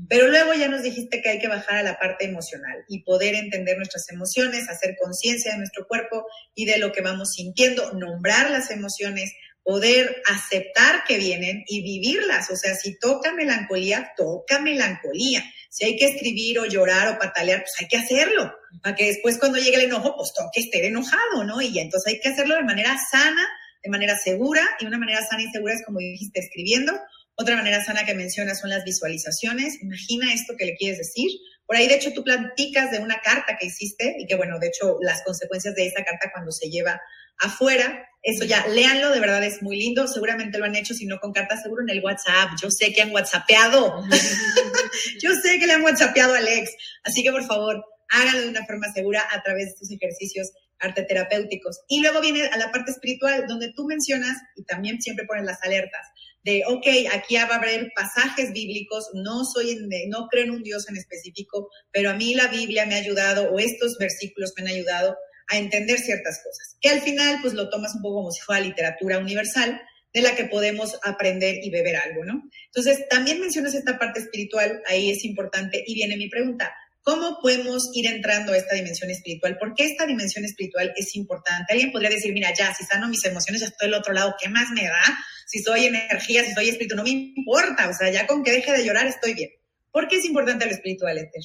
Pero 0.08 0.28
luego 0.28 0.54
ya 0.54 0.68
nos 0.68 0.82
dijiste 0.82 1.22
que 1.22 1.30
hay 1.30 1.38
que 1.38 1.48
bajar 1.48 1.78
a 1.78 1.82
la 1.82 1.98
parte 1.98 2.26
emocional 2.26 2.84
y 2.88 3.02
poder 3.02 3.34
entender 3.34 3.76
nuestras 3.76 4.08
emociones, 4.10 4.68
hacer 4.68 4.96
conciencia 5.00 5.52
de 5.52 5.58
nuestro 5.58 5.86
cuerpo 5.88 6.26
y 6.54 6.66
de 6.66 6.78
lo 6.78 6.92
que 6.92 7.00
vamos 7.00 7.32
sintiendo, 7.32 7.92
nombrar 7.94 8.50
las 8.50 8.70
emociones, 8.70 9.32
poder 9.68 10.22
aceptar 10.24 11.04
que 11.06 11.18
vienen 11.18 11.62
y 11.66 11.82
vivirlas. 11.82 12.50
O 12.50 12.56
sea, 12.56 12.74
si 12.74 12.98
toca 12.98 13.34
melancolía, 13.34 14.12
toca 14.16 14.60
melancolía. 14.60 15.44
Si 15.68 15.84
hay 15.84 15.98
que 15.98 16.06
escribir 16.06 16.58
o 16.58 16.64
llorar 16.64 17.08
o 17.08 17.18
patalear, 17.18 17.60
pues 17.60 17.74
hay 17.78 17.86
que 17.86 17.98
hacerlo. 17.98 18.50
Para 18.82 18.96
que 18.96 19.04
después 19.04 19.36
cuando 19.36 19.58
llegue 19.58 19.76
el 19.76 19.82
enojo, 19.82 20.14
pues 20.16 20.32
toque 20.32 20.60
estar 20.60 20.80
enojado, 20.80 21.44
¿no? 21.44 21.60
Y 21.60 21.78
entonces 21.80 22.14
hay 22.14 22.18
que 22.18 22.30
hacerlo 22.30 22.54
de 22.54 22.62
manera 22.62 22.96
sana, 23.10 23.46
de 23.84 23.90
manera 23.90 24.16
segura. 24.16 24.66
Y 24.80 24.86
una 24.86 24.96
manera 24.96 25.20
sana 25.28 25.42
y 25.42 25.52
segura 25.52 25.74
es 25.74 25.84
como 25.84 25.98
dijiste, 25.98 26.40
escribiendo. 26.40 26.98
Otra 27.34 27.54
manera 27.54 27.84
sana 27.84 28.06
que 28.06 28.14
mencionas 28.14 28.60
son 28.60 28.70
las 28.70 28.84
visualizaciones. 28.84 29.82
Imagina 29.82 30.32
esto 30.32 30.54
que 30.58 30.64
le 30.64 30.76
quieres 30.76 30.96
decir. 30.96 31.30
Por 31.66 31.76
ahí, 31.76 31.88
de 31.88 31.96
hecho, 31.96 32.14
tú 32.14 32.24
platicas 32.24 32.90
de 32.90 33.00
una 33.00 33.20
carta 33.20 33.58
que 33.60 33.66
hiciste 33.66 34.16
y 34.18 34.26
que, 34.26 34.36
bueno, 34.36 34.58
de 34.58 34.68
hecho, 34.68 34.96
las 35.02 35.22
consecuencias 35.24 35.74
de 35.74 35.88
esa 35.88 36.02
carta 36.04 36.30
cuando 36.32 36.52
se 36.52 36.70
lleva 36.70 36.98
afuera. 37.38 38.04
Eso 38.22 38.44
ya, 38.44 38.66
léanlo, 38.66 39.10
de 39.10 39.20
verdad 39.20 39.42
es 39.44 39.62
muy 39.62 39.76
lindo. 39.76 40.06
Seguramente 40.08 40.58
lo 40.58 40.64
han 40.64 40.76
hecho, 40.76 40.94
si 40.94 41.06
no 41.06 41.18
con 41.18 41.32
cartas, 41.32 41.62
seguro 41.62 41.82
en 41.82 41.90
el 41.90 42.02
WhatsApp. 42.02 42.50
Yo 42.60 42.70
sé 42.70 42.92
que 42.92 43.02
han 43.02 43.12
WhatsAppeado. 43.12 44.02
Yo 45.22 45.30
sé 45.34 45.58
que 45.58 45.66
le 45.66 45.74
han 45.74 45.82
WhatsAppeado 45.82 46.34
a 46.34 46.38
Alex. 46.38 46.70
Así 47.04 47.22
que, 47.22 47.30
por 47.30 47.44
favor, 47.44 47.84
háganlo 48.10 48.42
de 48.42 48.48
una 48.48 48.66
forma 48.66 48.92
segura 48.92 49.26
a 49.30 49.42
través 49.42 49.66
de 49.66 49.70
estos 49.70 49.90
ejercicios 49.90 50.50
arteterapéuticos. 50.80 51.80
Y 51.88 52.00
luego 52.00 52.20
viene 52.20 52.46
a 52.46 52.56
la 52.56 52.70
parte 52.70 52.90
espiritual, 52.90 53.46
donde 53.48 53.72
tú 53.74 53.86
mencionas, 53.86 54.36
y 54.56 54.64
también 54.64 55.00
siempre 55.00 55.26
ponen 55.26 55.46
las 55.46 55.62
alertas, 55.62 56.06
de, 56.44 56.62
ok, 56.66 56.86
aquí 57.12 57.36
va 57.36 57.42
a 57.42 57.56
haber 57.56 57.90
pasajes 57.94 58.52
bíblicos, 58.52 59.08
no 59.14 59.44
soy, 59.44 59.72
en, 59.72 59.88
no 60.08 60.28
creo 60.28 60.44
en 60.44 60.50
un 60.52 60.62
Dios 60.62 60.88
en 60.88 60.96
específico, 60.96 61.68
pero 61.90 62.10
a 62.10 62.14
mí 62.14 62.34
la 62.34 62.46
Biblia 62.46 62.86
me 62.86 62.94
ha 62.94 62.98
ayudado, 62.98 63.50
o 63.50 63.58
estos 63.58 63.98
versículos 63.98 64.52
me 64.56 64.62
han 64.62 64.76
ayudado 64.76 65.16
a 65.48 65.58
entender 65.58 65.98
ciertas 65.98 66.40
cosas, 66.44 66.76
que 66.80 66.90
al 66.90 67.00
final 67.00 67.38
pues 67.42 67.54
lo 67.54 67.68
tomas 67.70 67.94
un 67.94 68.02
poco 68.02 68.16
como 68.16 68.30
si 68.30 68.40
fuera 68.42 68.60
literatura 68.60 69.18
universal 69.18 69.80
de 70.12 70.22
la 70.22 70.34
que 70.34 70.44
podemos 70.44 70.98
aprender 71.02 71.56
y 71.62 71.70
beber 71.70 71.96
algo, 71.96 72.24
¿no? 72.24 72.42
Entonces, 72.66 73.06
también 73.08 73.40
mencionas 73.40 73.74
esta 73.74 73.98
parte 73.98 74.20
espiritual, 74.20 74.82
ahí 74.86 75.10
es 75.10 75.24
importante 75.24 75.82
y 75.86 75.94
viene 75.94 76.16
mi 76.16 76.28
pregunta, 76.28 76.72
¿cómo 77.02 77.38
podemos 77.40 77.90
ir 77.94 78.06
entrando 78.06 78.52
a 78.52 78.56
esta 78.56 78.74
dimensión 78.74 79.10
espiritual? 79.10 79.58
¿Por 79.58 79.74
qué 79.74 79.84
esta 79.84 80.06
dimensión 80.06 80.44
espiritual 80.44 80.92
es 80.96 81.14
importante? 81.14 81.72
Alguien 81.72 81.92
podría 81.92 82.10
decir, 82.10 82.32
mira, 82.32 82.52
ya, 82.54 82.74
si 82.74 82.84
sano 82.84 83.08
mis 83.08 83.24
emociones, 83.24 83.60
ya 83.60 83.68
estoy 83.68 83.88
del 83.88 83.98
otro 83.98 84.12
lado, 84.12 84.34
¿qué 84.40 84.48
más 84.48 84.70
me 84.70 84.84
da? 84.84 85.18
Si 85.46 85.60
soy 85.60 85.86
energía, 85.86 86.44
si 86.44 86.52
soy 86.52 86.68
espíritu, 86.68 86.96
no 86.96 87.04
me 87.04 87.10
importa, 87.10 87.88
o 87.88 87.94
sea, 87.94 88.10
ya 88.10 88.26
con 88.26 88.42
que 88.42 88.52
deje 88.52 88.72
de 88.72 88.84
llorar 88.84 89.06
estoy 89.06 89.34
bien. 89.34 89.50
¿Por 89.90 90.08
qué 90.08 90.16
es 90.16 90.24
importante 90.24 90.66
lo 90.66 90.72
espiritual, 90.72 91.16
Esther? 91.16 91.42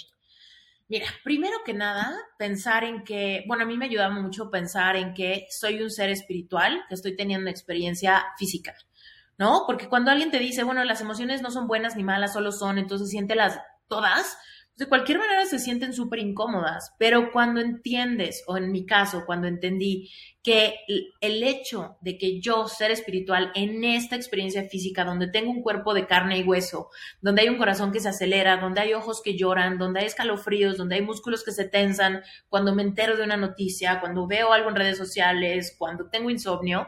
Mira, 0.94 1.08
primero 1.24 1.58
que 1.66 1.74
nada, 1.74 2.16
pensar 2.38 2.84
en 2.84 3.04
que, 3.04 3.44
bueno, 3.48 3.64
a 3.64 3.66
mí 3.66 3.78
me 3.78 3.86
ayuda 3.86 4.12
mucho 4.12 4.52
pensar 4.52 4.96
en 4.96 5.16
que 5.16 5.48
soy 5.50 5.82
un 5.82 5.90
ser 5.90 6.12
espiritual, 6.12 6.84
que 6.88 6.94
estoy 6.94 7.16
teniendo 7.16 7.50
experiencia 7.50 8.24
física, 8.38 8.76
¿no? 9.40 9.64
Porque 9.66 9.90
cuando 9.90 10.12
alguien 10.12 10.30
te 10.30 10.38
dice, 10.38 10.62
bueno, 10.62 10.84
las 10.84 11.02
emociones 11.02 11.42
no 11.42 11.50
son 11.50 11.66
buenas 11.66 11.96
ni 11.96 12.04
malas, 12.04 12.34
solo 12.34 12.52
son, 12.52 12.78
entonces 12.78 13.10
siéntelas 13.10 13.60
todas, 13.88 14.38
de 14.76 14.88
cualquier 14.88 15.20
manera 15.20 15.46
se 15.46 15.60
sienten 15.60 15.94
súper 15.94 16.20
incómodas, 16.20 16.94
pero 16.98 17.32
cuando 17.32 17.62
entiendes, 17.62 18.44
o 18.48 18.58
en 18.58 18.72
mi 18.72 18.88
caso, 18.88 19.24
cuando 19.26 19.48
entendí 19.48 20.10
que 20.42 20.80
el 21.22 21.44
hecho 21.44 21.98
de 22.02 22.18
que 22.18 22.42
yo, 22.42 22.68
ser 22.68 22.90
espiritual, 22.90 23.52
en 23.54 23.84
esta 23.84 24.16
experiencia 24.16 24.64
física, 24.64 25.06
donde 25.06 25.28
tengo 25.28 25.52
un 25.52 25.62
cuerpo 25.62 25.94
de 25.94 26.08
carne 26.08 26.40
y 26.40 26.44
hueso, 26.44 26.90
donde 27.22 27.44
hay 27.44 27.50
un 27.50 27.60
corazón 27.60 27.92
que 27.92 28.00
se 28.00 28.10
acelera, 28.10 28.58
donde 28.58 28.82
hay 28.82 28.94
ojos 28.94 29.22
que 29.24 29.38
lloran, 29.38 29.78
donde 29.78 30.00
hay 30.00 30.08
escalofríos, 30.08 30.76
donde 30.76 30.96
hay 30.96 31.02
músculos 31.02 31.44
que 31.44 31.52
se 31.52 31.66
tensan, 31.66 32.24
cuando 32.50 32.74
me 32.74 32.82
entero 32.82 33.16
de 33.16 33.24
una 33.24 33.38
noticia, 33.38 34.00
cuando 34.00 34.26
veo 34.26 34.54
algo 34.54 34.70
en 34.70 34.76
redes 34.76 34.98
sociales, 34.98 35.76
cuando 35.78 36.10
tengo 36.10 36.32
insomnio, 36.32 36.88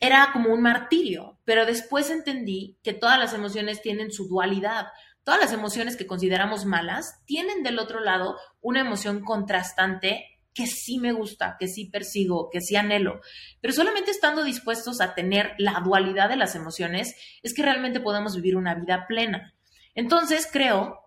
era 0.00 0.30
como 0.32 0.52
un 0.54 0.62
martirio, 0.62 1.38
pero 1.44 1.66
después 1.66 2.08
entendí 2.10 2.78
que 2.82 2.94
todas 2.94 3.18
las 3.18 3.34
emociones 3.34 3.82
tienen 3.82 4.10
su 4.10 4.26
dualidad 4.26 4.86
todas 5.24 5.40
las 5.40 5.52
emociones 5.52 5.96
que 5.96 6.06
consideramos 6.06 6.64
malas 6.64 7.22
tienen 7.26 7.62
del 7.62 7.78
otro 7.78 8.00
lado 8.00 8.36
una 8.60 8.80
emoción 8.80 9.22
contrastante 9.22 10.26
que 10.54 10.66
sí 10.66 10.98
me 10.98 11.12
gusta, 11.12 11.56
que 11.58 11.68
sí 11.68 11.86
persigo, 11.86 12.50
que 12.50 12.60
sí 12.60 12.76
anhelo. 12.76 13.20
Pero 13.60 13.72
solamente 13.72 14.10
estando 14.10 14.42
dispuestos 14.42 15.00
a 15.00 15.14
tener 15.14 15.54
la 15.58 15.80
dualidad 15.80 16.28
de 16.28 16.36
las 16.36 16.54
emociones 16.54 17.14
es 17.42 17.54
que 17.54 17.62
realmente 17.62 18.00
podemos 18.00 18.34
vivir 18.34 18.56
una 18.56 18.74
vida 18.74 19.06
plena. 19.06 19.54
Entonces 19.94 20.48
creo 20.50 20.98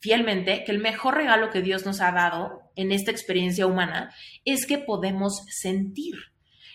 fielmente 0.00 0.64
que 0.64 0.72
el 0.72 0.78
mejor 0.78 1.14
regalo 1.14 1.50
que 1.50 1.62
Dios 1.62 1.84
nos 1.84 2.00
ha 2.00 2.12
dado 2.12 2.62
en 2.76 2.92
esta 2.92 3.10
experiencia 3.10 3.66
humana 3.66 4.14
es 4.44 4.66
que 4.66 4.78
podemos 4.78 5.44
sentir. 5.48 6.14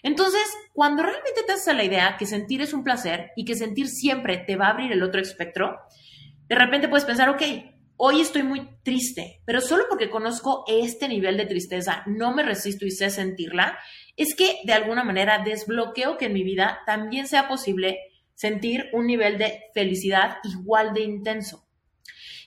Entonces, 0.02 0.44
cuando 0.74 1.02
realmente 1.02 1.44
te 1.46 1.54
haces 1.54 1.70
a 1.70 1.74
la 1.74 1.86
idea 1.86 2.18
que 2.18 2.26
sentir 2.26 2.62
es 2.62 2.74
un 2.74 2.84
placer 2.84 3.32
y 3.38 3.46
que 3.46 3.56
sentir 3.56 3.88
siempre 3.88 4.38
te 4.38 4.58
va 4.58 4.68
a 4.68 4.72
abrir 4.72 4.92
el 4.92 5.02
otro 5.02 5.22
espectro, 5.22 5.80
de 6.48 6.56
repente 6.56 6.88
puedes 6.88 7.06
pensar, 7.06 7.30
ok, 7.30 7.42
hoy 7.98 8.22
estoy 8.22 8.44
muy 8.44 8.68
triste, 8.84 9.42
pero 9.46 9.62
solo 9.62 9.86
porque 9.90 10.10
conozco 10.10 10.66
este 10.68 11.08
nivel 11.08 11.38
de 11.38 11.46
tristeza, 11.46 12.04
no 12.06 12.34
me 12.34 12.44
resisto 12.44 12.86
y 12.86 12.92
sé 12.92 13.10
sentirla, 13.10 13.78
es 14.16 14.36
que 14.36 14.60
de 14.66 14.74
alguna 14.74 15.04
manera 15.04 15.44
desbloqueo 15.44 16.18
que 16.18 16.26
en 16.26 16.34
mi 16.34 16.44
vida 16.44 16.82
también 16.86 17.28
sea 17.28 17.48
posible 17.48 18.00
sentir 18.36 18.90
un 18.94 19.08
nivel 19.08 19.38
de 19.38 19.64
felicidad 19.74 20.38
igual 20.44 20.94
de 20.94 21.02
intenso. 21.02 21.68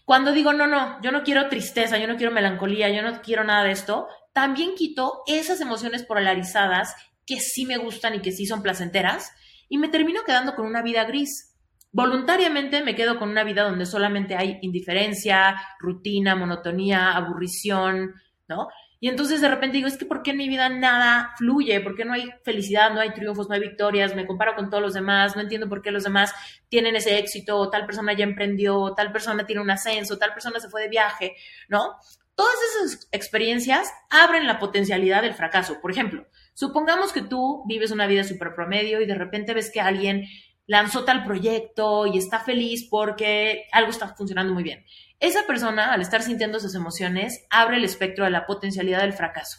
Cuando 0.04 0.32
digo, 0.32 0.52
no, 0.52 0.66
no, 0.66 1.00
yo 1.02 1.10
no 1.10 1.24
quiero 1.24 1.48
tristeza, 1.48 1.98
yo 1.98 2.06
no 2.06 2.16
quiero 2.16 2.32
melancolía, 2.32 2.88
yo 2.90 3.02
no 3.02 3.22
quiero 3.22 3.42
nada 3.42 3.64
de 3.64 3.72
esto, 3.72 4.08
también 4.32 4.74
quito 4.74 5.22
esas 5.26 5.60
emociones 5.60 6.04
polarizadas 6.04 6.94
que 7.26 7.40
sí 7.40 7.66
me 7.66 7.76
gustan 7.76 8.14
y 8.14 8.20
que 8.20 8.30
sí 8.30 8.46
son 8.46 8.62
placenteras 8.62 9.32
y 9.68 9.78
me 9.78 9.88
termino 9.88 10.22
quedando 10.24 10.54
con 10.54 10.66
una 10.66 10.82
vida 10.82 11.04
gris 11.04 11.55
voluntariamente 11.96 12.84
me 12.84 12.94
quedo 12.94 13.18
con 13.18 13.30
una 13.30 13.42
vida 13.42 13.62
donde 13.62 13.86
solamente 13.86 14.36
hay 14.36 14.58
indiferencia, 14.60 15.56
rutina, 15.78 16.36
monotonía, 16.36 17.12
aburrición, 17.12 18.12
¿no? 18.48 18.68
Y 19.00 19.08
entonces 19.08 19.40
de 19.40 19.48
repente 19.48 19.78
digo, 19.78 19.88
es 19.88 19.96
que 19.96 20.04
¿por 20.04 20.22
qué 20.22 20.32
en 20.32 20.36
mi 20.36 20.46
vida 20.46 20.68
nada 20.68 21.32
fluye? 21.38 21.80
¿Por 21.80 21.96
qué 21.96 22.04
no 22.04 22.12
hay 22.12 22.28
felicidad, 22.44 22.92
no 22.92 23.00
hay 23.00 23.14
triunfos, 23.14 23.48
no 23.48 23.54
hay 23.54 23.62
victorias? 23.62 24.14
Me 24.14 24.26
comparo 24.26 24.54
con 24.54 24.68
todos 24.68 24.82
los 24.82 24.92
demás, 24.92 25.36
no 25.36 25.40
entiendo 25.40 25.70
por 25.70 25.80
qué 25.80 25.90
los 25.90 26.04
demás 26.04 26.34
tienen 26.68 26.96
ese 26.96 27.18
éxito, 27.18 27.56
o 27.56 27.70
tal 27.70 27.86
persona 27.86 28.12
ya 28.12 28.24
emprendió, 28.24 28.78
o 28.78 28.94
tal 28.94 29.10
persona 29.10 29.46
tiene 29.46 29.62
un 29.62 29.70
ascenso, 29.70 30.18
tal 30.18 30.34
persona 30.34 30.60
se 30.60 30.68
fue 30.68 30.82
de 30.82 30.88
viaje, 30.88 31.34
¿no? 31.70 31.96
Todas 32.34 32.56
esas 32.68 33.08
experiencias 33.10 33.90
abren 34.10 34.46
la 34.46 34.58
potencialidad 34.58 35.22
del 35.22 35.32
fracaso. 35.32 35.80
Por 35.80 35.92
ejemplo, 35.92 36.26
supongamos 36.52 37.14
que 37.14 37.22
tú 37.22 37.64
vives 37.66 37.90
una 37.90 38.06
vida 38.06 38.22
súper 38.22 38.54
promedio 38.54 39.00
y 39.00 39.06
de 39.06 39.14
repente 39.14 39.54
ves 39.54 39.70
que 39.72 39.80
alguien 39.80 40.26
lanzó 40.66 41.04
tal 41.04 41.24
proyecto 41.24 42.06
y 42.06 42.18
está 42.18 42.40
feliz 42.40 42.86
porque 42.90 43.64
algo 43.72 43.90
está 43.90 44.14
funcionando 44.14 44.52
muy 44.52 44.62
bien. 44.62 44.84
Esa 45.20 45.46
persona, 45.46 45.92
al 45.92 46.02
estar 46.02 46.22
sintiendo 46.22 46.58
esas 46.58 46.74
emociones, 46.74 47.46
abre 47.50 47.78
el 47.78 47.84
espectro 47.84 48.24
de 48.24 48.30
la 48.30 48.46
potencialidad 48.46 49.00
del 49.00 49.12
fracaso, 49.12 49.58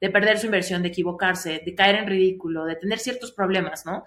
de 0.00 0.10
perder 0.10 0.38
su 0.38 0.46
inversión, 0.46 0.82
de 0.82 0.88
equivocarse, 0.88 1.62
de 1.64 1.74
caer 1.74 1.96
en 1.96 2.06
ridículo, 2.06 2.64
de 2.64 2.76
tener 2.76 2.98
ciertos 2.98 3.32
problemas, 3.32 3.86
¿no? 3.86 4.04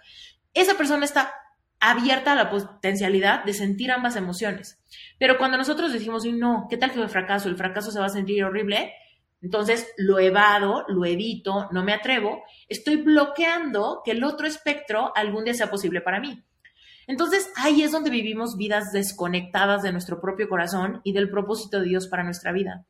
Esa 0.53 0.75
persona 0.75 1.05
está 1.05 1.33
abierta 1.79 2.33
a 2.33 2.35
la 2.35 2.49
potencialidad 2.49 3.45
de 3.45 3.53
sentir 3.53 3.91
ambas 3.91 4.15
emociones. 4.17 4.81
Pero 5.17 5.37
cuando 5.37 5.57
nosotros 5.57 5.93
decimos, 5.93 6.25
no, 6.25 6.67
¿qué 6.69 6.77
tal 6.77 6.91
que 6.91 7.01
el 7.01 7.09
fracaso? 7.09 7.47
El 7.47 7.55
fracaso 7.55 7.91
se 7.91 7.99
va 7.99 8.07
a 8.07 8.09
sentir 8.09 8.43
horrible. 8.43 8.93
Entonces 9.41 9.93
lo 9.97 10.19
evado, 10.19 10.85
lo 10.87 11.05
evito, 11.05 11.69
no 11.71 11.83
me 11.83 11.93
atrevo, 11.93 12.43
estoy 12.67 12.97
bloqueando 12.97 14.01
que 14.03 14.11
el 14.11 14.23
otro 14.23 14.47
espectro 14.47 15.11
algún 15.15 15.45
día 15.45 15.53
sea 15.53 15.69
posible 15.69 16.01
para 16.01 16.19
mí. 16.19 16.43
Entonces 17.07 17.49
ahí 17.55 17.81
es 17.81 17.91
donde 17.91 18.09
vivimos 18.09 18.57
vidas 18.57 18.91
desconectadas 18.91 19.81
de 19.81 19.91
nuestro 19.91 20.21
propio 20.21 20.49
corazón 20.49 21.01
y 21.03 21.13
del 21.13 21.29
propósito 21.29 21.79
de 21.79 21.87
Dios 21.87 22.07
para 22.07 22.23
nuestra 22.23 22.51
vida. 22.51 22.85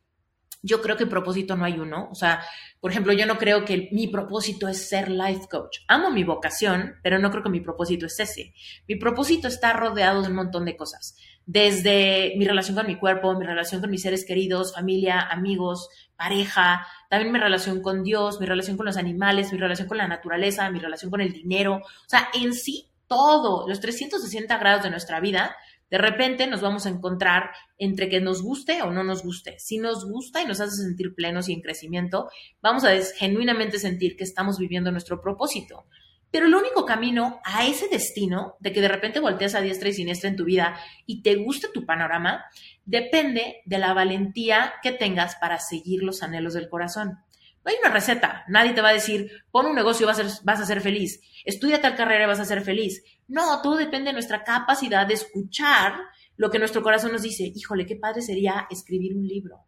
Yo 0.62 0.82
creo 0.82 0.96
que 0.96 1.06
propósito 1.06 1.56
no 1.56 1.64
hay 1.64 1.78
uno. 1.78 2.08
O 2.10 2.14
sea, 2.14 2.42
por 2.80 2.90
ejemplo, 2.90 3.12
yo 3.12 3.26
no 3.26 3.38
creo 3.38 3.64
que 3.64 3.88
mi 3.92 4.08
propósito 4.08 4.68
es 4.68 4.88
ser 4.88 5.10
life 5.10 5.46
coach. 5.50 5.78
Amo 5.88 6.10
mi 6.10 6.24
vocación, 6.24 6.96
pero 7.02 7.18
no 7.18 7.30
creo 7.30 7.42
que 7.42 7.48
mi 7.48 7.60
propósito 7.60 8.06
es 8.06 8.20
ese. 8.20 8.54
Mi 8.86 8.96
propósito 8.96 9.48
está 9.48 9.72
rodeado 9.72 10.22
de 10.22 10.28
un 10.28 10.34
montón 10.34 10.64
de 10.64 10.76
cosas. 10.76 11.16
Desde 11.46 12.34
mi 12.36 12.44
relación 12.46 12.76
con 12.76 12.86
mi 12.86 12.96
cuerpo, 12.96 13.38
mi 13.38 13.46
relación 13.46 13.80
con 13.80 13.90
mis 13.90 14.02
seres 14.02 14.24
queridos, 14.24 14.74
familia, 14.74 15.20
amigos, 15.20 15.88
pareja, 16.14 16.86
también 17.08 17.32
mi 17.32 17.38
relación 17.38 17.80
con 17.82 18.02
Dios, 18.02 18.38
mi 18.38 18.46
relación 18.46 18.76
con 18.76 18.86
los 18.86 18.96
animales, 18.96 19.52
mi 19.52 19.58
relación 19.58 19.88
con 19.88 19.98
la 19.98 20.06
naturaleza, 20.06 20.70
mi 20.70 20.78
relación 20.78 21.10
con 21.10 21.22
el 21.22 21.32
dinero. 21.32 21.76
O 21.76 22.08
sea, 22.08 22.28
en 22.34 22.52
sí, 22.52 22.90
todo, 23.10 23.66
los 23.66 23.80
360 23.80 24.56
grados 24.58 24.84
de 24.84 24.90
nuestra 24.90 25.18
vida 25.18 25.56
de 25.90 25.98
repente 25.98 26.46
nos 26.46 26.60
vamos 26.60 26.86
a 26.86 26.90
encontrar 26.90 27.50
entre 27.78 28.08
que 28.08 28.20
nos 28.20 28.42
guste 28.42 28.82
o 28.82 28.90
no 28.90 29.02
nos 29.02 29.22
guste. 29.22 29.58
Si 29.58 29.78
nos 29.78 30.08
gusta 30.08 30.40
y 30.40 30.46
nos 30.46 30.60
hace 30.60 30.76
sentir 30.76 31.14
plenos 31.14 31.48
y 31.48 31.52
en 31.52 31.60
crecimiento, 31.60 32.30
vamos 32.62 32.84
a 32.84 32.92
genuinamente 33.16 33.78
sentir 33.78 34.16
que 34.16 34.24
estamos 34.24 34.58
viviendo 34.58 34.92
nuestro 34.92 35.20
propósito. 35.20 35.86
Pero 36.30 36.46
el 36.46 36.54
único 36.54 36.86
camino 36.86 37.40
a 37.44 37.66
ese 37.66 37.88
destino, 37.88 38.56
de 38.60 38.72
que 38.72 38.80
de 38.80 38.88
repente 38.88 39.18
volteas 39.18 39.56
a 39.56 39.60
diestra 39.60 39.88
y 39.88 39.92
siniestra 39.92 40.30
en 40.30 40.36
tu 40.36 40.44
vida 40.44 40.78
y 41.04 41.22
te 41.22 41.34
guste 41.34 41.68
tu 41.74 41.84
panorama, 41.84 42.44
depende 42.84 43.62
de 43.64 43.78
la 43.78 43.92
valentía 43.92 44.74
que 44.82 44.92
tengas 44.92 45.34
para 45.36 45.58
seguir 45.58 46.04
los 46.04 46.22
anhelos 46.22 46.54
del 46.54 46.68
corazón. 46.68 47.18
Hay 47.64 47.76
una 47.82 47.92
receta. 47.92 48.44
Nadie 48.48 48.72
te 48.72 48.80
va 48.80 48.88
a 48.88 48.94
decir, 48.94 49.30
pon 49.50 49.66
un 49.66 49.74
negocio 49.74 50.04
y 50.04 50.06
vas 50.06 50.18
a, 50.18 50.28
ser, 50.28 50.44
vas 50.44 50.60
a 50.60 50.66
ser 50.66 50.80
feliz. 50.80 51.20
Estudia 51.44 51.80
tal 51.80 51.94
carrera 51.94 52.24
y 52.24 52.26
vas 52.26 52.40
a 52.40 52.44
ser 52.44 52.62
feliz. 52.62 53.02
No, 53.28 53.60
todo 53.62 53.76
depende 53.76 54.08
de 54.08 54.14
nuestra 54.14 54.44
capacidad 54.44 55.06
de 55.06 55.14
escuchar 55.14 55.94
lo 56.36 56.50
que 56.50 56.58
nuestro 56.58 56.82
corazón 56.82 57.12
nos 57.12 57.22
dice. 57.22 57.52
Híjole, 57.54 57.84
qué 57.84 57.96
padre 57.96 58.22
sería 58.22 58.66
escribir 58.70 59.14
un 59.14 59.26
libro. 59.26 59.66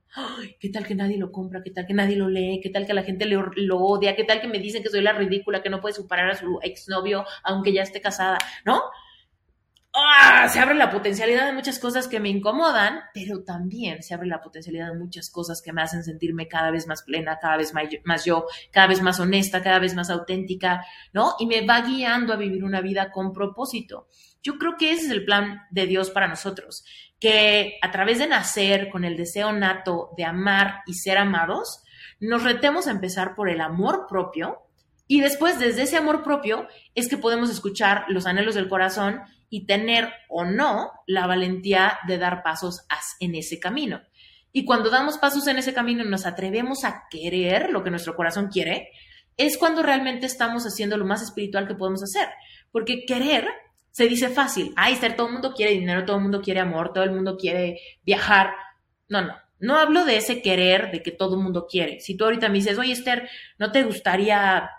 ¿Qué 0.59 0.71
tal 0.71 0.87
que 0.87 0.95
nadie 0.95 1.19
lo 1.19 1.31
compra? 1.31 1.63
¿Qué 1.63 1.71
tal 1.71 1.87
que 1.87 1.95
nadie 1.95 2.17
lo 2.17 2.29
lee? 2.29 2.61
¿Qué 2.63 2.71
tal 2.71 2.87
que 2.87 2.95
la 2.95 3.03
gente 3.03 3.27
lo, 3.27 3.51
lo 3.57 3.79
odia? 3.79 4.17
¿Qué 4.17 4.25
tal 4.25 4.41
que 4.41 4.49
me 4.49 4.59
dicen 4.59 4.83
que 4.83 4.89
soy 4.89 5.03
la 5.03 5.13
ridícula, 5.13 5.63
que 5.63 5.71
no 5.71 5.81
puede 5.81 5.95
superar 5.95 6.31
a 6.31 6.35
su 6.35 6.59
exnovio 6.63 7.25
aunque 7.45 7.73
ya 7.73 7.83
esté 7.83 8.01
casada? 8.01 8.39
¿No? 8.65 8.83
¡Ah! 9.95 10.49
se 10.49 10.59
abre 10.59 10.75
la 10.75 10.91
potencialidad 10.91 11.47
de 11.47 11.53
muchas 11.53 11.79
cosas 11.79 12.09
que 12.09 12.21
me 12.21 12.29
incomodan, 12.29 13.01
pero 13.13 13.45
también 13.45 14.03
se 14.03 14.15
abre 14.15 14.27
la 14.27 14.41
potencialidad 14.41 14.93
de 14.93 14.99
muchas 14.99 15.31
cosas 15.31 15.63
que 15.63 15.73
me 15.73 15.83
hacen 15.83 16.03
sentirme 16.03 16.49
cada 16.49 16.71
vez 16.71 16.87
más 16.87 17.03
plena, 17.03 17.39
cada 17.41 17.57
vez 17.57 17.73
más 18.05 18.25
yo, 18.25 18.47
cada 18.71 18.87
vez 18.87 19.03
más 19.03 19.21
honesta, 19.21 19.63
cada 19.63 19.79
vez 19.79 19.95
más 19.95 20.11
auténtica, 20.11 20.85
¿no? 21.13 21.35
Y 21.39 21.47
me 21.47 21.67
va 21.67 21.83
guiando 21.83 22.33
a 22.33 22.37
vivir 22.37 22.65
una 22.65 22.81
vida 22.81 23.11
con 23.11 23.33
propósito. 23.33 24.09
Yo 24.43 24.59
creo 24.59 24.77
que 24.77 24.93
ese 24.93 25.07
es 25.07 25.11
el 25.11 25.25
plan 25.25 25.63
de 25.71 25.87
Dios 25.87 26.11
para 26.11 26.29
nosotros, 26.29 26.85
que 27.21 27.79
a 27.83 27.91
través 27.91 28.19
de 28.19 28.27
nacer 28.27 28.89
con 28.91 29.05
el 29.05 29.17
deseo 29.17 29.53
nato 29.53 30.11
de 30.17 30.25
amar 30.25 30.81
y 30.87 30.95
ser 30.95 31.19
amados, 31.19 31.85
nos 32.19 32.43
retemos 32.43 32.87
a 32.87 32.93
empezar 32.93 33.35
por 33.35 33.49
el 33.49 33.61
amor 33.61 34.07
propio 34.09 34.63
y 35.07 35.21
después 35.21 35.59
desde 35.59 35.83
ese 35.83 35.97
amor 35.97 36.23
propio 36.23 36.67
es 36.95 37.09
que 37.09 37.19
podemos 37.19 37.51
escuchar 37.51 38.05
los 38.09 38.27
anhelos 38.27 38.55
del 38.55 38.69
corazón 38.69 39.23
y 39.53 39.67
tener 39.67 40.11
o 40.31 40.47
no 40.47 40.93
la 41.07 41.27
valentía 41.27 41.99
de 42.09 42.17
dar 42.17 42.43
pasos 42.43 42.87
en 43.21 43.35
ese 43.35 43.61
camino. 43.61 44.01
Y 44.51 44.65
cuando 44.65 44.89
damos 44.89 45.19
pasos 45.19 45.47
en 45.47 45.59
ese 45.59 45.75
camino 45.75 46.03
y 46.03 46.09
nos 46.09 46.25
atrevemos 46.25 46.85
a 46.85 47.03
querer 47.11 47.69
lo 47.69 47.85
que 47.85 47.91
nuestro 47.91 48.17
corazón 48.17 48.49
quiere, 48.49 48.89
es 49.37 49.59
cuando 49.59 49.83
realmente 49.83 50.25
estamos 50.25 50.65
haciendo 50.65 50.97
lo 50.97 51.05
más 51.05 51.21
espiritual 51.21 51.69
que 51.69 51.75
podemos 51.75 52.03
hacer. 52.03 52.31
Porque 52.71 53.05
querer 53.05 53.47
se 53.91 54.09
dice 54.09 54.31
fácil. 54.31 54.73
Ay, 54.75 54.97
ser, 54.97 55.17
todo 55.17 55.27
el 55.27 55.35
mundo 55.35 55.53
quiere 55.53 55.73
dinero, 55.73 56.07
todo 56.07 56.17
el 56.17 56.23
mundo 56.23 56.41
quiere 56.41 56.61
amor, 56.61 56.95
todo 56.95 57.05
el 57.05 57.13
mundo 57.13 57.37
quiere 57.37 57.79
viajar. 58.07 58.55
No, 59.11 59.21
no. 59.21 59.35
No 59.59 59.77
hablo 59.77 60.07
de 60.07 60.17
ese 60.17 60.41
querer 60.41 60.91
de 60.93 61.03
que 61.03 61.11
todo 61.11 61.37
el 61.37 61.43
mundo 61.43 61.67
quiere. 61.71 62.01
Si 62.01 62.17
tú 62.17 62.25
ahorita 62.25 62.49
me 62.49 62.55
dices, 62.55 62.79
oye, 62.79 62.93
Esther, 62.93 63.29
¿no 63.59 63.71
te 63.71 63.83
gustaría, 63.83 64.71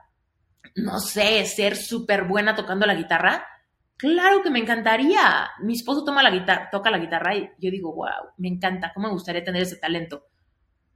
no 0.73 0.99
sé, 0.99 1.45
ser 1.45 1.75
súper 1.75 2.23
buena 2.23 2.55
tocando 2.55 2.87
la 2.87 2.95
guitarra? 2.95 3.45
Claro 4.03 4.43
que 4.43 4.49
me 4.49 4.59
encantaría. 4.59 5.49
Mi 5.61 5.75
esposo 5.75 6.03
toma 6.03 6.21
la 6.21 6.29
guitarra, 6.29 6.67
toca 6.69 6.91
la 6.91 6.97
guitarra 6.97 7.37
y 7.37 7.49
yo 7.57 7.71
digo, 7.71 7.95
wow, 7.95 8.33
me 8.35 8.49
encanta, 8.49 8.91
cómo 8.93 9.07
me 9.07 9.13
gustaría 9.13 9.45
tener 9.45 9.61
ese 9.61 9.77
talento. 9.77 10.25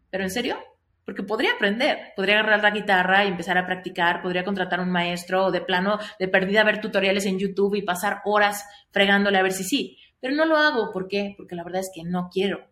Pero 0.10 0.26
en 0.26 0.30
serio, 0.30 0.58
porque 1.06 1.24
podría 1.24 1.54
aprender, 1.54 2.12
podría 2.18 2.40
agarrar 2.40 2.64
la 2.64 2.72
guitarra 2.72 3.24
y 3.24 3.30
empezar 3.30 3.58
a 3.58 3.66
practicar, 3.66 4.22
podría 4.22 4.44
contratar 4.44 4.82
un 4.82 4.92
maestro 4.92 5.46
o 5.46 5.52
de 5.52 5.62
plano, 5.62 6.00
de 6.20 6.28
perdida, 6.28 6.66
ver 6.66 6.82
tutoriales 6.82 7.26
en 7.26 7.40
YouTube 7.40 7.76
y 7.76 7.82
pasar 7.82 8.24
horas 8.26 8.66
fregándole 8.92 9.38
a 9.38 9.44
ver 9.44 9.54
si 9.54 9.64
sí. 9.64 9.98
Pero 10.20 10.36
no 10.36 10.44
lo 10.44 10.58
hago, 10.58 10.92
¿por 10.92 11.08
qué? 11.08 11.34
Porque 11.38 11.56
la 11.56 11.64
verdad 11.64 11.80
es 11.80 11.92
que 11.96 12.04
no 12.04 12.28
quiero. 12.30 12.68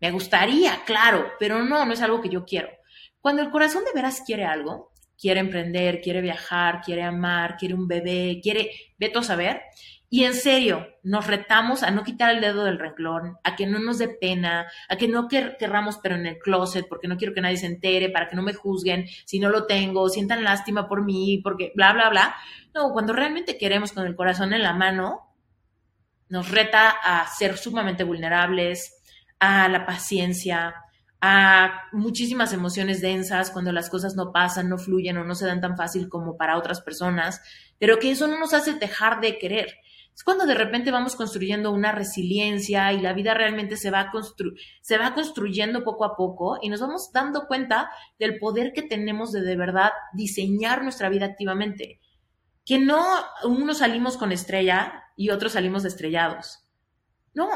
Me 0.00 0.12
gustaría, 0.12 0.84
claro, 0.86 1.32
pero 1.40 1.64
no, 1.64 1.84
no 1.84 1.92
es 1.92 2.00
algo 2.00 2.20
que 2.20 2.28
yo 2.28 2.44
quiero. 2.44 2.68
Cuando 3.20 3.42
el 3.42 3.50
corazón 3.50 3.82
de 3.84 3.92
veras 3.92 4.22
quiere 4.24 4.44
algo, 4.44 4.92
quiere 5.18 5.40
emprender, 5.40 6.00
quiere 6.00 6.20
viajar, 6.20 6.80
quiere 6.82 7.02
amar, 7.02 7.56
quiere 7.56 7.74
un 7.74 7.88
bebé, 7.88 8.40
quiere, 8.42 8.70
veto 8.98 9.20
a 9.20 9.22
saber. 9.22 9.62
Y 10.10 10.24
en 10.24 10.34
serio, 10.34 10.86
nos 11.02 11.26
retamos 11.26 11.82
a 11.82 11.90
no 11.90 12.04
quitar 12.04 12.32
el 12.32 12.40
dedo 12.40 12.62
del 12.62 12.78
renglón, 12.78 13.36
a 13.42 13.56
que 13.56 13.66
no 13.66 13.80
nos 13.80 13.98
dé 13.98 14.08
pena, 14.08 14.66
a 14.88 14.96
que 14.96 15.08
no 15.08 15.26
querramos 15.26 15.98
pero 16.00 16.14
en 16.14 16.26
el 16.26 16.38
closet, 16.38 16.86
porque 16.88 17.08
no 17.08 17.16
quiero 17.16 17.34
que 17.34 17.40
nadie 17.40 17.56
se 17.56 17.66
entere, 17.66 18.10
para 18.10 18.28
que 18.28 18.36
no 18.36 18.42
me 18.42 18.54
juzguen 18.54 19.06
si 19.24 19.40
no 19.40 19.50
lo 19.50 19.66
tengo, 19.66 20.08
sientan 20.08 20.44
lástima 20.44 20.86
por 20.88 21.04
mí, 21.04 21.40
porque 21.42 21.72
bla, 21.74 21.92
bla, 21.92 22.10
bla. 22.10 22.36
No, 22.74 22.92
cuando 22.92 23.12
realmente 23.12 23.58
queremos 23.58 23.90
con 23.90 24.06
el 24.06 24.14
corazón 24.14 24.52
en 24.52 24.62
la 24.62 24.72
mano, 24.72 25.34
nos 26.28 26.48
reta 26.50 26.90
a 26.90 27.26
ser 27.26 27.56
sumamente 27.56 28.04
vulnerables, 28.04 29.02
a 29.40 29.68
la 29.68 29.84
paciencia, 29.84 30.74
muchísimas 31.92 32.52
emociones 32.52 33.00
densas 33.00 33.50
cuando 33.50 33.72
las 33.72 33.88
cosas 33.88 34.14
no 34.16 34.32
pasan, 34.32 34.68
no 34.68 34.78
fluyen 34.78 35.16
o 35.16 35.24
no 35.24 35.34
se 35.34 35.46
dan 35.46 35.60
tan 35.60 35.76
fácil 35.76 36.08
como 36.08 36.36
para 36.36 36.58
otras 36.58 36.80
personas, 36.80 37.40
pero 37.78 37.98
que 37.98 38.10
eso 38.10 38.26
no 38.26 38.38
nos 38.38 38.52
hace 38.52 38.74
dejar 38.74 39.20
de 39.20 39.38
querer. 39.38 39.74
Es 40.14 40.22
cuando 40.22 40.46
de 40.46 40.54
repente 40.54 40.90
vamos 40.90 41.16
construyendo 41.16 41.72
una 41.72 41.92
resiliencia 41.92 42.92
y 42.92 43.00
la 43.00 43.14
vida 43.14 43.34
realmente 43.34 43.76
se 43.76 43.90
va, 43.90 44.12
se 44.80 44.98
va 44.98 45.14
construyendo 45.14 45.82
poco 45.82 46.04
a 46.04 46.16
poco 46.16 46.58
y 46.60 46.68
nos 46.68 46.80
vamos 46.80 47.10
dando 47.12 47.46
cuenta 47.46 47.90
del 48.18 48.38
poder 48.38 48.72
que 48.72 48.82
tenemos 48.82 49.32
de 49.32 49.40
de 49.40 49.56
verdad 49.56 49.90
diseñar 50.12 50.82
nuestra 50.82 51.08
vida 51.08 51.26
activamente. 51.26 52.00
Que 52.64 52.78
no 52.78 53.02
unos 53.44 53.78
salimos 53.78 54.16
con 54.16 54.30
estrella 54.30 55.04
y 55.16 55.30
otros 55.30 55.52
salimos 55.52 55.84
estrellados. 55.84 56.64
No, 57.34 57.48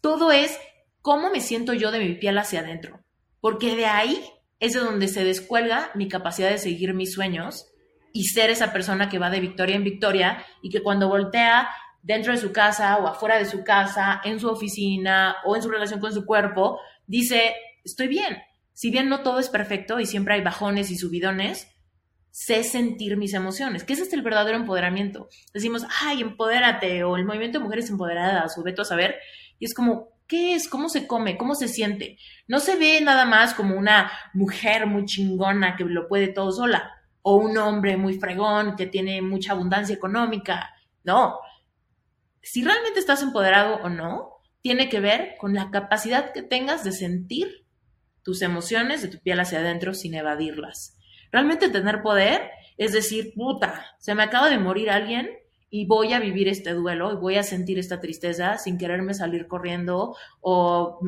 todo 0.00 0.30
es 0.30 0.56
cómo 1.02 1.30
me 1.30 1.40
siento 1.40 1.72
yo 1.72 1.90
de 1.90 1.98
mi 1.98 2.14
piel 2.14 2.38
hacia 2.38 2.60
adentro 2.60 3.05
porque 3.40 3.76
de 3.76 3.86
ahí 3.86 4.24
es 4.60 4.72
de 4.72 4.80
donde 4.80 5.08
se 5.08 5.24
descuelga 5.24 5.90
mi 5.94 6.08
capacidad 6.08 6.50
de 6.50 6.58
seguir 6.58 6.94
mis 6.94 7.12
sueños 7.12 7.66
y 8.12 8.24
ser 8.24 8.50
esa 8.50 8.72
persona 8.72 9.08
que 9.08 9.18
va 9.18 9.30
de 9.30 9.40
victoria 9.40 9.76
en 9.76 9.84
victoria 9.84 10.44
y 10.62 10.70
que 10.70 10.82
cuando 10.82 11.08
voltea 11.08 11.68
dentro 12.02 12.32
de 12.32 12.38
su 12.38 12.52
casa 12.52 12.96
o 12.98 13.06
afuera 13.06 13.36
de 13.36 13.44
su 13.44 13.64
casa, 13.64 14.20
en 14.24 14.40
su 14.40 14.48
oficina 14.48 15.36
o 15.44 15.56
en 15.56 15.62
su 15.62 15.68
relación 15.68 16.00
con 16.00 16.12
su 16.12 16.24
cuerpo, 16.24 16.80
dice, 17.06 17.54
estoy 17.84 18.08
bien. 18.08 18.38
Si 18.72 18.90
bien 18.90 19.08
no 19.08 19.22
todo 19.22 19.38
es 19.38 19.48
perfecto 19.48 20.00
y 20.00 20.06
siempre 20.06 20.34
hay 20.34 20.42
bajones 20.42 20.90
y 20.90 20.96
subidones, 20.96 21.68
sé 22.30 22.64
sentir 22.64 23.16
mis 23.16 23.32
emociones, 23.32 23.82
que 23.82 23.94
ese 23.94 24.02
es 24.02 24.12
el 24.12 24.20
verdadero 24.20 24.58
empoderamiento. 24.58 25.28
Decimos, 25.54 25.86
ay, 26.02 26.20
empodérate, 26.20 27.02
o 27.02 27.16
el 27.16 27.24
movimiento 27.24 27.58
de 27.58 27.64
mujeres 27.64 27.88
empoderadas, 27.88 28.58
o 28.58 28.62
veto 28.62 28.82
a 28.82 28.84
saber, 28.84 29.16
y 29.58 29.64
es 29.64 29.72
como, 29.72 30.10
¿qué 30.26 30.54
es? 30.54 30.68
¿Cómo 30.68 30.88
se 30.88 31.06
come? 31.06 31.36
¿Cómo 31.36 31.54
se 31.54 31.68
siente? 31.68 32.18
No 32.48 32.58
se 32.58 32.76
ve 32.76 33.00
nada 33.00 33.24
más 33.24 33.54
como 33.54 33.76
una 33.76 34.10
mujer 34.34 34.86
muy 34.86 35.04
chingona 35.04 35.76
que 35.76 35.84
lo 35.84 36.08
puede 36.08 36.28
todo 36.28 36.52
sola, 36.52 36.92
o 37.22 37.36
un 37.36 37.56
hombre 37.58 37.96
muy 37.96 38.14
fregón 38.14 38.76
que 38.76 38.86
tiene 38.86 39.22
mucha 39.22 39.52
abundancia 39.52 39.94
económica. 39.94 40.74
No. 41.04 41.38
Si 42.42 42.62
realmente 42.62 43.00
estás 43.00 43.22
empoderado 43.22 43.76
o 43.82 43.88
no, 43.88 44.30
tiene 44.60 44.88
que 44.88 45.00
ver 45.00 45.34
con 45.38 45.54
la 45.54 45.70
capacidad 45.70 46.32
que 46.32 46.42
tengas 46.42 46.84
de 46.84 46.92
sentir 46.92 47.66
tus 48.22 48.42
emociones 48.42 49.02
de 49.02 49.08
tu 49.08 49.18
piel 49.18 49.40
hacia 49.40 49.60
adentro 49.60 49.94
sin 49.94 50.14
evadirlas. 50.14 50.98
Realmente 51.30 51.68
tener 51.68 52.02
poder 52.02 52.50
es 52.76 52.92
decir, 52.92 53.32
puta, 53.34 53.96
se 53.98 54.14
me 54.14 54.22
acaba 54.22 54.50
de 54.50 54.58
morir 54.58 54.90
alguien 54.90 55.30
y 55.70 55.86
voy 55.86 56.12
a 56.12 56.20
vivir 56.20 56.48
este 56.48 56.72
duelo 56.72 57.12
y 57.12 57.16
voy 57.16 57.36
a 57.36 57.42
sentir 57.42 57.78
esta 57.78 58.00
tristeza 58.00 58.58
sin 58.58 58.78
quererme 58.78 59.14
salir 59.14 59.46
corriendo 59.46 60.16
o 60.40 61.00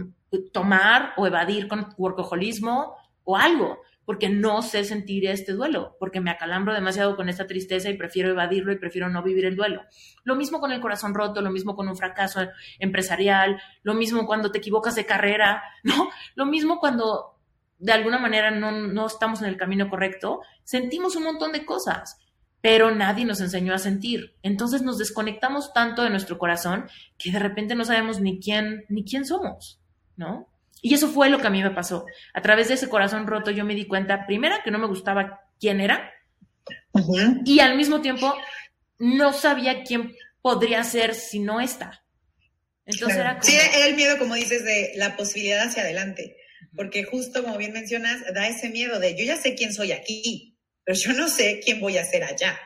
tomar 0.52 1.12
o 1.16 1.26
evadir 1.26 1.68
con 1.68 1.88
workaholismo 1.96 2.96
o 3.24 3.36
algo 3.36 3.78
porque 4.08 4.30
no 4.30 4.62
sé 4.62 4.84
sentir 4.84 5.26
este 5.26 5.52
duelo, 5.52 5.94
porque 6.00 6.22
me 6.22 6.30
acalambro 6.30 6.72
demasiado 6.72 7.14
con 7.14 7.28
esta 7.28 7.46
tristeza 7.46 7.90
y 7.90 7.98
prefiero 7.98 8.30
evadirlo 8.30 8.72
y 8.72 8.78
prefiero 8.78 9.10
no 9.10 9.22
vivir 9.22 9.44
el 9.44 9.54
duelo. 9.54 9.82
Lo 10.24 10.34
mismo 10.34 10.60
con 10.60 10.72
el 10.72 10.80
corazón 10.80 11.12
roto, 11.12 11.42
lo 11.42 11.50
mismo 11.50 11.76
con 11.76 11.88
un 11.88 11.94
fracaso 11.94 12.40
empresarial, 12.78 13.60
lo 13.82 13.92
mismo 13.92 14.26
cuando 14.26 14.50
te 14.50 14.56
equivocas 14.60 14.94
de 14.94 15.04
carrera, 15.04 15.62
¿no? 15.82 16.08
Lo 16.36 16.46
mismo 16.46 16.78
cuando 16.78 17.38
de 17.76 17.92
alguna 17.92 18.18
manera 18.18 18.50
no, 18.50 18.70
no 18.70 19.06
estamos 19.06 19.42
en 19.42 19.48
el 19.48 19.58
camino 19.58 19.90
correcto, 19.90 20.40
sentimos 20.64 21.14
un 21.14 21.24
montón 21.24 21.52
de 21.52 21.66
cosas, 21.66 22.18
pero 22.60 22.94
nadie 22.94 23.24
nos 23.24 23.40
enseñó 23.40 23.74
a 23.74 23.78
sentir. 23.78 24.34
Entonces 24.42 24.82
nos 24.82 24.98
desconectamos 24.98 25.72
tanto 25.72 26.02
de 26.02 26.10
nuestro 26.10 26.38
corazón 26.38 26.88
que 27.16 27.30
de 27.30 27.38
repente 27.38 27.74
no 27.74 27.84
sabemos 27.84 28.20
ni 28.20 28.40
quién, 28.40 28.84
ni 28.88 29.04
quién 29.04 29.24
somos, 29.24 29.80
¿no? 30.16 30.48
Y 30.80 30.94
eso 30.94 31.08
fue 31.08 31.28
lo 31.28 31.38
que 31.38 31.46
a 31.46 31.50
mí 31.50 31.62
me 31.62 31.70
pasó. 31.70 32.06
A 32.34 32.42
través 32.42 32.68
de 32.68 32.74
ese 32.74 32.88
corazón 32.88 33.26
roto 33.26 33.50
yo 33.50 33.64
me 33.64 33.74
di 33.74 33.86
cuenta, 33.86 34.26
primera, 34.26 34.62
que 34.62 34.70
no 34.70 34.78
me 34.78 34.86
gustaba 34.86 35.40
quién 35.58 35.80
era 35.80 36.12
y 37.44 37.60
al 37.60 37.76
mismo 37.76 38.00
tiempo 38.00 38.34
no 38.98 39.32
sabía 39.32 39.82
quién 39.82 40.14
podría 40.42 40.82
ser 40.84 41.14
si 41.14 41.40
no 41.40 41.60
está. 41.60 42.02
Entonces 42.86 43.18
era 43.18 43.38
como... 43.38 43.44
Sí, 43.44 43.56
el 43.74 43.94
miedo, 43.94 44.18
como 44.18 44.34
dices, 44.34 44.64
de 44.64 44.92
la 44.96 45.16
posibilidad 45.16 45.66
hacia 45.66 45.82
adelante, 45.82 46.36
porque 46.74 47.04
justo 47.04 47.42
como 47.42 47.58
bien 47.58 47.72
mencionas, 47.72 48.22
da 48.34 48.48
ese 48.48 48.70
miedo 48.70 48.98
de 48.98 49.16
yo 49.16 49.24
ya 49.24 49.36
sé 49.36 49.54
quién 49.54 49.72
soy 49.72 49.92
aquí, 49.92 50.47
pero 50.88 51.00
yo 51.00 51.12
no 51.12 51.28
sé 51.28 51.60
quién 51.62 51.82
voy 51.82 51.98
a 51.98 52.04
ser 52.04 52.24
allá. 52.24 52.58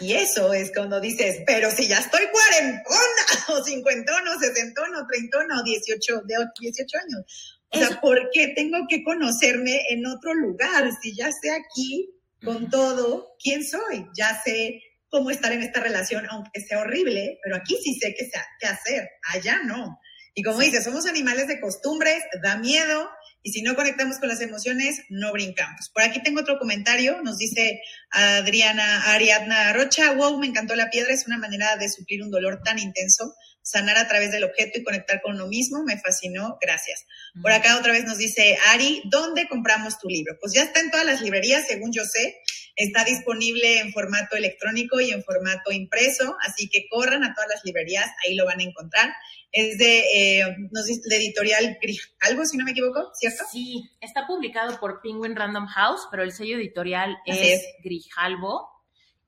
Y 0.00 0.12
eso 0.12 0.52
es 0.52 0.70
cuando 0.70 1.00
dices, 1.00 1.40
pero 1.46 1.70
si 1.70 1.88
ya 1.88 1.96
estoy 1.96 2.26
cuarentona, 2.30 2.90
o 3.48 3.64
cincuentona, 3.64 4.36
o 4.36 4.38
sesentona, 4.38 5.00
o 5.00 5.06
treintona, 5.06 5.60
o 5.60 5.62
dieciocho, 5.62 6.20
de 6.26 6.34
18 6.60 6.98
años. 6.98 7.62
O 7.70 7.78
sea, 7.78 7.98
¿por 8.02 8.28
qué 8.34 8.48
tengo 8.54 8.76
que 8.86 9.02
conocerme 9.02 9.80
en 9.88 10.04
otro 10.04 10.34
lugar? 10.34 10.90
Si 11.00 11.16
ya 11.16 11.30
sé 11.32 11.52
aquí 11.52 12.10
con 12.44 12.68
todo 12.68 13.34
quién 13.42 13.64
soy, 13.64 14.04
ya 14.14 14.38
sé 14.44 14.82
cómo 15.08 15.30
estar 15.30 15.50
en 15.50 15.62
esta 15.62 15.80
relación, 15.80 16.26
aunque 16.28 16.60
sea 16.60 16.80
horrible, 16.80 17.38
pero 17.42 17.56
aquí 17.56 17.78
sí 17.82 17.94
sé 17.94 18.14
qué, 18.14 18.30
qué 18.60 18.66
hacer, 18.66 19.08
allá 19.32 19.62
no. 19.64 19.98
Y 20.34 20.42
como 20.42 20.60
dices, 20.60 20.84
somos 20.84 21.06
animales 21.06 21.48
de 21.48 21.60
costumbres, 21.60 22.22
da 22.42 22.58
miedo, 22.58 23.08
y 23.42 23.52
si 23.52 23.62
no 23.62 23.74
conectamos 23.74 24.18
con 24.18 24.28
las 24.28 24.40
emociones, 24.40 25.02
no 25.08 25.32
brincamos. 25.32 25.90
Por 25.92 26.02
aquí 26.02 26.22
tengo 26.22 26.40
otro 26.40 26.58
comentario, 26.58 27.22
nos 27.22 27.38
dice 27.38 27.80
Adriana 28.10 29.12
Ariadna 29.12 29.72
Rocha, 29.72 30.12
wow, 30.12 30.38
me 30.38 30.46
encantó 30.46 30.76
la 30.76 30.90
piedra, 30.90 31.12
es 31.12 31.26
una 31.26 31.38
manera 31.38 31.76
de 31.76 31.88
suplir 31.88 32.22
un 32.22 32.30
dolor 32.30 32.60
tan 32.62 32.78
intenso 32.78 33.34
sanar 33.62 33.98
a 33.98 34.08
través 34.08 34.32
del 34.32 34.44
objeto 34.44 34.78
y 34.78 34.82
conectar 34.82 35.20
con 35.22 35.34
uno 35.34 35.46
mismo, 35.46 35.82
me 35.84 35.98
fascinó, 35.98 36.58
gracias. 36.60 37.04
Por 37.40 37.52
acá 37.52 37.78
otra 37.78 37.92
vez 37.92 38.04
nos 38.04 38.18
dice 38.18 38.58
Ari, 38.68 39.02
¿dónde 39.10 39.48
compramos 39.48 39.98
tu 39.98 40.08
libro? 40.08 40.36
Pues 40.40 40.52
ya 40.52 40.62
está 40.62 40.80
en 40.80 40.90
todas 40.90 41.06
las 41.06 41.20
librerías, 41.20 41.66
según 41.68 41.92
yo 41.92 42.04
sé, 42.04 42.36
está 42.76 43.04
disponible 43.04 43.78
en 43.78 43.92
formato 43.92 44.36
electrónico 44.36 45.00
y 45.00 45.10
en 45.10 45.22
formato 45.22 45.70
impreso, 45.72 46.36
así 46.40 46.68
que 46.68 46.86
corran 46.88 47.24
a 47.24 47.34
todas 47.34 47.50
las 47.50 47.64
librerías, 47.64 48.06
ahí 48.26 48.34
lo 48.34 48.46
van 48.46 48.60
a 48.60 48.64
encontrar. 48.64 49.10
Es 49.52 49.78
de, 49.78 49.98
eh, 49.98 50.56
dice, 50.86 51.00
de 51.08 51.16
editorial 51.16 51.78
Grijalvo, 51.82 52.44
si 52.44 52.56
no 52.56 52.64
me 52.64 52.70
equivoco, 52.70 53.10
¿cierto? 53.14 53.44
Sí, 53.50 53.90
está 54.00 54.26
publicado 54.26 54.78
por 54.78 55.00
Penguin 55.02 55.34
Random 55.34 55.66
House, 55.66 56.06
pero 56.10 56.22
el 56.22 56.32
sello 56.32 56.56
editorial 56.56 57.16
es, 57.26 57.66
Grijalvo 57.82 58.68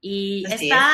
y 0.01 0.45
está 0.49 0.93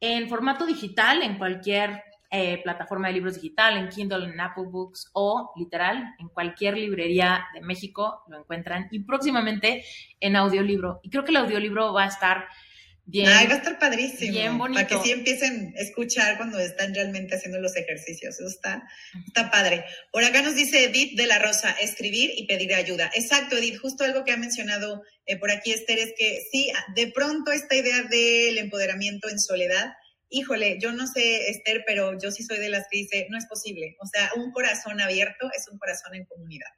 en 0.00 0.28
formato 0.28 0.66
digital 0.66 1.22
en 1.22 1.38
cualquier 1.38 2.02
eh, 2.30 2.62
plataforma 2.62 3.08
de 3.08 3.14
libros 3.14 3.34
digital, 3.34 3.76
en 3.76 3.90
Kindle, 3.90 4.24
en 4.24 4.40
Apple 4.40 4.64
Books 4.66 5.10
o 5.12 5.52
literal 5.54 6.14
en 6.18 6.28
cualquier 6.28 6.78
librería 6.78 7.44
de 7.52 7.60
México 7.60 8.22
lo 8.28 8.38
encuentran 8.38 8.88
y 8.90 9.00
próximamente 9.00 9.84
en 10.18 10.36
audiolibro. 10.36 11.00
Y 11.02 11.10
creo 11.10 11.24
que 11.24 11.30
el 11.30 11.36
audiolibro 11.36 11.92
va 11.92 12.04
a 12.04 12.08
estar 12.08 12.46
bien. 13.04 13.28
Ay, 13.28 13.46
va 13.46 13.54
a 13.54 13.56
estar 13.58 13.78
padrísimo. 13.78 14.32
Bien 14.32 14.58
bonito. 14.58 14.80
Para 14.80 14.88
que 14.88 15.06
sí 15.06 15.12
empiecen 15.12 15.74
a 15.76 15.80
escuchar 15.80 16.36
cuando 16.36 16.58
están 16.58 16.94
realmente 16.94 17.34
haciendo 17.34 17.60
los 17.60 17.76
ejercicios. 17.76 18.38
Eso 18.38 18.48
está, 18.48 18.82
está 19.26 19.50
padre. 19.50 19.84
Por 20.10 20.24
acá 20.24 20.42
nos 20.42 20.54
dice 20.54 20.84
Edith 20.84 21.16
de 21.16 21.26
la 21.26 21.38
Rosa, 21.38 21.70
escribir 21.80 22.30
y 22.36 22.46
pedir 22.46 22.74
ayuda. 22.74 23.10
Exacto, 23.14 23.56
Edith, 23.56 23.78
justo 23.78 24.04
algo 24.04 24.24
que 24.24 24.32
ha 24.32 24.36
mencionado 24.36 25.02
eh, 25.26 25.36
por 25.36 25.50
aquí 25.50 25.72
Esther 25.72 25.98
es 25.98 26.14
que 26.16 26.42
sí, 26.50 26.70
de 26.94 27.08
pronto 27.08 27.52
esta 27.52 27.76
idea 27.76 28.02
del 28.02 28.58
empoderamiento 28.58 29.28
en 29.28 29.38
soledad 29.38 29.92
híjole, 30.32 30.78
yo 30.80 30.92
no 30.92 31.06
sé, 31.06 31.50
Esther, 31.50 31.84
pero 31.86 32.18
yo 32.18 32.30
sí 32.30 32.42
soy 32.42 32.58
de 32.58 32.70
las 32.70 32.86
que 32.90 32.98
dice, 32.98 33.26
no 33.30 33.38
es 33.38 33.46
posible. 33.46 33.96
O 34.00 34.06
sea, 34.06 34.30
un 34.36 34.50
corazón 34.50 35.00
abierto 35.00 35.50
es 35.56 35.68
un 35.68 35.78
corazón 35.78 36.14
en 36.14 36.24
comunidad. 36.24 36.70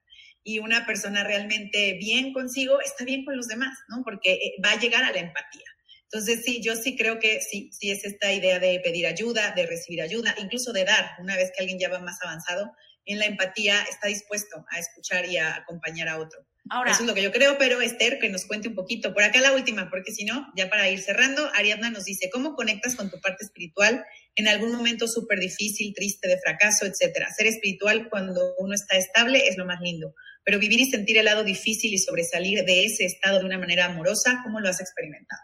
Y 0.43 0.59
una 0.59 0.85
persona 0.85 1.25
realmente 1.25 1.95
bien 1.95 2.35
consigo 2.35 2.81
está 2.81 3.05
bien 3.05 3.25
con 3.25 3.37
los 3.37 3.47
demás, 3.47 3.79
¿no? 3.89 4.03
Porque 4.05 4.35
eh, 4.35 4.55
va 4.63 4.73
a 4.73 4.79
llegar 4.79 5.05
a 5.05 5.13
la 5.13 5.21
empatía. 5.21 5.65
Entonces, 6.11 6.43
sí, 6.45 6.61
yo 6.63 6.77
sí 6.77 6.97
creo 6.97 7.19
que 7.19 7.41
sí, 7.41 7.71
sí 7.73 7.91
es 7.91 8.05
esta 8.05 8.33
idea 8.33 8.59
de 8.59 8.81
pedir 8.81 9.07
ayuda, 9.07 9.53
de 9.53 9.67
recibir 9.67 10.03
ayuda, 10.03 10.35
incluso 10.39 10.73
de 10.73 10.85
dar, 10.85 11.11
una 11.19 11.37
vez 11.37 11.51
que 11.51 11.63
alguien 11.63 11.79
ya 11.79 11.89
va 11.89 11.99
más 11.99 12.19
avanzado, 12.23 12.73
en 13.05 13.19
la 13.19 13.27
empatía 13.27 13.83
está 13.91 14.09
dispuesto 14.09 14.65
a 14.71 14.79
escuchar 14.79 15.27
y 15.27 15.37
a 15.37 15.57
acompañar 15.57 16.09
a 16.09 16.19
otro. 16.19 16.47
Ahora, 16.71 16.93
Eso 16.93 17.03
es 17.03 17.07
lo 17.07 17.15
que 17.15 17.23
yo 17.23 17.31
creo, 17.31 17.59
pero 17.59 17.83
Esther, 17.83 18.19
que 18.19 18.31
nos 18.31 18.47
cuente 18.47 18.69
un 18.69 18.75
poquito. 18.75 19.13
Por 19.13 19.23
acá 19.23 19.39
la 19.43 19.53
última, 19.53 19.91
porque 19.91 20.13
si 20.13 20.25
no, 20.25 20.51
ya 20.57 20.71
para 20.71 20.89
ir 20.89 20.99
cerrando, 20.99 21.51
Ariadna 21.55 21.91
nos 21.91 22.05
dice, 22.05 22.31
¿cómo 22.33 22.55
conectas 22.55 22.97
con 22.97 23.11
tu 23.11 23.21
parte 23.21 23.45
espiritual 23.45 24.03
en 24.35 24.49
algún 24.49 24.73
momento 24.73 25.07
súper 25.07 25.41
difícil, 25.41 25.93
triste, 25.95 26.27
de 26.27 26.39
fracaso, 26.39 26.87
etcétera? 26.87 27.31
Ser 27.37 27.49
espiritual 27.49 28.09
cuando 28.09 28.55
uno 28.59 28.75
está 28.75 28.97
estable 28.97 29.47
es 29.47 29.59
lo 29.59 29.67
más 29.67 29.79
lindo, 29.83 30.15
pero 30.43 30.59
vivir 30.59 30.81
y 30.81 30.91
sentir 30.91 31.19
el 31.19 31.27
lado 31.27 31.45
difícil 31.45 31.93
y 31.93 31.99
sobresalir 31.99 32.65
de 32.65 32.87
ese 32.87 33.05
estado 33.05 33.41
de 33.41 33.45
una 33.45 33.59
manera 33.59 33.85
amorosa, 33.85 34.41
¿cómo 34.43 34.59
lo 34.59 34.71
has 34.71 34.81
experimentado? 34.81 35.43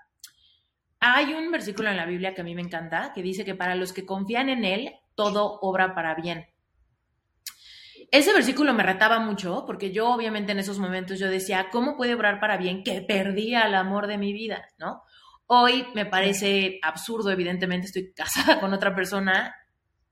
Hay 1.01 1.35
un 1.35 1.51
versículo 1.51 1.91
en 1.91 1.97
la 1.97 2.07
Biblia 2.07 2.35
que 2.35 2.43
a 2.43 2.45
mí 2.45 2.55
me 2.55 2.63
encanta, 2.63 3.13
que 3.15 3.23
dice 3.23 3.45
que 3.45 3.55
para 3.55 3.75
los 3.75 3.93
que 3.93 4.07
confían 4.07 4.49
en 4.49 4.65
Él, 4.65 4.93
todo 5.15 5.59
obra 5.61 5.95
para 5.95 6.15
bien 6.15 6.47
ese 8.11 8.33
versículo 8.33 8.75
me 8.75 8.83
retaba 8.83 9.21
mucho 9.21 9.65
porque 9.67 9.93
yo 9.93 10.11
obviamente 10.11 10.53
en 10.53 10.59
esos 10.59 10.79
momentos 10.79 11.19
yo 11.19 11.29
decía, 11.29 11.69
¿cómo 11.71 11.97
puede 11.97 12.15
obrar 12.15 12.41
para 12.41 12.57
bien 12.57 12.83
que 12.83 13.03
perdí 13.03 13.55
al 13.55 13.75
amor 13.75 14.07
de 14.07 14.19
mi 14.19 14.33
vida? 14.33 14.69
¿No? 14.79 15.03
Hoy 15.47 15.87
me 15.95 16.07
parece 16.07 16.79
absurdo, 16.83 17.31
evidentemente 17.31 17.87
estoy 17.87 18.13
casada 18.17 18.61
con 18.61 18.73
otra 18.73 18.95
persona 18.95 19.55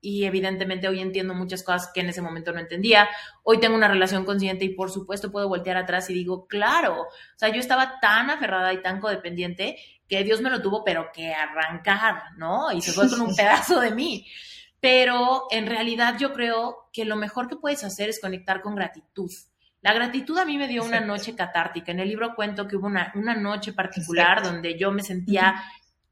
y 0.01 0.25
evidentemente 0.27 0.87
hoy 0.87 1.01
entiendo 1.01 1.35
muchas 1.35 1.65
cosas 1.65 1.91
que 1.93 2.01
en 2.01 2.09
ese 2.11 2.23
momento 2.23 2.53
no 2.53 2.61
entendía. 2.61 3.09
Hoy 3.43 3.59
tengo 3.59 3.75
una 3.75 3.89
relación 3.89 4.25
consciente 4.25 4.65
y 4.65 4.75
por 4.75 4.91
supuesto 4.93 5.33
puedo 5.33 5.49
voltear 5.49 5.77
atrás 5.77 6.09
y 6.09 6.15
digo, 6.15 6.47
claro, 6.47 7.03
o 7.03 7.09
sea, 7.37 7.49
yo 7.49 7.59
estaba 7.59 7.99
tan 8.01 8.31
aferrada 8.31 8.73
y 8.73 8.81
tan 8.81 9.01
codependiente 9.01 9.77
que 10.09 10.25
Dios 10.25 10.41
me 10.41 10.51
lo 10.51 10.63
tuvo 10.63 10.83
pero 10.85 11.11
que 11.13 11.33
arrancar, 11.33 12.33
¿no? 12.37 12.73
Y 12.73 12.81
se 12.81 12.93
fue 12.93 13.09
con 13.11 13.21
un 13.21 13.37
pedazo 13.37 13.81
de 13.81 13.91
mí 13.91 14.27
pero 14.81 15.47
en 15.51 15.67
realidad 15.67 16.17
yo 16.19 16.33
creo 16.33 16.89
que 16.93 17.05
lo 17.05 17.17
mejor 17.17 17.49
que 17.49 17.57
puedes 17.57 17.83
hacer 17.85 18.09
es 18.09 18.21
conectar 18.21 18.61
con 18.61 18.75
gratitud. 18.75 19.31
La 19.81 19.93
gratitud 19.93 20.39
a 20.39 20.45
mí 20.45 20.57
me 20.59 20.69
dio 20.69 20.85
una 20.85 21.01
noche 21.01 21.35
catártica. 21.35 21.93
En 21.93 22.01
el 22.01 22.09
libro 22.09 22.35
cuento 22.35 22.67
que 22.67 22.77
hubo 22.77 22.87
una, 22.87 23.13
noche 23.15 23.73
particular 23.73 24.43
donde 24.43 24.79
yo 24.79 24.91
me 24.91 25.03
sentía, 25.03 25.63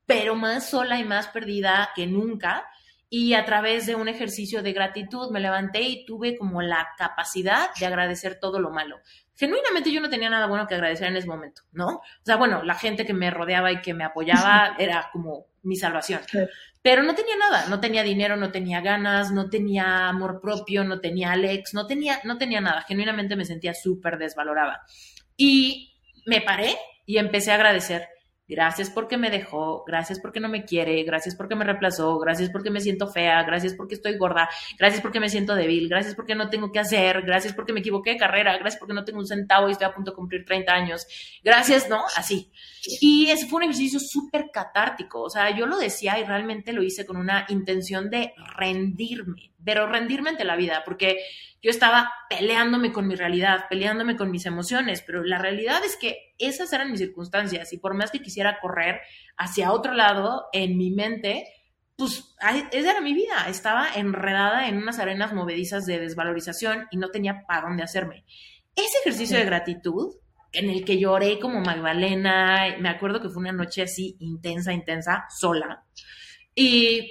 pero 0.04 0.34
más 0.36 0.70
sola 0.70 0.98
y 0.98 1.04
más 1.04 1.28
perdida 1.28 1.90
que 1.94 2.06
nunca. 2.06 2.66
Y 3.08 3.34
a 3.34 3.44
través 3.44 3.86
de 3.86 3.94
un 3.94 4.08
ejercicio 4.08 4.62
de 4.62 4.72
gratitud 4.72 5.30
me 5.30 5.40
levanté 5.40 5.82
y 5.82 6.04
tuve 6.04 6.36
como 6.36 6.60
la 6.60 6.88
capacidad 6.96 7.70
de 7.78 7.86
agradecer 7.86 8.38
todo 8.40 8.58
lo 8.58 8.70
malo. 8.70 8.98
Genuinamente 9.36 9.92
yo 9.92 10.00
no 10.00 10.08
tenía 10.08 10.30
nada 10.30 10.46
bueno 10.46 10.66
que 10.66 10.74
agradecer 10.74 11.08
en 11.08 11.16
ese 11.16 11.28
momento, 11.28 11.62
¿no? 11.72 11.86
O 11.88 12.24
sea, 12.24 12.36
bueno, 12.36 12.62
la 12.62 12.74
gente 12.74 13.04
que 13.04 13.12
me 13.12 13.30
rodeaba 13.30 13.70
y 13.70 13.82
que 13.82 13.92
me 13.92 14.04
apoyaba 14.04 14.74
era 14.78 15.10
como 15.12 15.46
mi 15.62 15.76
salvación. 15.76 16.20
Pero 16.80 17.02
no 17.02 17.14
tenía 17.14 17.36
nada, 17.36 17.66
no 17.68 17.80
tenía 17.80 18.02
dinero, 18.02 18.36
no 18.36 18.50
tenía 18.50 18.80
ganas, 18.80 19.32
no 19.32 19.50
tenía 19.50 20.08
amor 20.08 20.40
propio, 20.40 20.84
no 20.84 21.00
tenía 21.00 21.32
Alex, 21.32 21.74
no 21.74 21.86
tenía, 21.86 22.20
no 22.24 22.38
tenía 22.38 22.60
nada. 22.60 22.82
Genuinamente 22.82 23.36
me 23.36 23.44
sentía 23.44 23.74
súper 23.74 24.16
desvalorada. 24.16 24.86
Y 25.36 25.96
me 26.24 26.40
paré 26.40 26.76
y 27.04 27.18
empecé 27.18 27.50
a 27.52 27.56
agradecer. 27.56 28.08
Gracias 28.48 28.90
porque 28.90 29.16
me 29.16 29.28
dejó, 29.28 29.82
gracias 29.84 30.20
porque 30.20 30.38
no 30.38 30.48
me 30.48 30.64
quiere, 30.64 31.02
gracias 31.02 31.34
porque 31.34 31.56
me 31.56 31.64
reemplazó, 31.64 32.16
gracias 32.20 32.48
porque 32.50 32.70
me 32.70 32.80
siento 32.80 33.08
fea, 33.08 33.42
gracias 33.42 33.74
porque 33.74 33.96
estoy 33.96 34.16
gorda, 34.16 34.48
gracias 34.78 35.02
porque 35.02 35.18
me 35.18 35.28
siento 35.28 35.56
débil, 35.56 35.88
gracias 35.88 36.14
porque 36.14 36.36
no 36.36 36.48
tengo 36.48 36.70
que 36.70 36.78
hacer, 36.78 37.22
gracias 37.22 37.54
porque 37.54 37.72
me 37.72 37.80
equivoqué 37.80 38.10
de 38.10 38.18
carrera, 38.18 38.56
gracias 38.56 38.78
porque 38.78 38.94
no 38.94 39.04
tengo 39.04 39.18
un 39.18 39.26
centavo 39.26 39.68
y 39.68 39.72
estoy 39.72 39.88
a 39.88 39.94
punto 39.94 40.12
de 40.12 40.14
cumplir 40.14 40.44
30 40.44 40.72
años, 40.72 41.06
gracias, 41.42 41.88
¿no? 41.88 42.04
Así. 42.16 42.52
Y 43.00 43.30
ese 43.30 43.46
fue 43.46 43.58
un 43.58 43.62
ejercicio 43.64 43.98
súper 43.98 44.50
catártico, 44.52 45.22
o 45.22 45.30
sea, 45.30 45.56
yo 45.56 45.66
lo 45.66 45.78
decía 45.78 46.18
y 46.18 46.24
realmente 46.24 46.72
lo 46.72 46.82
hice 46.82 47.06
con 47.06 47.16
una 47.16 47.46
intención 47.48 48.10
de 48.10 48.32
rendirme, 48.56 49.52
pero 49.64 49.86
rendirme 49.86 50.30
ante 50.30 50.44
la 50.44 50.56
vida, 50.56 50.82
porque 50.84 51.18
yo 51.62 51.70
estaba 51.70 52.12
peleándome 52.28 52.92
con 52.92 53.08
mi 53.08 53.16
realidad, 53.16 53.66
peleándome 53.68 54.16
con 54.16 54.30
mis 54.30 54.46
emociones, 54.46 55.02
pero 55.02 55.24
la 55.24 55.38
realidad 55.38 55.84
es 55.84 55.96
que 55.96 56.34
esas 56.38 56.72
eran 56.72 56.90
mis 56.90 57.00
circunstancias 57.00 57.72
y 57.72 57.78
por 57.78 57.94
más 57.94 58.10
que 58.10 58.22
quisiera 58.22 58.60
correr 58.60 59.00
hacia 59.36 59.72
otro 59.72 59.92
lado 59.92 60.46
en 60.52 60.76
mi 60.76 60.90
mente, 60.90 61.48
pues 61.96 62.36
esa 62.72 62.90
era 62.90 63.00
mi 63.00 63.14
vida, 63.14 63.46
estaba 63.48 63.88
enredada 63.94 64.68
en 64.68 64.76
unas 64.76 64.98
arenas 64.98 65.32
movedizas 65.32 65.86
de 65.86 65.98
desvalorización 65.98 66.86
y 66.90 66.98
no 66.98 67.08
tenía 67.08 67.44
para 67.46 67.62
dónde 67.62 67.82
hacerme. 67.82 68.24
Ese 68.76 68.98
ejercicio 68.98 69.38
de 69.38 69.46
gratitud 69.46 70.14
en 70.56 70.70
el 70.70 70.84
que 70.84 70.98
lloré 70.98 71.38
como 71.38 71.60
Magdalena, 71.60 72.76
me 72.78 72.88
acuerdo 72.88 73.20
que 73.20 73.28
fue 73.28 73.40
una 73.40 73.52
noche 73.52 73.82
así 73.82 74.16
intensa, 74.20 74.72
intensa, 74.72 75.26
sola, 75.28 75.84
y 76.54 77.10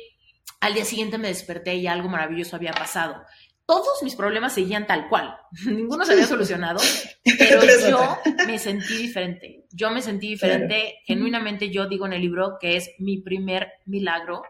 al 0.62 0.74
día 0.74 0.86
siguiente 0.86 1.18
me 1.18 1.28
desperté 1.28 1.76
y 1.76 1.88
algo 1.88 2.10
maravilloso 2.10 2.56
había 2.56 2.74
pasado 2.74 3.24
todos 3.66 4.04
mis 4.04 4.16
problemas 4.16 4.54
seguían 4.54 4.86
tal 4.86 5.08
cual. 5.10 5.36
Ninguno 5.66 6.06
se 6.06 6.14
había 6.14 6.28
solucionado, 6.28 6.80
pero 7.38 7.62
yo 7.90 8.18
me 8.46 8.60
sentí 8.60 8.98
diferente. 8.98 9.66
Yo 9.72 9.90
me 9.90 10.02
sentí 10.02 10.30
diferente. 10.30 11.00
Genuinamente 11.06 11.70
yo 11.70 11.88
digo 11.88 12.06
en 12.06 12.14
el 12.14 12.22
libro 12.22 12.58
que 12.60 12.78
es 12.78 12.92
mi 13.00 13.18
primer 13.22 13.74
milagro, 13.86 14.44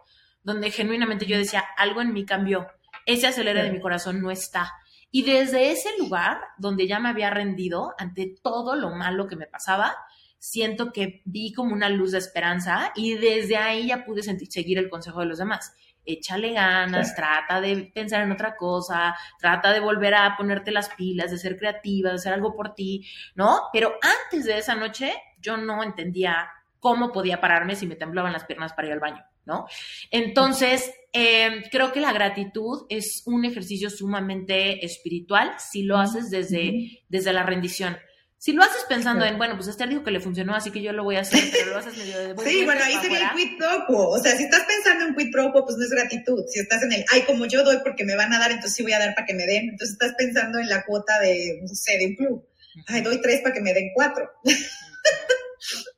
donde 0.43 0.69
genuinamente 0.69 1.25
yo 1.25 1.37
decía, 1.37 1.63
algo 1.77 2.01
en 2.01 2.13
mí 2.13 2.25
cambió. 2.25 2.67
Ese 3.05 3.27
acelere 3.27 3.63
de 3.63 3.71
mi 3.71 3.79
corazón 3.79 4.21
no 4.21 4.31
está. 4.31 4.71
Y 5.16 5.22
desde 5.24 5.72
ese 5.72 5.97
lugar, 5.97 6.41
donde 6.57 6.88
ya 6.88 6.99
me 6.99 7.07
había 7.07 7.30
rendido 7.30 7.93
ante 7.97 8.36
todo 8.43 8.76
lo 8.76 8.89
malo 8.89 9.28
que 9.28 9.38
me 9.38 9.47
pasaba, 9.47 9.95
siento 10.38 10.91
que 10.91 11.22
vi 11.24 11.53
como 11.53 11.72
una 11.72 11.88
luz 11.88 12.11
de 12.11 12.18
esperanza 12.18 12.91
y 12.95 13.13
desde 13.13 13.55
ahí 13.55 13.88
ya 13.88 14.03
pude 14.03 14.24
sentir, 14.24 14.51
seguir 14.51 14.78
el 14.78 14.89
consejo 14.89 15.22
de 15.22 15.28
los 15.28 15.38
demás 15.38 15.74
échale 16.05 16.51
ganas, 16.51 17.16
trata 17.16 17.61
de 17.61 17.89
pensar 17.95 18.24
en 18.24 18.34
otra 18.34 18.57
cosa, 18.57 19.16
trata 19.39 19.72
de 19.72 19.80
volver 19.80 20.13
a 20.16 20.36
ponerte 20.36 20.70
las 20.70 20.89
pilas, 20.89 21.32
de 21.32 21.38
ser 21.38 21.57
creativa, 21.57 22.09
de 22.09 22.18
hacer 22.18 22.34
algo 22.34 22.53
por 22.53 22.76
ti, 22.76 23.07
¿no? 23.36 23.70
Pero 23.72 23.93
antes 24.01 24.43
de 24.43 24.57
esa 24.57 24.76
noche 24.76 25.13
yo 25.39 25.55
no 25.55 25.82
entendía 25.82 26.49
cómo 26.82 27.11
podía 27.11 27.41
pararme 27.41 27.76
si 27.76 27.88
me 27.88 27.95
temblaban 27.95 28.34
las 28.34 28.43
piernas 28.43 28.74
para 28.74 28.88
ir 28.89 28.93
al 28.93 28.99
baño, 28.99 29.26
¿no? 29.45 29.66
Entonces, 30.11 30.93
em, 31.16 31.63
creo 31.72 31.91
que 31.91 31.99
la 31.99 32.13
gratitud 32.13 32.86
es 32.89 33.24
un 33.26 33.45
ejercicio 33.45 33.89
sumamente 33.89 34.86
espiritual 34.86 35.53
si 35.57 35.84
lo 35.84 35.97
haces 35.97 36.30
desde, 36.30 37.03
desde 37.09 37.34
la 37.34 37.43
rendición. 37.43 37.97
Si 38.38 38.51
lo 38.51 38.61
haces 38.61 38.84
pensando 38.88 39.26
en, 39.26 39.39
bueno, 39.39 39.55
pues 39.55 39.68
Esther 39.68 39.89
dijo 39.89 40.03
que 40.03 40.11
le 40.11 40.20
funcionó, 40.20 40.53
así 40.53 40.70
que 40.70 40.82
yo 40.82 40.91
lo 40.91 41.03
voy 41.03 41.16
a 41.16 41.22
hacer, 41.22 41.41
pero 41.51 41.72
lo 41.72 41.78
haces 41.78 41.97
medio 41.97 42.20
de... 42.20 42.43
sí, 42.43 42.63
bueno, 42.63 42.82
ahí 42.84 42.93
sería 43.01 43.30
el 43.30 43.36
quid 43.36 43.57
pro 43.57 43.86
quo. 43.88 44.09
O 44.09 44.20
sea, 44.20 44.36
si 44.38 44.43
estás 44.43 44.63
pensando 44.66 45.05
en 45.05 45.16
quid 45.16 45.32
pro 45.32 45.51
quo, 45.51 45.66
pues 45.66 45.78
no 45.78 45.84
es 45.84 45.89
gratitud. 45.89 46.43
Si 46.47 46.59
estás 46.59 46.84
en 46.84 46.93
el, 46.93 47.05
ay, 47.11 47.24
como 47.24 47.47
yo 47.47 47.63
doy 47.63 47.78
porque 47.84 48.03
me 48.03 48.16
van 48.16 48.32
a 48.34 48.38
dar, 48.38 48.51
entonces 48.51 48.76
sí 48.76 48.84
voy 48.84 48.93
a 48.93 48.99
dar 48.99 49.16
para 49.16 49.26
que 49.26 49.34
me 49.34 49.47
den. 49.47 49.70
Entonces 49.70 49.93
estás 49.93 50.13
pensando 50.16 50.59
en 50.59 50.70
la 50.70 50.86
cuota 50.86 51.20
de, 51.22 51.59
no 51.61 51.68
sé, 51.70 51.97
de 51.97 52.05
un 52.05 52.16
club. 52.16 52.47
Ay, 52.88 53.01
doy 53.01 53.20
tres 53.20 53.41
para 53.41 53.55
que 53.55 53.61
me 53.61 53.74
den 53.74 53.89
cuatro. 53.95 54.30
Eso 54.43 54.61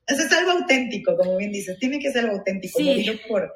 es 0.25 0.31
algo 0.31 0.51
auténtico, 0.51 1.17
como 1.17 1.35
bien 1.37 1.51
dices. 1.51 1.77
Tiene 1.79 1.99
que 1.99 2.11
ser 2.11 2.23
algo 2.23 2.37
auténtico. 2.37 2.79
Sí. 2.79 3.19
por, 3.27 3.51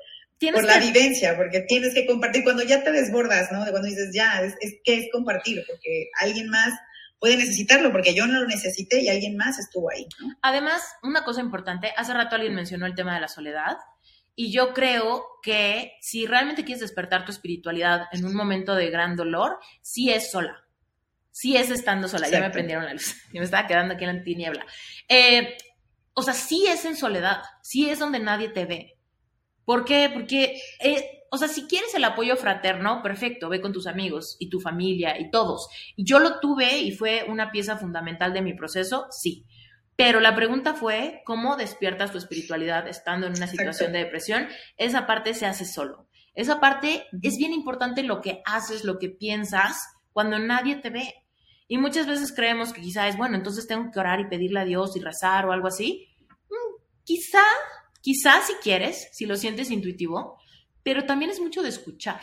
por 0.50 0.64
la 0.64 0.80
vivencia, 0.80 1.36
porque 1.38 1.62
tienes 1.62 1.94
que 1.94 2.06
compartir. 2.06 2.44
Cuando 2.44 2.64
ya 2.64 2.84
te 2.84 2.92
desbordas, 2.92 3.52
¿no? 3.52 3.64
De 3.64 3.72
cuando 3.72 3.88
dices, 3.88 4.10
ya, 4.14 4.42
es, 4.42 4.56
es 4.62 4.76
que 4.84 4.98
es 4.98 5.10
compartir, 5.12 5.64
porque 5.68 6.10
alguien 6.20 6.50
más 6.50 6.74
puede 7.20 7.38
necesitarlo, 7.38 7.92
porque 7.92 8.16
yo 8.16 8.26
no 8.26 8.40
lo 8.40 8.48
necesité 8.48 9.00
y 9.02 9.10
alguien 9.10 9.38
más 9.38 9.60
estuvo 9.60 9.92
ahí. 9.92 10.08
Además, 10.42 10.82
una 11.04 11.24
cosa 11.24 11.42
importante, 11.42 11.94
hace 11.96 12.14
rato 12.14 12.36
alguien 12.36 12.56
mencionó 12.56 12.88
el 12.88 12.96
tema 12.96 13.14
de 13.14 13.22
la 13.22 13.28
soledad. 13.28 13.78
Y 14.34 14.52
yo 14.52 14.74
creo 14.74 15.26
que 15.44 15.92
si 16.02 16.26
realmente 16.26 16.64
quieres 16.64 16.82
despertar 16.82 17.26
tu 17.26 17.32
espiritualidad 17.32 18.08
en 18.12 18.26
un 18.26 18.34
momento 18.34 18.74
de 18.74 18.90
gran 18.90 19.16
dolor, 19.16 19.60
sí 19.82 20.10
es 20.10 20.32
sola. 20.32 20.64
Sí 21.30 21.56
es 21.56 21.70
estando 21.70 22.08
sola. 22.08 22.28
Ya 22.28 22.40
me 22.40 22.50
prendieron 22.50 22.86
la 22.86 22.94
luz. 22.94 23.16
Yo 23.32 23.34
me 23.40 23.46
estaba 23.46 23.68
quedando 23.68 23.94
aquí 23.94 24.06
en 24.06 24.18
la 24.18 24.24
tiniebla. 24.24 24.66
Eh, 25.08 25.58
o 26.14 26.24
sea, 26.24 26.34
sí 26.34 26.66
es 26.68 26.86
en 26.86 26.96
soledad. 26.96 27.44
Sí 27.62 27.90
es 27.90 28.00
donde 28.00 28.20
nadie 28.20 28.50
te 28.50 28.66
ve. 28.66 28.98
¿Por 29.72 29.86
qué? 29.86 30.10
Porque 30.14 30.62
eh, 30.82 31.22
o 31.34 31.38
sea, 31.38 31.48
si 31.48 31.66
quieres 31.66 31.96
el 31.96 32.04
apoyo 32.04 32.36
fraterno, 32.36 33.02
perfecto, 33.02 33.48
ve 33.48 33.62
con 33.62 33.72
tus 33.72 33.88
amigos 33.88 34.36
y 34.38 34.50
tu 34.50 34.60
familia 34.60 35.18
y 35.18 35.32
todos. 35.32 35.70
Y 35.96 36.04
yo 36.04 36.20
lo 36.20 36.42
tuve 36.42 36.80
y 36.80 36.92
fue 36.92 37.24
una 37.26 37.52
pieza 37.54 37.78
fundamental 37.78 38.34
de 38.34 38.42
mi 38.42 38.54
proceso, 38.54 39.08
sí. 39.12 39.46
Pero 39.96 40.20
la 40.20 40.36
pregunta 40.36 40.74
fue, 40.74 41.22
¿cómo 41.26 41.56
despiertas 41.56 42.12
tu 42.12 42.18
espiritualidad 42.18 42.86
estando 42.86 43.28
en 43.28 43.38
una 43.38 43.48
situación 43.48 43.94
de 43.94 44.00
depresión? 44.00 44.50
Esa 44.76 45.08
parte 45.08 45.34
se 45.34 45.46
hace 45.46 45.64
solo. 45.64 46.10
Esa 46.34 46.60
parte 46.60 47.06
es 47.22 47.38
bien 47.38 47.54
importante 47.54 48.04
lo 48.04 48.20
que 48.20 48.42
haces, 48.44 48.84
lo 48.84 49.00
que 49.00 49.08
piensas 49.08 49.88
cuando 50.12 50.38
nadie 50.38 50.76
te 50.76 50.90
ve. 50.90 51.14
Y 51.70 51.78
muchas 51.78 52.08
veces 52.08 52.34
creemos 52.34 52.74
que 52.74 52.82
quizá 52.82 53.08
es, 53.08 53.16
bueno, 53.16 53.38
entonces 53.38 53.68
tengo 53.68 53.90
que 53.90 54.02
orar 54.02 54.20
y 54.20 54.28
pedirle 54.28 54.60
a 54.60 54.66
Dios 54.66 54.98
y 54.98 55.00
rezar 55.00 55.46
o 55.46 55.54
algo 55.54 55.68
así. 55.68 56.10
Mm, 56.50 56.84
quizá, 57.06 57.46
quizá 58.02 58.42
si 58.42 58.54
quieres, 58.56 59.10
si 59.12 59.26
lo 59.26 59.38
sientes 59.38 59.72
intuitivo, 59.72 60.40
pero 60.84 61.06
también 61.06 61.32
es 61.32 61.40
mucho 61.40 61.62
de 61.62 61.70
escuchar. 61.70 62.20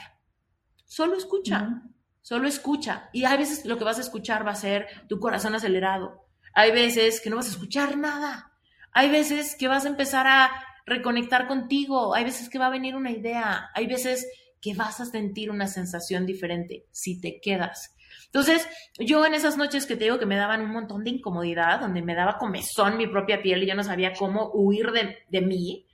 Solo 0.84 1.16
escucha, 1.16 1.82
solo 2.22 2.48
escucha. 2.48 3.10
Y 3.12 3.24
hay 3.24 3.38
veces 3.38 3.64
lo 3.64 3.78
que 3.78 3.84
vas 3.84 3.98
a 3.98 4.02
escuchar 4.02 4.46
va 4.46 4.52
a 4.52 4.56
ser 4.56 4.86
tu 5.08 5.20
corazón 5.20 5.54
acelerado. 5.54 6.26
Hay 6.54 6.72
veces 6.72 7.20
que 7.20 7.30
no 7.30 7.36
vas 7.36 7.46
a 7.46 7.50
escuchar 7.52 7.96
nada. 7.96 8.52
Hay 8.92 9.10
veces 9.10 9.54
que 9.54 9.68
vas 9.68 9.84
a 9.84 9.88
empezar 9.88 10.26
a 10.26 10.50
reconectar 10.86 11.46
contigo. 11.46 12.14
Hay 12.14 12.24
veces 12.24 12.48
que 12.48 12.58
va 12.58 12.66
a 12.66 12.70
venir 12.70 12.96
una 12.96 13.10
idea. 13.10 13.70
Hay 13.74 13.86
veces 13.86 14.26
que 14.60 14.74
vas 14.74 15.00
a 15.00 15.06
sentir 15.06 15.50
una 15.50 15.66
sensación 15.66 16.26
diferente 16.26 16.86
si 16.90 17.20
te 17.20 17.40
quedas. 17.40 17.94
Entonces, 18.28 18.68
yo 18.98 19.24
en 19.24 19.34
esas 19.34 19.56
noches 19.56 19.86
que 19.86 19.96
te 19.96 20.04
digo 20.04 20.18
que 20.18 20.26
me 20.26 20.36
daban 20.36 20.60
un 20.60 20.70
montón 20.70 21.02
de 21.02 21.10
incomodidad, 21.10 21.80
donde 21.80 22.02
me 22.02 22.14
daba 22.14 22.38
comezón 22.38 22.96
mi 22.96 23.06
propia 23.06 23.42
piel 23.42 23.62
y 23.62 23.66
yo 23.66 23.74
no 23.74 23.82
sabía 23.82 24.12
cómo 24.12 24.50
huir 24.52 24.92
de, 24.92 25.18
de 25.28 25.40
mí, 25.40 25.86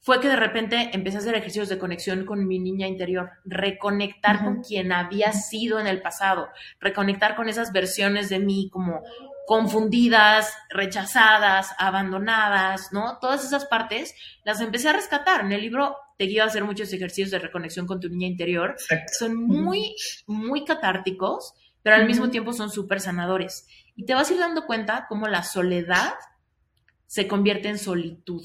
fue 0.00 0.20
que 0.20 0.28
de 0.28 0.36
repente 0.36 0.90
empecé 0.92 1.16
a 1.16 1.20
hacer 1.20 1.34
ejercicios 1.34 1.68
de 1.68 1.78
conexión 1.78 2.24
con 2.24 2.46
mi 2.46 2.60
niña 2.60 2.86
interior, 2.86 3.30
reconectar 3.44 4.44
con 4.44 4.62
quien 4.62 4.92
había 4.92 5.32
sido 5.32 5.80
en 5.80 5.88
el 5.88 6.00
pasado, 6.00 6.48
reconectar 6.78 7.34
con 7.34 7.48
esas 7.48 7.72
versiones 7.72 8.28
de 8.28 8.38
mí 8.38 8.70
como 8.72 9.02
confundidas, 9.46 10.54
rechazadas, 10.70 11.70
abandonadas, 11.78 12.92
¿no? 12.92 13.18
Todas 13.20 13.44
esas 13.44 13.66
partes 13.66 14.14
las 14.44 14.60
empecé 14.60 14.90
a 14.90 14.92
rescatar. 14.92 15.40
En 15.40 15.50
el 15.50 15.60
libro 15.60 15.96
te 16.16 16.24
guío 16.24 16.44
a 16.44 16.46
hacer 16.46 16.64
muchos 16.64 16.92
ejercicios 16.92 17.32
de 17.32 17.40
reconexión 17.40 17.86
con 17.86 18.00
tu 18.00 18.08
niña 18.08 18.28
interior. 18.28 18.76
Son 19.18 19.34
muy, 19.34 19.96
muy 20.26 20.64
catárticos, 20.64 21.54
pero 21.86 21.98
al 21.98 22.06
mismo 22.08 22.30
tiempo 22.30 22.52
son 22.52 22.68
súper 22.68 22.98
sanadores. 22.98 23.68
Y 23.94 24.06
te 24.06 24.14
vas 24.14 24.28
a 24.28 24.34
ir 24.34 24.40
dando 24.40 24.66
cuenta 24.66 25.06
cómo 25.08 25.28
la 25.28 25.44
soledad 25.44 26.14
se 27.06 27.28
convierte 27.28 27.68
en 27.68 27.78
solitud. 27.78 28.44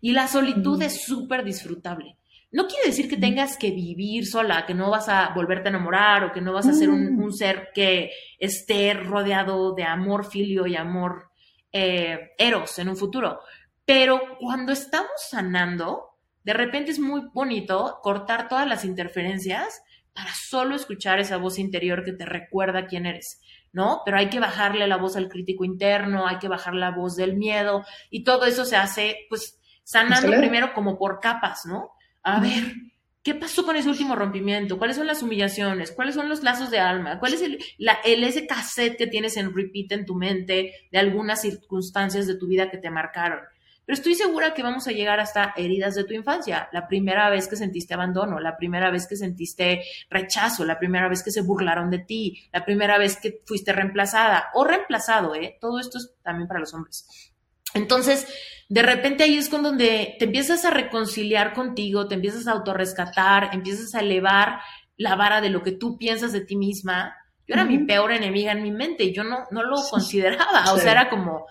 Y 0.00 0.12
la 0.12 0.26
solitud 0.26 0.80
es 0.80 1.04
súper 1.04 1.44
disfrutable. 1.44 2.16
No 2.50 2.66
quiere 2.68 2.86
decir 2.86 3.10
que 3.10 3.18
tengas 3.18 3.58
que 3.58 3.72
vivir 3.72 4.26
sola, 4.26 4.64
que 4.64 4.72
no 4.72 4.88
vas 4.88 5.10
a 5.10 5.34
volverte 5.34 5.68
a 5.68 5.72
enamorar 5.72 6.24
o 6.24 6.32
que 6.32 6.40
no 6.40 6.54
vas 6.54 6.66
a 6.66 6.72
ser 6.72 6.88
un, 6.88 7.30
ser 7.34 7.68
que 7.74 8.10
esté 8.38 8.94
rodeado 8.94 9.74
de 9.74 9.84
amor 9.84 10.24
filio 10.24 10.66
y 10.66 10.74
amor 10.74 11.28
eh, 11.72 12.30
eros 12.38 12.78
en 12.78 12.88
un 12.88 12.96
futuro. 12.96 13.40
Pero 13.84 14.38
cuando 14.40 14.72
estamos 14.72 15.10
sanando, 15.28 16.16
de 16.42 16.54
repente 16.54 16.90
es 16.90 16.98
muy 16.98 17.20
bonito 17.34 17.98
cortar 18.00 18.48
todas 18.48 18.66
las 18.66 18.86
interferencias 18.86 19.82
para 20.12 20.32
solo 20.34 20.74
escuchar 20.74 21.20
esa 21.20 21.36
voz 21.36 21.58
interior 21.58 22.04
que 22.04 22.12
te 22.12 22.26
recuerda 22.26 22.86
quién 22.86 23.06
eres, 23.06 23.40
¿no? 23.72 24.02
Pero 24.04 24.18
hay 24.18 24.28
que 24.28 24.40
bajarle 24.40 24.86
la 24.86 24.96
voz 24.96 25.16
al 25.16 25.28
crítico 25.28 25.64
interno, 25.64 26.26
hay 26.26 26.38
que 26.38 26.48
bajar 26.48 26.74
la 26.74 26.90
voz 26.90 27.16
del 27.16 27.36
miedo 27.36 27.84
y 28.10 28.24
todo 28.24 28.44
eso 28.44 28.64
se 28.64 28.76
hace, 28.76 29.26
pues, 29.28 29.58
sanando 29.84 30.28
primero 30.36 30.74
como 30.74 30.98
por 30.98 31.20
capas, 31.20 31.62
¿no? 31.66 31.90
A 32.22 32.40
ver, 32.40 32.74
¿qué 33.22 33.34
pasó 33.34 33.64
con 33.64 33.76
ese 33.76 33.88
último 33.88 34.14
rompimiento? 34.14 34.78
¿Cuáles 34.78 34.96
son 34.96 35.06
las 35.06 35.22
humillaciones? 35.22 35.92
¿Cuáles 35.92 36.14
son 36.14 36.28
los 36.28 36.42
lazos 36.42 36.70
de 36.70 36.78
alma? 36.78 37.18
¿Cuál 37.18 37.34
es 37.34 37.42
el, 37.42 37.58
el, 38.04 38.24
ese 38.24 38.46
cassette 38.46 38.96
que 38.96 39.06
tienes 39.06 39.36
en 39.36 39.54
repeat 39.54 39.92
en 39.92 40.06
tu 40.06 40.14
mente 40.14 40.72
de 40.90 40.98
algunas 40.98 41.40
circunstancias 41.40 42.26
de 42.26 42.36
tu 42.36 42.46
vida 42.46 42.70
que 42.70 42.78
te 42.78 42.90
marcaron? 42.90 43.40
Pero 43.84 43.94
estoy 43.94 44.14
segura 44.14 44.54
que 44.54 44.62
vamos 44.62 44.86
a 44.86 44.92
llegar 44.92 45.18
hasta 45.18 45.54
heridas 45.56 45.94
de 45.94 46.04
tu 46.04 46.14
infancia. 46.14 46.68
La 46.72 46.86
primera 46.86 47.28
vez 47.30 47.48
que 47.48 47.56
sentiste 47.56 47.94
abandono, 47.94 48.38
la 48.38 48.56
primera 48.56 48.90
vez 48.90 49.08
que 49.08 49.16
sentiste 49.16 49.82
rechazo, 50.08 50.64
la 50.64 50.78
primera 50.78 51.08
vez 51.08 51.22
que 51.22 51.32
se 51.32 51.42
burlaron 51.42 51.90
de 51.90 51.98
ti, 51.98 52.48
la 52.52 52.64
primera 52.64 52.96
vez 52.96 53.16
que 53.16 53.40
fuiste 53.44 53.72
reemplazada 53.72 54.50
o 54.54 54.64
reemplazado, 54.64 55.34
¿eh? 55.34 55.58
Todo 55.60 55.80
esto 55.80 55.98
es 55.98 56.14
también 56.22 56.46
para 56.46 56.60
los 56.60 56.72
hombres 56.74 57.32
Entonces, 57.74 58.26
de 58.68 58.82
repente 58.82 59.24
ahí 59.24 59.36
es 59.36 59.48
con 59.48 59.64
donde 59.64 60.14
te 60.18 60.26
empiezas 60.26 60.64
a 60.64 60.70
reconciliar 60.70 61.52
contigo, 61.52 62.06
te 62.06 62.14
empiezas 62.14 62.46
a 62.46 62.52
autorrescatar, 62.52 63.50
empiezas 63.52 63.94
a 63.96 64.00
elevar 64.00 64.60
la 64.96 65.16
vara 65.16 65.40
de 65.40 65.50
lo 65.50 65.62
que 65.62 65.72
tú 65.72 65.98
piensas 65.98 66.32
de 66.32 66.42
ti 66.42 66.56
misma. 66.56 67.16
Yo 67.48 67.54
era 67.54 67.64
mi 67.64 67.78
peor 67.78 68.12
enemiga 68.12 68.52
en 68.52 68.62
mi 68.62 68.70
mente 68.70 69.02
y 69.04 69.12
yo 69.12 69.24
no, 69.24 69.46
no 69.50 69.64
lo 69.64 69.76
consideraba, 69.90 70.72
o 70.72 70.78
sea, 70.78 70.92
era 70.92 71.10
como, 71.10 71.46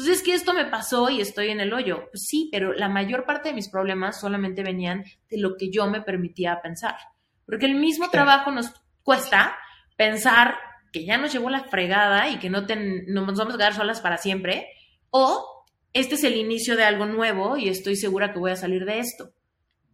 pues 0.00 0.16
es 0.16 0.22
que 0.22 0.32
esto 0.32 0.54
me 0.54 0.64
pasó 0.64 1.10
y 1.10 1.20
estoy 1.20 1.48
en 1.48 1.60
el 1.60 1.74
hoyo. 1.74 2.08
Pues 2.10 2.24
sí, 2.26 2.48
pero 2.50 2.72
la 2.72 2.88
mayor 2.88 3.26
parte 3.26 3.50
de 3.50 3.54
mis 3.54 3.68
problemas 3.68 4.18
solamente 4.18 4.62
venían 4.62 5.04
de 5.28 5.38
lo 5.38 5.58
que 5.58 5.70
yo 5.70 5.86
me 5.88 6.00
permitía 6.00 6.62
pensar. 6.62 6.96
Porque 7.44 7.66
el 7.66 7.74
mismo 7.74 8.08
trabajo 8.08 8.50
nos 8.50 8.72
cuesta 9.02 9.58
pensar 9.98 10.54
que 10.90 11.04
ya 11.04 11.18
nos 11.18 11.34
llevó 11.34 11.50
la 11.50 11.64
fregada 11.64 12.30
y 12.30 12.38
que 12.38 12.48
no, 12.48 12.62
nos 12.62 13.38
vamos 13.38 13.54
a 13.54 13.58
quedar 13.58 13.74
solas 13.74 14.00
para 14.00 14.16
siempre, 14.16 14.68
o 15.10 15.66
este 15.92 16.14
es 16.14 16.24
el 16.24 16.36
inicio 16.36 16.76
de 16.76 16.84
algo 16.84 17.04
nuevo 17.04 17.58
y 17.58 17.68
estoy 17.68 17.94
segura 17.94 18.32
que 18.32 18.38
voy 18.38 18.52
a 18.52 18.56
salir 18.56 18.86
de 18.86 19.00
esto. 19.00 19.34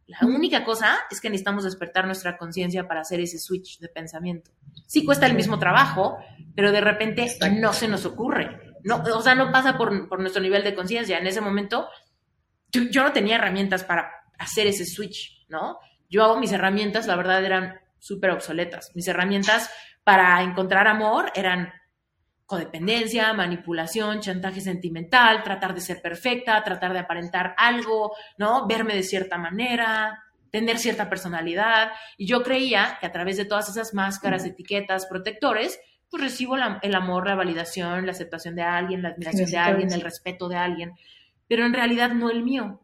La 0.07 0.21
única 0.23 0.63
cosa 0.63 0.99
es 1.11 1.21
que 1.21 1.31
necesitamos 1.31 1.65
despertar 1.65 2.07
nuestra 2.07 2.39
conciencia 2.39 2.87
para 2.87 3.01
hacer 3.01 3.19
ese 3.19 3.41
switch 3.41 3.81
de 3.81 3.89
pensamiento. 3.89 4.53
Sí 4.87 5.05
cuesta 5.05 5.27
el 5.27 5.35
mismo 5.35 5.59
trabajo, 5.59 6.17
pero 6.55 6.71
de 6.71 6.81
repente 6.81 7.27
no 7.59 7.73
se 7.73 7.89
nos 7.89 8.07
ocurre. 8.07 8.66
No, 8.87 9.03
o 9.03 9.21
sea, 9.21 9.35
no 9.35 9.51
pasa 9.51 9.77
por, 9.77 10.09
por 10.09 10.21
nuestro 10.21 10.41
nivel 10.41 10.63
de 10.63 10.73
conciencia. 10.73 11.19
En 11.19 11.27
ese 11.27 11.41
momento, 11.41 11.89
yo, 12.71 13.03
no 13.03 13.13
tenía 13.13 13.35
herramientas 13.35 13.83
para 13.83 14.09
hacer 14.39 14.69
ese 14.69 14.87
switch, 14.87 15.45
¿no? 15.49 15.81
Yo 16.09 16.23
hago 16.23 16.39
mis 16.39 16.53
herramientas, 16.53 17.09
la 17.09 17.17
verdad, 17.17 17.45
eran 17.45 17.81
súper 17.99 18.31
obsoletas. 18.31 18.93
Mis 18.95 19.09
herramientas 19.09 19.69
para 20.05 20.41
encontrar 20.41 20.87
amor 20.87 21.33
eran 21.35 21.73
codependencia, 22.45 23.33
manipulación, 23.33 24.21
chantaje 24.21 24.61
sentimental, 24.61 25.43
tratar 25.43 25.75
de 25.75 25.81
ser 25.81 26.01
perfecta, 26.01 26.63
tratar 26.63 26.93
de 26.93 27.01
aparentar 27.01 27.57
algo, 27.59 28.15
¿no? 28.39 28.69
Verme 28.69 28.95
de 28.95 29.03
cierta 29.03 29.37
manera, 29.37 30.23
tener 30.53 30.79
cierta 30.79 31.11
personalidad. 31.11 31.91
Y 32.17 32.29
yo 32.29 32.45
creía 32.45 32.99
que 33.01 33.07
a 33.07 33.13
través 33.13 33.37
de 33.37 33.47
todas 33.47 33.69
esas 33.69 33.95
máscaras, 33.95 34.45
etiquetas, 34.45 35.07
protectores, 35.07 35.81
pues 36.11 36.23
recibo 36.23 36.57
el 36.57 36.95
amor, 36.95 37.27
la 37.27 37.35
validación, 37.35 38.07
la 38.07 38.13
aceptación 38.13 38.55
de 38.55 38.63
alguien, 38.63 39.03
la 39.03 39.11
admiración 39.11 39.51
de 39.51 39.59
alguien, 39.59 39.93
el 39.93 40.01
respeto 40.01 40.49
de 40.49 40.57
alguien, 40.57 40.93
pero 41.49 41.67
en 41.67 41.75
realidad 41.75 42.11
no 42.11 42.31
el 42.31 42.43
mío, 42.43 42.81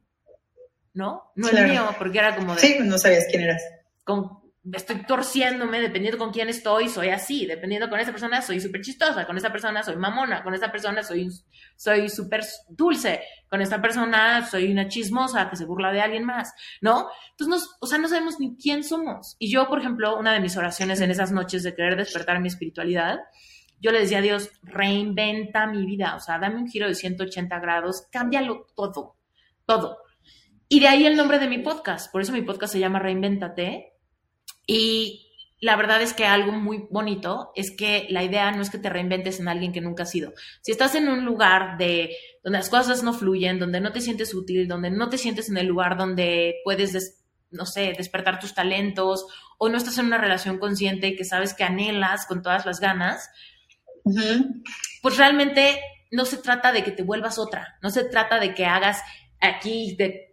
¿no? 0.95 1.33
No 1.35 1.49
el 1.49 1.69
mío, 1.69 1.89
porque 1.99 2.19
era 2.19 2.35
como 2.35 2.55
de... 2.55 2.61
Sí, 2.61 2.77
no 2.81 2.99
sabías 2.99 3.27
quién 3.31 3.43
eras. 3.43 3.63
Con, 4.05 4.42
estoy 4.71 5.05
torciéndome, 5.05 5.81
dependiendo 5.81 6.19
con 6.19 6.33
quién 6.33 6.49
estoy, 6.49 6.89
soy 6.89 7.09
así, 7.09 7.47
dependiendo 7.47 7.91
con 7.91 7.99
esa 7.99 8.13
persona, 8.13 8.43
soy 8.43 8.61
súper 8.61 8.81
chistosa, 8.81 9.27
con 9.27 9.37
esa 9.37 9.51
persona 9.51 9.83
soy 9.83 9.97
mamona, 9.97 10.45
con 10.45 10.55
esa 10.55 10.71
persona 10.71 11.03
soy 11.03 11.31
soy 11.77 12.09
súper 12.09 12.45
dulce, 12.69 13.23
con 13.49 13.61
esta 13.61 13.83
persona 13.83 14.47
soy 14.47 14.71
una 14.71 14.89
chismosa 14.89 15.51
que 15.51 15.57
se 15.57 15.65
burla 15.65 15.91
de 15.93 16.01
alguien 16.01 16.25
más, 16.25 16.55
¿no? 16.81 17.09
Entonces, 17.31 17.49
nos, 17.49 17.77
o 17.81 17.87
sea, 17.87 17.99
no 17.99 18.09
sabemos 18.09 18.39
ni 18.39 18.57
quién 18.57 18.85
somos. 18.85 19.37
Y 19.41 19.51
yo, 19.51 19.69
por 19.69 19.81
ejemplo, 19.81 20.17
una 20.17 20.33
de 20.33 20.41
mis 20.41 20.57
oraciones 20.57 21.01
en 21.01 21.11
esas 21.11 21.33
noches 21.33 21.65
de 21.65 21.75
querer 21.75 21.97
despertar 21.97 22.41
mi 22.41 22.49
espiritualidad, 22.49 23.19
yo 23.81 23.91
le 23.91 23.99
decía 23.99 24.19
a 24.19 24.23
Dios, 24.23 24.51
reinventa 24.63 25.67
mi 25.67 25.85
vida, 25.85 26.15
o 26.15 26.21
sea, 26.21 26.39
dame 26.39 26.57
un 26.57 26.69
giro 26.69 26.87
de 26.87 26.95
180 26.95 27.59
grados, 27.59 28.07
cámbialo 28.13 28.69
todo, 28.77 29.17
todo. 29.67 29.99
Y 30.69 30.79
de 30.79 30.89
ahí 30.89 31.05
el 31.05 31.17
nombre 31.17 31.41
de 31.41 31.49
mi 31.49 31.59
podcast, 31.59 32.13
por 32.13 32.23
eso 32.23 32.33
mi 32.33 32.43
podcast 32.43 32.73
se 32.73 32.79
llama 32.79 33.01
Reinvéntate, 33.01 33.92
y 34.67 35.33
la 35.63 35.77
verdad 35.77 36.03
es 36.03 36.13
que 36.13 36.27
algo 36.27 36.51
muy 36.51 36.87
bonito 36.91 37.53
es 37.55 37.71
que 37.71 38.09
la 38.11 38.25
idea 38.25 38.51
no 38.51 38.63
es 38.63 38.69
que 38.69 38.79
te 38.79 38.91
reinventes 38.91 39.39
en 39.39 39.47
alguien 39.47 39.73
que 39.73 39.81
nunca 39.81 40.03
has 40.03 40.11
sido. 40.11 40.35
Si 40.61 40.73
estás 40.73 40.97
en 40.97 41.09
un 41.09 41.25
lugar 41.25 41.79
de 41.79 42.17
donde 42.43 42.59
las 42.59 42.69
cosas 42.69 43.05
no 43.05 43.13
fluyen, 43.13 43.61
donde 43.61 43.81
no 43.81 43.93
te 43.93 44.01
sientes 44.01 44.35
útil, 44.35 44.67
donde 44.67 44.91
no 44.91 45.09
te 45.09 45.19
sientes 45.19 45.49
en 45.49 45.57
el 45.57 45.69
lugar 45.69 45.97
donde 45.97 46.57
puedes, 46.65 47.23
no 47.53 47.65
sé, 47.65 47.95
despertar 47.97 48.41
tus 48.41 48.55
talentos, 48.55 49.27
o 49.57 49.69
no 49.69 49.77
estás 49.77 49.99
en 49.99 50.07
una 50.07 50.19
relación 50.19 50.59
consciente 50.59 51.15
que 51.15 51.25
sabes 51.25 51.55
que 51.55 51.63
anhelas 51.63 52.27
con 52.27 52.43
todas 52.43 52.67
las 52.67 52.81
ganas, 52.81 53.31
pues 55.01 55.17
realmente 55.17 55.81
no 56.11 56.25
se 56.25 56.39
trata 56.39 56.73
de 56.73 56.83
que 56.83 56.91
te 56.91 57.05
vuelvas 57.05 57.39
otra, 57.39 57.79
no 57.83 57.91
se 57.91 58.03
trata 58.03 58.41
de 58.41 58.53
que 58.53 58.67
hagas 58.67 59.01
aquí, 59.41 59.95
de 59.97 60.32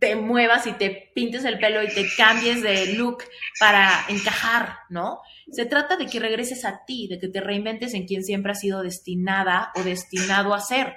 te 0.00 0.16
muevas 0.16 0.66
y 0.66 0.72
te 0.72 1.10
pintes 1.14 1.44
el 1.44 1.58
pelo 1.58 1.82
y 1.82 1.88
te 1.88 2.06
cambies 2.16 2.62
de 2.62 2.94
look 2.94 3.24
para 3.60 4.06
encajar, 4.08 4.76
¿no? 4.88 5.20
Se 5.50 5.66
trata 5.66 5.96
de 5.96 6.06
que 6.06 6.20
regreses 6.20 6.64
a 6.64 6.84
ti, 6.86 7.06
de 7.06 7.18
que 7.18 7.28
te 7.28 7.40
reinventes 7.40 7.92
en 7.92 8.06
quien 8.06 8.24
siempre 8.24 8.52
has 8.52 8.60
sido 8.60 8.82
destinada 8.82 9.72
o 9.74 9.82
destinado 9.82 10.54
a 10.54 10.60
ser. 10.60 10.94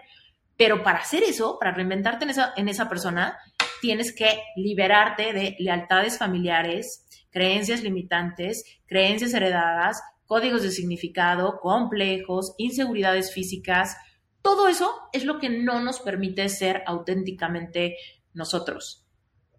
Pero 0.55 0.83
para 0.83 0.99
hacer 0.99 1.23
eso, 1.23 1.57
para 1.59 1.73
reinventarte 1.73 2.23
en 2.23 2.31
esa, 2.31 2.53
en 2.55 2.69
esa 2.69 2.87
persona, 2.87 3.37
tienes 3.81 4.15
que 4.15 4.41
liberarte 4.55 5.33
de 5.33 5.55
lealtades 5.59 6.17
familiares, 6.17 7.05
creencias 7.29 7.83
limitantes, 7.83 8.63
creencias 8.85 9.33
heredadas, 9.33 10.01
códigos 10.25 10.63
de 10.63 10.71
significado, 10.71 11.59
complejos, 11.59 12.53
inseguridades 12.57 13.33
físicas. 13.33 13.97
Todo 14.41 14.69
eso 14.69 14.93
es 15.11 15.25
lo 15.25 15.39
que 15.39 15.49
no 15.49 15.81
nos 15.81 15.99
permite 15.99 16.47
ser 16.47 16.83
auténticamente 16.85 17.97
nosotros. 18.37 19.03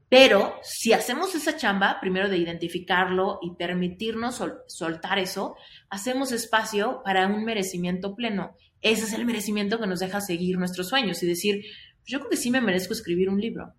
Pero 0.09 0.55
si 0.63 0.95
hacemos 0.95 1.35
esa 1.35 1.57
chamba, 1.57 1.99
primero 2.01 2.31
de 2.31 2.39
identificarlo 2.39 3.39
y 3.43 3.57
permitirnos 3.57 4.43
soltar 4.67 5.19
eso, 5.19 5.55
hacemos 5.91 6.33
espacio 6.33 7.03
para 7.05 7.27
un 7.27 7.45
merecimiento 7.45 8.15
pleno. 8.15 8.57
Ese 8.81 9.05
es 9.05 9.13
el 9.13 9.27
merecimiento 9.27 9.79
que 9.79 9.87
nos 9.87 10.01
deja 10.01 10.23
seguir 10.23 10.57
nuestros 10.57 10.89
sueños 10.89 11.23
y 11.23 11.27
decir, 11.27 11.63
yo 12.07 12.21
creo 12.21 12.31
que 12.31 12.37
sí 12.39 12.51
me 12.51 12.63
merezco 12.63 12.95
escribir 12.95 13.29
un 13.29 13.39
libro. 13.39 13.75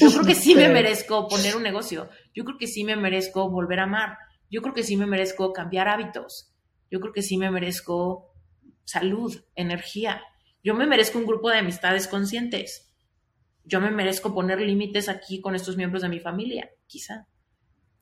Yo 0.00 0.10
creo 0.10 0.24
que 0.24 0.34
sí 0.34 0.54
me 0.54 0.68
merezco 0.70 1.28
poner 1.28 1.56
un 1.56 1.62
negocio. 1.62 2.08
Yo 2.34 2.44
creo 2.44 2.56
que 2.56 2.68
sí 2.68 2.84
me 2.84 2.96
merezco 2.96 3.50
volver 3.50 3.80
a 3.80 3.84
amar. 3.84 4.16
Yo 4.50 4.62
creo 4.62 4.72
que 4.72 4.82
sí 4.82 4.96
me 4.96 5.06
merezco 5.06 5.52
cambiar 5.52 5.88
hábitos. 5.88 6.54
Yo 6.90 7.00
creo 7.00 7.12
que 7.12 7.22
sí 7.22 7.36
me 7.36 7.50
merezco 7.50 8.32
salud, 8.84 9.44
energía. 9.56 10.22
Yo 10.64 10.74
me 10.74 10.86
merezco 10.86 11.18
un 11.18 11.26
grupo 11.26 11.50
de 11.50 11.58
amistades 11.58 12.08
conscientes 12.08 12.86
yo 13.66 13.80
me 13.80 13.90
merezco 13.90 14.32
poner 14.34 14.60
límites 14.60 15.08
aquí 15.08 15.40
con 15.40 15.54
estos 15.54 15.76
miembros 15.76 16.02
de 16.02 16.08
mi 16.08 16.20
familia, 16.20 16.70
quizá, 16.86 17.26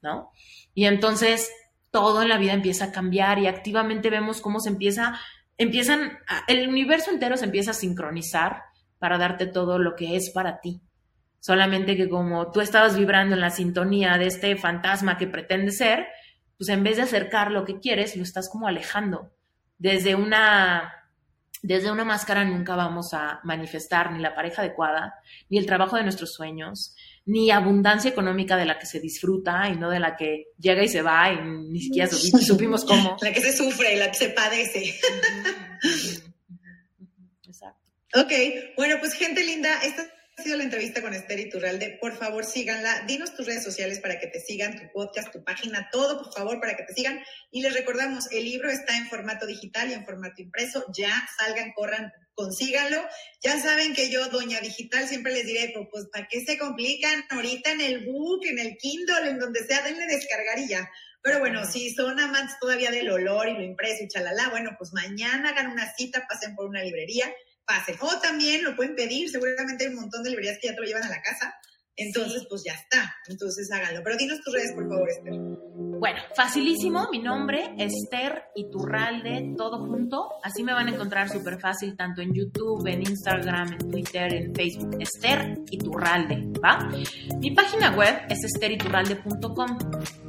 ¿no? 0.02 0.30
Y 0.74 0.84
entonces 0.84 1.50
todo 1.90 2.22
en 2.22 2.28
la 2.28 2.38
vida 2.38 2.52
empieza 2.52 2.86
a 2.86 2.92
cambiar 2.92 3.38
y 3.38 3.46
activamente 3.46 4.10
vemos 4.10 4.40
cómo 4.40 4.60
se 4.60 4.68
empieza, 4.68 5.18
empiezan, 5.58 6.18
el 6.48 6.68
universo 6.68 7.10
entero 7.10 7.36
se 7.36 7.46
empieza 7.46 7.72
a 7.72 7.74
sincronizar 7.74 8.62
para 8.98 9.18
darte 9.18 9.46
todo 9.46 9.78
lo 9.78 9.96
que 9.96 10.16
es 10.16 10.30
para 10.30 10.60
ti. 10.60 10.80
Solamente 11.40 11.96
que 11.96 12.08
como 12.08 12.50
tú 12.50 12.60
estabas 12.60 12.96
vibrando 12.96 13.34
en 13.34 13.40
la 13.40 13.50
sintonía 13.50 14.16
de 14.18 14.26
este 14.26 14.56
fantasma 14.56 15.18
que 15.18 15.26
pretende 15.26 15.72
ser, 15.72 16.06
pues 16.56 16.68
en 16.70 16.82
vez 16.82 16.96
de 16.96 17.02
acercar 17.02 17.50
lo 17.50 17.64
que 17.64 17.80
quieres, 17.80 18.16
lo 18.16 18.22
estás 18.22 18.48
como 18.48 18.66
alejando 18.66 19.30
desde 19.78 20.14
una 20.14 21.03
desde 21.64 21.90
una 21.90 22.04
máscara 22.04 22.44
nunca 22.44 22.76
vamos 22.76 23.14
a 23.14 23.40
manifestar 23.42 24.12
ni 24.12 24.20
la 24.20 24.34
pareja 24.34 24.60
adecuada, 24.60 25.14
ni 25.48 25.56
el 25.56 25.64
trabajo 25.64 25.96
de 25.96 26.02
nuestros 26.02 26.34
sueños, 26.34 26.94
ni 27.24 27.50
abundancia 27.50 28.10
económica 28.10 28.58
de 28.58 28.66
la 28.66 28.78
que 28.78 28.84
se 28.84 29.00
disfruta 29.00 29.70
y 29.70 29.76
no 29.78 29.88
de 29.88 29.98
la 29.98 30.14
que 30.14 30.48
llega 30.58 30.82
y 30.82 30.88
se 30.88 31.00
va 31.00 31.32
y 31.32 31.38
ni 31.42 31.80
siquiera 31.80 32.06
supimos 32.08 32.84
cómo. 32.84 33.16
La 33.22 33.32
que 33.32 33.40
se 33.40 33.56
sufre 33.56 33.94
y 33.94 33.98
la 33.98 34.10
que 34.10 34.18
se 34.18 34.28
padece. 34.28 34.94
Exacto. 37.48 37.80
Ok, 38.14 38.32
bueno, 38.76 38.96
pues 39.00 39.14
gente 39.14 39.42
linda, 39.42 39.82
esta 39.82 40.02
ha 40.36 40.42
sido 40.42 40.56
la 40.56 40.64
entrevista 40.64 41.00
con 41.00 41.14
Esther 41.14 41.38
Iturralde. 41.38 41.96
Por 42.00 42.16
favor, 42.16 42.44
síganla. 42.44 43.04
Dinos 43.06 43.34
tus 43.34 43.46
redes 43.46 43.62
sociales 43.62 44.00
para 44.00 44.18
que 44.18 44.26
te 44.26 44.40
sigan, 44.40 44.76
tu 44.76 44.90
podcast, 44.92 45.32
tu 45.32 45.44
página, 45.44 45.88
todo, 45.92 46.22
por 46.22 46.32
favor, 46.34 46.60
para 46.60 46.76
que 46.76 46.82
te 46.82 46.92
sigan. 46.92 47.20
Y 47.52 47.62
les 47.62 47.72
recordamos, 47.72 48.30
el 48.32 48.44
libro 48.44 48.68
está 48.68 48.96
en 48.96 49.06
formato 49.06 49.46
digital 49.46 49.90
y 49.90 49.92
en 49.92 50.04
formato 50.04 50.42
impreso. 50.42 50.84
Ya 50.96 51.24
salgan, 51.38 51.72
corran, 51.72 52.12
consíganlo. 52.34 53.06
Ya 53.42 53.60
saben 53.60 53.94
que 53.94 54.10
yo, 54.10 54.28
doña 54.28 54.60
digital, 54.60 55.06
siempre 55.06 55.32
les 55.32 55.46
diré, 55.46 55.70
pues, 55.72 55.86
pues 55.90 56.06
¿para 56.12 56.26
qué 56.26 56.44
se 56.44 56.58
complican 56.58 57.24
ahorita 57.30 57.70
en 57.70 57.80
el 57.80 58.04
book, 58.04 58.44
en 58.46 58.58
el 58.58 58.76
Kindle, 58.76 59.28
en 59.28 59.38
donde 59.38 59.64
sea? 59.64 59.82
Denle 59.82 60.06
descargar 60.06 60.58
y 60.58 60.68
ya. 60.68 60.90
Pero 61.22 61.38
bueno, 61.38 61.64
si 61.64 61.94
son 61.94 62.18
amantes 62.18 62.58
todavía 62.60 62.90
del 62.90 63.08
olor 63.08 63.48
y 63.48 63.54
lo 63.54 63.62
impreso 63.62 64.02
y 64.02 64.08
chalala, 64.08 64.48
bueno, 64.50 64.72
pues 64.76 64.92
mañana 64.92 65.50
hagan 65.50 65.70
una 65.70 65.90
cita, 65.94 66.26
pasen 66.28 66.56
por 66.56 66.66
una 66.66 66.82
librería 66.82 67.32
pasen. 67.66 67.96
O 68.00 68.20
también 68.20 68.64
lo 68.64 68.76
pueden 68.76 68.94
pedir, 68.94 69.30
seguramente 69.30 69.84
hay 69.84 69.90
un 69.90 70.00
montón 70.00 70.22
de 70.22 70.30
librerías 70.30 70.58
que 70.60 70.68
ya 70.68 70.74
te 70.74 70.80
lo 70.80 70.86
llevan 70.86 71.04
a 71.04 71.08
la 71.08 71.22
casa. 71.22 71.54
Entonces, 71.96 72.46
pues 72.48 72.62
ya 72.64 72.72
está. 72.72 73.14
Entonces 73.28 73.70
háganlo. 73.70 74.02
Pero 74.02 74.16
dinos 74.16 74.40
tus 74.42 74.52
redes, 74.52 74.72
por 74.72 74.88
favor, 74.88 75.08
Esther. 75.08 75.34
Bueno, 75.98 76.20
facilísimo, 76.36 77.08
mi 77.10 77.18
nombre, 77.18 77.74
Esther 77.78 78.44
Iturralde, 78.54 79.54
todo 79.56 79.78
junto. 79.78 80.28
Así 80.42 80.62
me 80.62 80.72
van 80.72 80.88
a 80.88 80.90
encontrar 80.90 81.28
súper 81.28 81.58
fácil, 81.58 81.96
tanto 81.96 82.20
en 82.20 82.32
YouTube, 82.32 82.86
en 82.86 83.02
Instagram, 83.02 83.72
en 83.72 83.90
Twitter, 83.90 84.34
en 84.34 84.54
Facebook. 84.54 84.96
Esther 85.00 85.58
Iturralde, 85.70 86.52
¿va? 86.62 86.78
Mi 87.38 87.52
página 87.52 87.90
web 87.96 88.14
es 88.28 88.44
esteriturralde.com. 88.44 89.78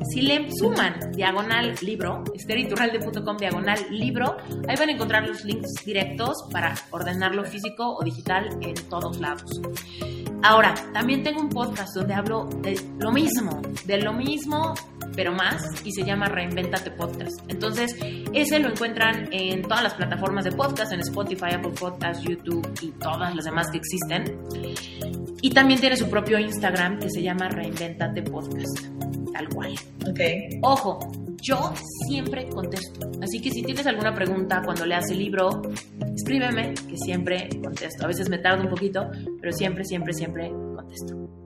Si 0.10 0.22
le 0.22 0.50
suman 0.52 1.12
diagonal 1.12 1.76
libro, 1.82 2.24
esteriturralde.com 2.34 3.38
diagonal 3.38 3.80
libro, 3.90 4.38
ahí 4.68 4.76
van 4.78 4.90
a 4.90 4.92
encontrar 4.92 5.28
los 5.28 5.44
links 5.44 5.84
directos 5.86 6.46
para 6.52 6.76
ordenarlo 6.92 7.44
físico 7.44 7.96
o 7.96 8.04
digital 8.04 8.50
en 8.62 8.76
todos 8.90 9.20
lados. 9.20 9.62
Ahora, 10.44 10.76
también 10.94 11.24
tengo 11.24 11.42
un 11.42 11.50
podcast 11.50 11.96
donde 11.96 12.14
hablo 12.14 12.46
de 12.62 12.80
lo 13.00 13.12
mismo, 13.12 13.62
de 13.86 14.02
lo 14.02 14.14
mismo, 14.14 14.76
pero 15.16 15.34
más, 15.56 15.86
y 15.86 15.92
se 15.92 16.04
llama 16.04 16.28
Reinventate 16.28 16.92
Podcast. 16.92 17.40
Entonces, 17.48 17.96
ese 18.34 18.60
lo 18.60 18.70
encuentran 18.70 19.30
en 19.32 19.62
todas 19.64 19.84
las 19.84 19.94
plataformas 19.94 20.46
de 20.46 20.52
podcast, 20.52 20.92
en 20.94 21.00
Spotify, 21.02 21.54
Apple 21.54 21.74
Podcasts, 21.80 22.24
YouTube 22.24 22.68
y 22.82 22.92
todas 22.92 23.36
las 23.36 23.46
demás 23.46 23.68
que 23.72 23.78
existen. 23.78 24.40
Y 25.42 25.50
también 25.52 25.80
tiene 25.80 25.96
su 25.96 26.10
propio 26.10 26.40
Instagram 26.40 27.00
que 27.00 27.10
se 27.10 27.22
llama 27.22 27.50
Reinventate 27.50 28.22
Podcast, 28.24 28.80
tal 29.34 29.50
cual. 29.50 29.76
Ok. 30.08 30.20
Ojo, 30.64 31.00
yo 31.42 31.74
siempre 32.08 32.48
contesto. 32.50 33.12
Así 33.22 33.42
que 33.42 33.52
si 33.52 33.62
tienes 33.62 33.86
alguna 33.88 34.14
pregunta 34.14 34.62
cuando 34.64 34.86
leas 34.86 35.10
el 35.12 35.20
libro, 35.20 35.62
escríbeme, 36.16 36.74
que 36.74 36.98
siempre 36.98 37.50
contesto. 37.62 38.06
A 38.06 38.08
veces 38.08 38.30
me 38.30 38.40
tardo 38.40 38.64
un 38.64 38.70
poquito, 38.70 39.10
pero 39.40 39.54
siempre, 39.54 39.84
siempre, 39.86 40.14
siempre 40.14 40.50
contesto. 40.50 41.45